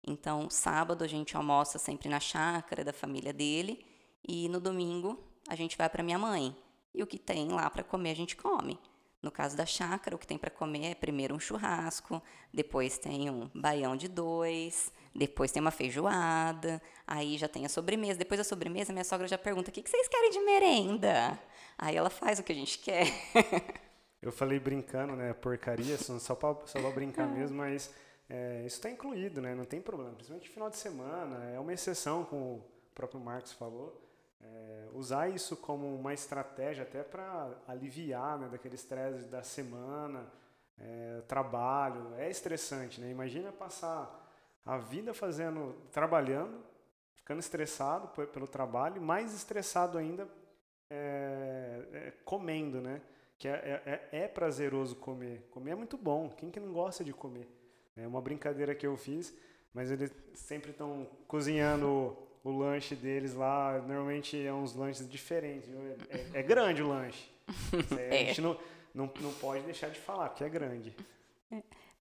Então, 0.06 0.50
sábado 0.50 1.04
a 1.04 1.08
gente 1.08 1.36
almoça 1.38 1.78
sempre 1.78 2.08
na 2.10 2.20
chácara 2.20 2.84
da 2.84 2.94
família 2.94 3.32
dele. 3.34 3.86
E 4.28 4.50
no 4.50 4.60
domingo 4.60 5.20
a 5.48 5.56
gente 5.56 5.78
vai 5.78 5.90
para 5.90 6.02
minha 6.02 6.18
mãe. 6.18 6.56
E 6.96 7.04
o 7.04 7.08
que 7.08 7.20
tem 7.20 7.50
lá 7.50 7.70
para 7.70 7.84
comer 7.84 8.12
a 8.12 8.16
gente 8.16 8.36
come. 8.36 8.80
No 9.22 9.30
caso 9.32 9.56
da 9.58 9.66
chácara, 9.66 10.16
o 10.16 10.20
que 10.20 10.26
tem 10.28 10.38
para 10.38 10.50
comer 10.50 10.86
é 10.92 10.96
primeiro 10.96 11.36
um 11.36 11.40
churrasco, 11.40 12.22
depois 12.54 12.98
tem 12.98 13.30
um 13.30 13.50
baião 13.54 13.96
de 13.98 14.08
dois, 14.08 14.92
depois 15.18 15.52
tem 15.52 15.60
uma 15.60 15.72
feijoada, 15.72 16.80
aí 17.08 17.40
já 17.40 17.48
tem 17.48 17.66
a 17.66 17.70
sobremesa. 17.70 18.20
Depois 18.20 18.38
da 18.38 18.44
sobremesa, 18.44 18.94
minha 18.94 19.04
sogra 19.04 19.28
já 19.28 19.38
pergunta: 19.38 19.72
o 19.72 19.74
que 19.74 19.82
vocês 19.90 20.08
querem 20.08 20.30
de 20.30 20.40
merenda? 20.42 21.40
Aí 21.76 21.96
ela 21.96 22.12
faz 22.12 22.38
o 22.38 22.44
que 22.44 22.52
a 22.52 22.56
gente 22.56 22.78
quer. 22.78 23.08
Eu 24.22 24.32
falei 24.32 24.60
brincando, 24.60 25.16
né? 25.16 25.34
Porcaria, 25.34 25.98
só 25.98 26.20
só 26.20 26.36
pra, 26.36 26.56
só 26.66 26.80
pra 26.80 26.92
brincar 26.92 27.28
mesmo, 27.28 27.58
mas 27.58 27.94
é, 28.30 28.64
isso 28.66 28.78
está 28.78 28.92
incluído, 28.92 29.42
né? 29.42 29.56
Não 29.56 29.66
tem 29.66 29.82
problema. 29.82 30.12
Principalmente 30.12 30.50
final 30.50 30.70
de 30.70 30.78
semana, 30.78 31.50
é 31.50 31.60
uma 31.60 31.74
exceção, 31.74 32.24
como 32.24 32.44
o 32.44 32.64
próprio 32.94 33.20
Marcos 33.20 33.54
falou. 33.54 34.04
É, 34.40 34.88
usar 34.94 35.30
isso 35.30 35.58
como 35.58 35.96
uma 35.96 36.14
estratégia 36.14 36.84
até 36.84 37.02
para 37.04 37.58
aliviar 37.68 38.38
né, 38.38 38.48
daquele 38.50 38.76
estresse 38.76 39.26
da 39.26 39.42
semana, 39.42 40.32
é, 40.78 41.22
trabalho. 41.28 42.14
É 42.18 42.30
estressante, 42.30 43.02
né? 43.02 43.10
Imagina 43.10 43.52
passar 43.52 44.27
a 44.68 44.78
vida 44.78 45.14
fazendo, 45.14 45.74
trabalhando, 45.92 46.60
ficando 47.16 47.40
estressado 47.40 48.08
pe- 48.10 48.28
pelo 48.28 48.48
trabalho, 48.48 49.02
mais 49.02 49.34
estressado 49.34 49.98
ainda 49.98 50.28
é, 50.90 51.82
é, 51.94 52.14
comendo, 52.24 52.82
né? 52.82 53.02
Que 53.38 53.48
é, 53.48 53.82
é, 54.12 54.24
é 54.24 54.28
prazeroso 54.28 54.96
comer. 54.96 55.48
Comer 55.52 55.72
é 55.72 55.76
muito 55.76 55.98
bom. 55.98 56.30
Quem 56.30 56.50
que 56.50 56.60
não 56.60 56.74
gosta 56.74 57.04
de 57.04 57.14
comer? 57.14 57.48
É 57.96 58.08
uma 58.08 58.22
brincadeira 58.22 58.74
que 58.76 58.86
eu 58.88 58.96
fiz, 58.98 59.34
mas 59.74 59.92
eles 59.92 60.12
sempre 60.34 60.72
estão 60.72 61.08
cozinhando 61.28 61.88
o, 62.44 62.50
o 62.50 62.58
lanche 62.58 62.96
deles 62.96 63.34
lá. 63.36 63.74
Normalmente 63.80 64.44
é 64.44 64.52
uns 64.54 64.74
lanches 64.76 65.08
diferentes. 65.08 65.70
É, 65.70 66.18
é- 66.18 66.40
é 66.40 66.44
grande 66.44 66.82
o 66.82 66.88
lanche. 66.88 67.30
A 67.96 68.02
É. 68.02 68.26
gente 68.26 68.42
não, 68.42 68.58
não, 68.94 69.12
não 69.22 69.34
pode 69.36 69.64
deixar 69.64 69.90
de 69.90 70.00
falar, 70.00 70.30
porque 70.30 70.44
é 70.44 70.50
grande. 70.50 70.96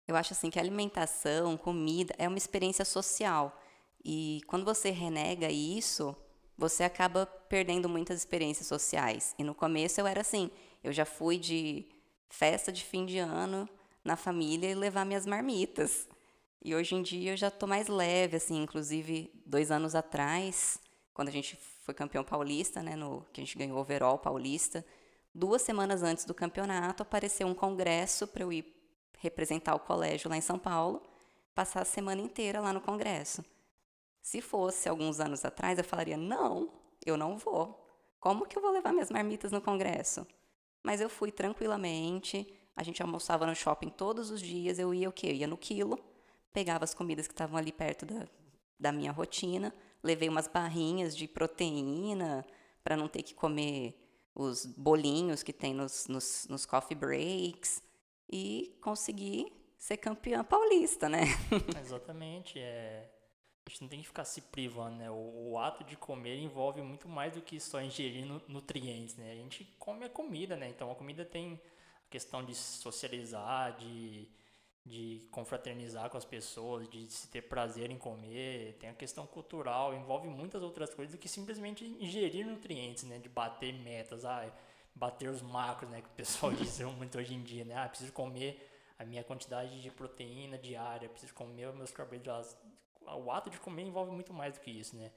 Eu 0.08 0.16
acho 0.16 0.34
assim 0.34 0.50
que 0.50 0.60
alimentação, 0.60 1.58
comida, 1.58 2.14
é 2.18 2.28
uma 2.28 2.38
experiência 2.38 2.86
social. 2.86 3.60
E 4.04 4.42
quando 4.48 4.64
você 4.64 4.92
renega 4.92 5.50
isso, 5.50 6.16
você 6.58 6.84
acaba 6.84 7.26
perdendo 7.26 7.90
muitas 7.90 8.20
experiências 8.20 8.68
sociais. 8.68 9.34
E 9.38 9.44
no 9.44 9.56
começo 9.56 10.00
eu 10.00 10.08
era 10.08 10.22
assim, 10.22 10.52
eu 10.84 10.94
já 10.94 11.06
fui 11.06 11.38
de 11.38 11.88
festa 12.30 12.72
de 12.72 12.84
fim 12.84 13.06
de 13.06 13.18
ano 13.18 13.68
na 14.04 14.16
família 14.16 14.70
e 14.70 14.76
levar 14.76 15.06
minhas 15.06 15.26
marmitas. 15.26 16.08
E 16.64 16.76
hoje 16.76 16.96
em 16.96 17.02
dia 17.02 17.34
eu 17.34 17.38
já 17.38 17.50
tô 17.50 17.66
mais 17.66 17.88
leve, 17.88 18.38
assim, 18.38 18.62
inclusive 18.62 19.32
dois 19.46 19.72
anos 19.72 19.96
atrás, 19.96 20.80
quando 21.14 21.30
a 21.30 21.32
gente 21.32 21.58
foi 21.82 21.94
campeão 21.94 22.24
paulista, 22.24 22.82
né, 22.82 22.96
no, 22.96 23.26
que 23.32 23.42
a 23.42 23.44
gente 23.44 23.58
ganhou 23.58 23.78
o 23.78 23.82
overall 23.82 24.18
paulista, 24.18 24.86
duas 25.34 25.62
semanas 25.62 26.04
antes 26.04 26.26
do 26.26 26.34
campeonato 26.34 27.04
apareceu 27.04 27.48
um 27.48 27.54
congresso 27.54 28.28
para 28.28 28.44
eu 28.44 28.52
ir 28.52 28.64
representar 29.20 29.76
o 29.76 29.80
colégio 29.80 30.30
lá 30.30 30.38
em 30.38 30.42
São 30.42 30.58
Paulo, 30.60 31.02
passar 31.54 31.82
a 31.82 31.86
semana 31.86 32.22
inteira 32.22 32.60
lá 32.60 32.74
no 32.74 32.82
congresso. 32.82 33.44
Se 34.22 34.42
fosse 34.42 34.90
alguns 34.90 35.20
anos 35.20 35.46
atrás, 35.46 35.78
eu 35.78 35.84
falaria: 35.84 36.18
não, 36.18 36.70
eu 37.06 37.16
não 37.16 37.38
vou. 37.38 37.82
Como 38.20 38.46
que 38.46 38.58
eu 38.58 38.62
vou 38.62 38.72
levar 38.72 38.92
minhas 38.92 39.12
marmitas 39.12 39.52
no 39.52 39.62
congresso? 39.62 40.26
Mas 40.84 41.00
eu 41.00 41.10
fui 41.10 41.32
tranquilamente, 41.32 42.48
a 42.76 42.84
gente 42.84 43.02
almoçava 43.02 43.46
no 43.46 43.56
shopping 43.56 43.90
todos 43.90 44.30
os 44.30 44.42
dias, 44.42 44.80
eu 44.80 44.94
ia 44.94 45.10
o 45.10 45.14
quê? 45.14 45.28
Eu 45.28 45.36
ia 45.36 45.48
no 45.48 45.58
quilo, 45.58 46.00
pegava 46.52 46.84
as 46.84 46.94
comidas 46.94 47.28
que 47.28 47.34
estavam 47.34 47.58
ali 47.58 47.72
perto 47.72 48.06
da, 48.06 48.28
da 48.80 48.92
minha 48.92 49.12
rotina, 49.12 49.74
levei 50.04 50.28
umas 50.28 50.48
barrinhas 50.48 51.16
de 51.16 51.28
proteína 51.28 52.46
para 52.84 52.98
não 52.98 53.08
ter 53.08 53.24
que 53.24 53.34
comer 53.34 53.96
os 54.34 54.66
bolinhos 54.66 55.42
que 55.42 55.54
tem 55.54 55.74
nos, 55.74 56.08
nos, 56.08 56.46
nos 56.50 56.66
coffee 56.66 56.98
breaks 56.98 57.82
e 58.30 58.78
consegui 58.82 59.52
ser 59.78 59.98
campeã 59.98 60.44
paulista, 60.44 61.08
né? 61.08 61.24
Exatamente. 61.80 62.60
É... 62.60 63.12
A 63.66 63.70
gente 63.70 63.82
não 63.82 63.90
tem 63.90 64.00
que 64.02 64.08
ficar 64.08 64.26
se 64.26 64.42
privando, 64.42 64.98
né? 64.98 65.10
O, 65.10 65.52
o 65.52 65.60
ato 65.60 65.84
de 65.84 65.96
comer 65.96 66.38
envolve 66.38 66.82
muito 66.82 67.10
mais 67.10 67.34
do 67.34 67.42
que 67.42 67.60
só 67.60 67.82
ingerir 67.82 68.26
nu- 68.26 68.42
nutrientes, 68.48 69.16
né? 69.16 69.32
A 69.32 69.36
gente 69.36 69.64
come 69.80 70.06
a 70.06 70.10
comida, 70.10 70.56
né? 70.56 70.70
Então 70.70 70.92
a 70.92 70.96
comida 70.96 71.26
tem 71.26 71.60
a 72.08 72.10
questão 72.12 72.46
de 72.46 72.54
socializar, 72.54 73.76
de, 73.78 74.28
de 74.86 75.28
confraternizar 75.32 76.12
com 76.12 76.18
as 76.18 76.26
pessoas, 76.26 76.88
de 76.88 77.12
se 77.12 77.28
ter 77.28 77.42
prazer 77.42 77.90
em 77.90 77.98
comer, 77.98 78.78
tem 78.80 78.88
a 78.90 78.94
questão 78.94 79.26
cultural, 79.26 79.96
envolve 79.96 80.28
muitas 80.28 80.62
outras 80.62 80.94
coisas 80.94 81.16
do 81.16 81.20
que 81.20 81.28
simplesmente 81.28 81.84
ingerir 81.84 82.46
nutrientes, 82.46 83.04
né? 83.04 83.18
De 83.18 83.30
bater 83.30 83.74
metas, 83.74 84.26
ah, 84.26 84.46
bater 84.96 85.30
os 85.30 85.42
macros, 85.42 85.92
né? 85.92 86.02
Que 86.02 86.08
o 86.08 86.12
pessoal 86.12 86.52
diz 86.56 86.80
muito 86.80 87.18
hoje 87.18 87.36
em 87.36 87.44
dia, 87.44 87.66
né? 87.66 87.76
Ah, 87.78 87.90
preciso 87.90 88.14
comer 88.14 88.72
a 88.98 89.04
minha 89.04 89.24
quantidade 89.24 89.82
de 89.82 89.92
proteína 89.92 90.58
diária, 90.58 91.10
preciso 91.10 91.34
comer 91.34 91.68
os 91.68 91.76
meus 91.76 91.92
carboidratos. 91.92 92.56
O 93.02 93.30
ato 93.30 93.50
de 93.50 93.60
comer 93.60 93.84
envolve 93.84 94.12
muito 94.12 94.34
mais 94.34 94.54
do 94.54 94.62
que 94.62 94.72
isso, 94.72 94.96
né? 94.96 95.12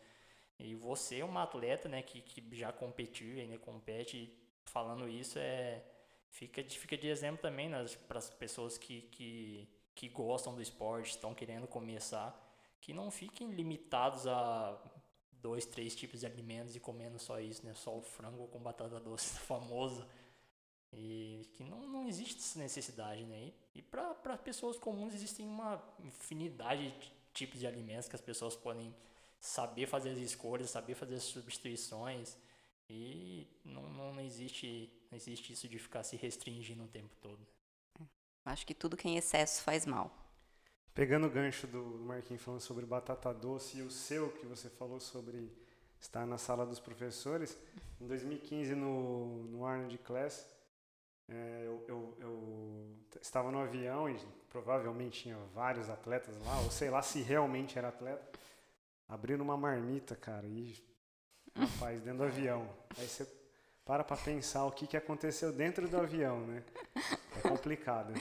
E 0.59 0.75
você 0.75 1.21
é 1.21 1.25
uma 1.25 1.45
atleta, 1.45 1.88
né, 1.88 2.03
que, 2.03 2.21
que 2.21 2.45
já 2.57 2.73
competiu 2.73 3.37
e 3.37 3.41
ainda 3.41 3.57
compete, 3.59 4.37
falando 4.64 5.09
isso, 5.09 5.38
é, 5.38 5.85
fica, 6.31 6.64
de, 6.64 6.77
fica 6.77 6.97
de 6.97 7.07
exemplo 7.09 7.41
também 7.41 7.71
para 8.09 8.19
as 8.19 8.29
pessoas 8.29 8.77
que, 8.77 9.03
que, 9.03 9.69
que 9.95 10.09
gostam 10.09 10.57
do 10.57 10.61
esporte, 10.61 11.11
estão 11.11 11.33
querendo 11.33 11.69
começar, 11.69 12.37
que 12.81 12.93
não 12.93 13.09
fiquem 13.09 13.53
limitados 13.53 14.27
a 14.27 14.77
dois, 15.42 15.64
três 15.64 15.94
tipos 15.94 16.20
de 16.20 16.27
alimentos 16.27 16.77
e 16.77 16.81
comendo 16.81 17.18
só 17.18 17.40
isso, 17.40 17.64
né? 17.64 17.74
Só 17.74 17.96
o 17.96 18.03
frango 18.03 18.48
com 18.48 18.59
batata 18.59 19.01
doce 19.01 19.38
famoso. 19.40 20.07
E 20.92 21.46
que 21.53 21.64
não, 21.64 21.87
não 21.87 22.09
existe 22.09 22.38
essa 22.38 22.59
necessidade, 22.59 23.24
né? 23.24 23.53
E, 23.74 23.79
e 23.79 23.83
para 23.83 24.38
pessoas 24.38 24.79
comuns 24.79 25.15
existem 25.15 25.46
uma 25.46 25.83
infinidade 26.00 26.90
de 26.90 27.13
tipos 27.35 27.60
de 27.60 27.67
alimentos 27.67 28.08
que 28.08 28.17
as 28.17 28.23
pessoas 28.23 28.56
podem 28.56 28.94
saber 29.40 29.87
fazer 29.87 30.10
as 30.10 30.19
escolhas, 30.19 30.71
saber 30.71 30.94
fazer 30.94 31.17
as 31.17 31.25
substituições. 31.25 32.37
E 32.90 33.46
não, 33.65 33.83
não, 33.90 34.21
existe, 34.21 34.90
não 35.10 35.17
existe 35.17 35.52
isso 35.52 35.69
de 35.69 35.79
ficar 35.79 36.02
se 36.02 36.17
restringindo 36.17 36.85
o 36.85 36.88
tempo 36.88 37.15
todo. 37.21 37.46
Acho 38.44 38.67
que 38.67 38.75
tudo 38.75 38.96
que 38.96 39.06
é 39.06 39.10
em 39.10 39.17
excesso 39.19 39.63
faz 39.63 39.85
mal. 39.85 40.10
Pegando 40.99 41.29
o 41.29 41.31
gancho 41.31 41.65
do 41.69 41.81
Marquinhos 41.81 42.42
falando 42.42 42.61
sobre 42.61 42.85
batata 42.85 43.33
doce 43.33 43.79
e 43.79 43.83
o 43.83 43.88
seu 43.88 44.31
que 44.33 44.44
você 44.44 44.69
falou 44.69 44.99
sobre 44.99 45.49
estar 46.01 46.27
na 46.27 46.37
sala 46.38 46.67
dos 46.67 46.81
professores, 46.81 47.57
em 48.01 48.07
2015 48.09 48.75
no, 48.75 49.44
no 49.44 49.65
Arnold 49.65 49.96
Class, 49.99 50.44
é, 51.29 51.63
eu, 51.65 51.85
eu, 51.87 52.17
eu 52.19 52.96
estava 53.23 53.53
no 53.53 53.61
avião 53.61 54.11
e 54.11 54.19
provavelmente 54.49 55.23
tinha 55.23 55.37
vários 55.55 55.88
atletas 55.88 56.37
lá, 56.44 56.59
ou 56.63 56.71
sei 56.73 56.90
lá 56.90 57.01
se 57.01 57.23
realmente 57.23 57.79
era 57.79 57.90
atleta, 57.90 58.37
abrindo 59.09 59.42
uma 59.42 59.57
marmita, 59.57 60.17
cara, 60.17 60.49
e 60.49 60.77
rapaz, 61.55 62.01
dentro 62.03 62.19
do 62.19 62.25
avião. 62.25 62.69
Aí 62.99 63.07
você 63.07 63.25
para 63.87 64.03
pra 64.03 64.17
pensar 64.17 64.65
o 64.65 64.73
que, 64.73 64.85
que 64.85 64.96
aconteceu 64.96 65.53
dentro 65.53 65.87
do 65.88 65.96
avião, 65.96 66.40
né? 66.40 66.65
É 67.49 67.57
complicado. 67.57 68.13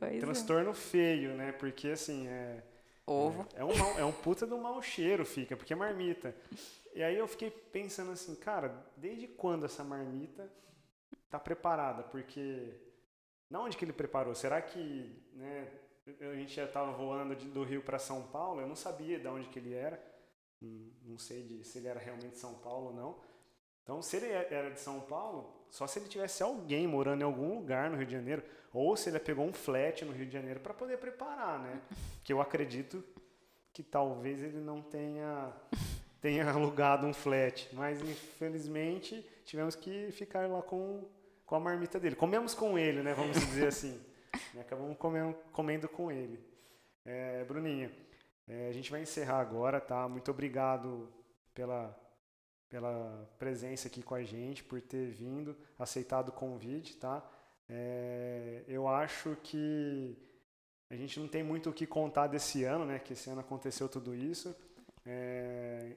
É 0.00 0.16
é. 0.16 0.18
transtorno 0.20 0.72
feio, 0.74 1.34
né? 1.34 1.52
Porque 1.52 1.88
assim, 1.88 2.26
é, 2.28 2.62
Ovo. 3.06 3.46
É, 3.54 3.60
é 3.60 3.64
um, 3.64 3.76
mau- 3.76 3.98
é 3.98 4.04
um 4.04 4.12
puta 4.12 4.46
do 4.46 4.58
mau 4.58 4.80
cheiro, 4.82 5.24
fica, 5.24 5.56
porque 5.56 5.72
é 5.72 5.76
marmita. 5.76 6.34
E 6.94 7.02
aí 7.02 7.16
eu 7.16 7.26
fiquei 7.28 7.50
pensando 7.50 8.12
assim, 8.12 8.34
cara, 8.34 8.86
desde 8.96 9.26
quando 9.28 9.64
essa 9.66 9.82
marmita 9.84 10.50
tá 11.30 11.38
preparada? 11.38 12.02
Porque. 12.02 12.74
Na 13.50 13.60
onde 13.60 13.76
que 13.78 13.84
ele 13.84 13.94
preparou? 13.94 14.34
Será 14.34 14.60
que, 14.60 15.22
né, 15.32 15.68
a 16.20 16.34
gente 16.34 16.52
já 16.54 16.64
estava 16.66 16.92
voando 16.92 17.34
de- 17.34 17.48
do 17.48 17.64
Rio 17.64 17.80
para 17.82 17.98
São 17.98 18.22
Paulo, 18.28 18.60
eu 18.60 18.66
não 18.66 18.76
sabia 18.76 19.18
de 19.18 19.26
onde 19.26 19.48
que 19.48 19.58
ele 19.58 19.72
era. 19.74 19.98
Hum, 20.62 20.90
Não 21.04 21.18
sei 21.18 21.42
de, 21.44 21.64
se 21.64 21.78
ele 21.78 21.88
era 21.88 21.98
realmente 22.00 22.32
de 22.32 22.38
São 22.38 22.54
Paulo 22.54 22.88
ou 22.88 22.92
não. 22.94 23.20
Então, 23.82 24.02
se 24.02 24.16
ele 24.18 24.26
é- 24.26 24.48
era 24.52 24.70
de 24.70 24.80
São 24.80 25.00
Paulo, 25.00 25.57
só 25.70 25.86
se 25.86 25.98
ele 25.98 26.08
tivesse 26.08 26.42
alguém 26.42 26.86
morando 26.86 27.20
em 27.20 27.24
algum 27.24 27.54
lugar 27.54 27.90
no 27.90 27.96
Rio 27.96 28.06
de 28.06 28.12
Janeiro, 28.12 28.42
ou 28.72 28.96
se 28.96 29.08
ele 29.08 29.18
pegou 29.18 29.46
um 29.46 29.52
flat 29.52 30.04
no 30.04 30.12
Rio 30.12 30.26
de 30.26 30.32
Janeiro 30.32 30.60
para 30.60 30.74
poder 30.74 30.98
preparar, 30.98 31.58
né? 31.60 31.80
Que 32.24 32.32
eu 32.32 32.40
acredito 32.42 33.02
que 33.72 33.82
talvez 33.82 34.42
ele 34.42 34.58
não 34.58 34.82
tenha 34.82 35.50
tenha 36.20 36.50
alugado 36.50 37.06
um 37.06 37.14
flat, 37.14 37.68
mas 37.72 38.02
infelizmente 38.02 39.24
tivemos 39.44 39.74
que 39.74 40.10
ficar 40.12 40.48
lá 40.48 40.60
com, 40.62 41.08
com 41.46 41.54
a 41.54 41.60
marmita 41.60 41.98
dele. 41.98 42.16
Comemos 42.16 42.54
com 42.54 42.78
ele, 42.78 43.02
né? 43.02 43.14
Vamos 43.14 43.38
dizer 43.38 43.68
assim. 43.68 44.00
Né, 44.52 44.60
Acabamos 44.60 44.96
comendo, 44.98 45.34
comendo 45.52 45.88
com 45.88 46.10
ele. 46.10 46.38
É, 47.04 47.44
Bruninha, 47.44 47.90
é, 48.46 48.68
a 48.68 48.72
gente 48.72 48.90
vai 48.90 49.00
encerrar 49.00 49.40
agora, 49.40 49.80
tá? 49.80 50.08
Muito 50.08 50.30
obrigado 50.30 51.08
pela, 51.54 51.96
pela 52.68 53.28
presença 53.38 53.88
aqui 53.88 54.02
com 54.02 54.14
a 54.14 54.22
gente, 54.22 54.62
por 54.62 54.80
ter 54.80 55.10
vindo, 55.10 55.56
aceitado 55.78 56.28
o 56.28 56.32
convite, 56.32 56.96
tá? 56.96 57.28
É, 57.68 58.62
eu 58.66 58.88
acho 58.88 59.36
que 59.42 60.16
a 60.90 60.96
gente 60.96 61.20
não 61.20 61.28
tem 61.28 61.42
muito 61.42 61.70
o 61.70 61.72
que 61.72 61.86
contar 61.86 62.26
desse 62.26 62.64
ano, 62.64 62.84
né? 62.84 62.98
Que 62.98 63.12
esse 63.12 63.28
ano 63.28 63.40
aconteceu 63.40 63.88
tudo 63.88 64.14
isso. 64.14 64.54
É, 65.04 65.96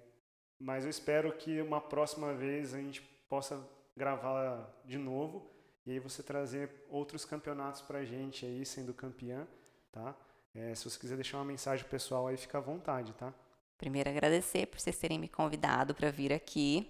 mas 0.59 0.83
eu 0.83 0.89
espero 0.89 1.31
que 1.33 1.61
uma 1.61 1.81
próxima 1.81 2.33
vez 2.33 2.73
a 2.73 2.77
gente 2.77 3.01
possa 3.27 3.65
gravar 3.95 4.81
de 4.85 4.97
novo 4.97 5.49
e 5.85 5.91
aí 5.91 5.99
você 5.99 6.21
trazer 6.21 6.85
outros 6.89 7.25
campeonatos 7.25 7.81
pra 7.81 8.03
gente 8.03 8.45
aí, 8.45 8.65
sendo 8.65 8.93
campeã, 8.93 9.47
tá? 9.91 10.15
É, 10.53 10.75
se 10.75 10.89
você 10.89 10.99
quiser 10.99 11.15
deixar 11.15 11.37
uma 11.37 11.45
mensagem 11.45 11.85
pessoal 11.87 12.27
aí, 12.27 12.37
fica 12.37 12.57
à 12.57 12.61
vontade, 12.61 13.13
tá? 13.13 13.33
Primeiro, 13.81 14.11
agradecer 14.11 14.67
por 14.67 14.79
vocês 14.79 14.95
terem 14.95 15.17
me 15.17 15.27
convidado 15.27 15.95
para 15.95 16.11
vir 16.11 16.31
aqui. 16.31 16.87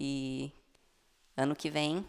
E 0.00 0.50
ano 1.36 1.54
que 1.54 1.68
vem 1.68 2.02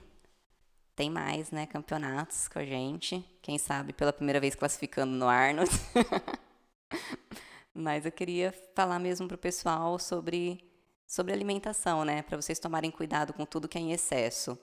tem 0.96 1.10
mais, 1.10 1.52
né, 1.52 1.66
campeonatos 1.66 2.48
com 2.48 2.60
a 2.60 2.64
gente. 2.64 3.20
Quem 3.42 3.58
sabe 3.58 3.92
pela 3.92 4.14
primeira 4.14 4.40
vez 4.40 4.56
classificando 4.56 5.12
no 5.12 5.28
Arnold. 5.28 5.70
Mas 7.76 8.06
eu 8.06 8.12
queria 8.12 8.54
falar 8.74 9.00
mesmo 9.00 9.28
pro 9.28 9.38
pessoal 9.38 10.00
sobre 10.00 10.64
sobre 11.06 11.34
alimentação, 11.34 12.06
né, 12.06 12.22
para 12.22 12.38
vocês 12.38 12.58
tomarem 12.58 12.92
cuidado 12.92 13.34
com 13.34 13.46
tudo 13.46 13.68
que 13.68 13.78
é 13.78 13.82
em 13.82 13.92
excesso. 13.92 14.58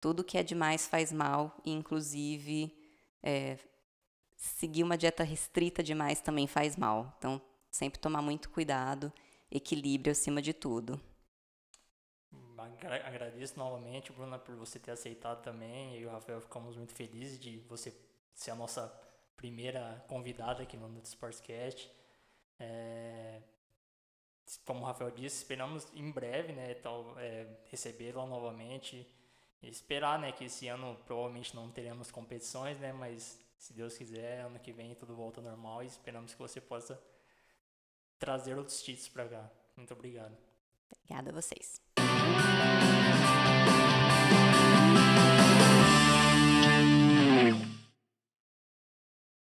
Tudo 0.00 0.24
que 0.24 0.38
é 0.38 0.42
demais 0.42 0.86
faz 0.86 1.12
mal, 1.12 1.54
e 1.62 1.72
inclusive 1.72 2.74
é, 3.22 3.58
seguir 4.34 4.82
uma 4.82 4.96
dieta 4.96 5.24
restrita 5.24 5.82
demais 5.82 6.22
também 6.22 6.46
faz 6.46 6.74
mal. 6.74 7.14
Então, 7.18 7.38
sempre 7.70 8.00
tomar 8.00 8.22
muito 8.22 8.50
cuidado, 8.50 9.12
equilíbrio 9.50 10.12
acima 10.12 10.42
de 10.42 10.52
tudo. 10.52 11.00
Agra- 12.56 13.06
Agradeço 13.06 13.58
novamente, 13.58 14.12
Bruna, 14.12 14.38
por 14.38 14.54
você 14.56 14.78
ter 14.78 14.90
aceitado 14.92 15.42
também. 15.42 15.94
Eu 15.94 16.00
e 16.02 16.06
o 16.06 16.10
Rafael 16.10 16.40
ficamos 16.40 16.76
muito 16.76 16.92
felizes 16.94 17.38
de 17.38 17.58
você 17.68 17.94
ser 18.34 18.50
a 18.50 18.54
nossa 18.54 18.92
primeira 19.36 20.04
convidada 20.08 20.62
aqui 20.62 20.76
no 20.76 20.88
Nuts 20.88 21.10
Sportscast. 21.10 21.90
É, 22.58 23.40
como 24.64 24.80
o 24.82 24.84
Rafael 24.84 25.10
disse, 25.10 25.36
esperamos 25.38 25.86
em 25.94 26.10
breve 26.10 26.52
né, 26.52 26.74
tal, 26.74 27.18
é, 27.18 27.46
recebê-la 27.70 28.26
novamente. 28.26 29.06
E 29.62 29.68
esperar 29.68 30.18
né, 30.18 30.32
que 30.32 30.44
esse 30.44 30.68
ano 30.68 30.96
provavelmente 31.04 31.54
não 31.54 31.70
teremos 31.70 32.10
competições, 32.10 32.78
né, 32.78 32.92
mas 32.92 33.40
se 33.58 33.72
Deus 33.72 33.96
quiser, 33.98 34.40
ano 34.42 34.58
que 34.60 34.72
vem 34.72 34.94
tudo 34.94 35.16
volta 35.16 35.40
normal 35.40 35.82
e 35.82 35.86
esperamos 35.86 36.32
que 36.32 36.38
você 36.38 36.60
possa 36.60 37.00
trazer 38.18 38.56
outros 38.56 38.82
títulos 38.82 39.08
para 39.08 39.28
cá. 39.28 39.50
Muito 39.76 39.94
obrigado. 39.94 40.36
Obrigada 40.90 41.30
a 41.30 41.32
vocês. 41.32 41.80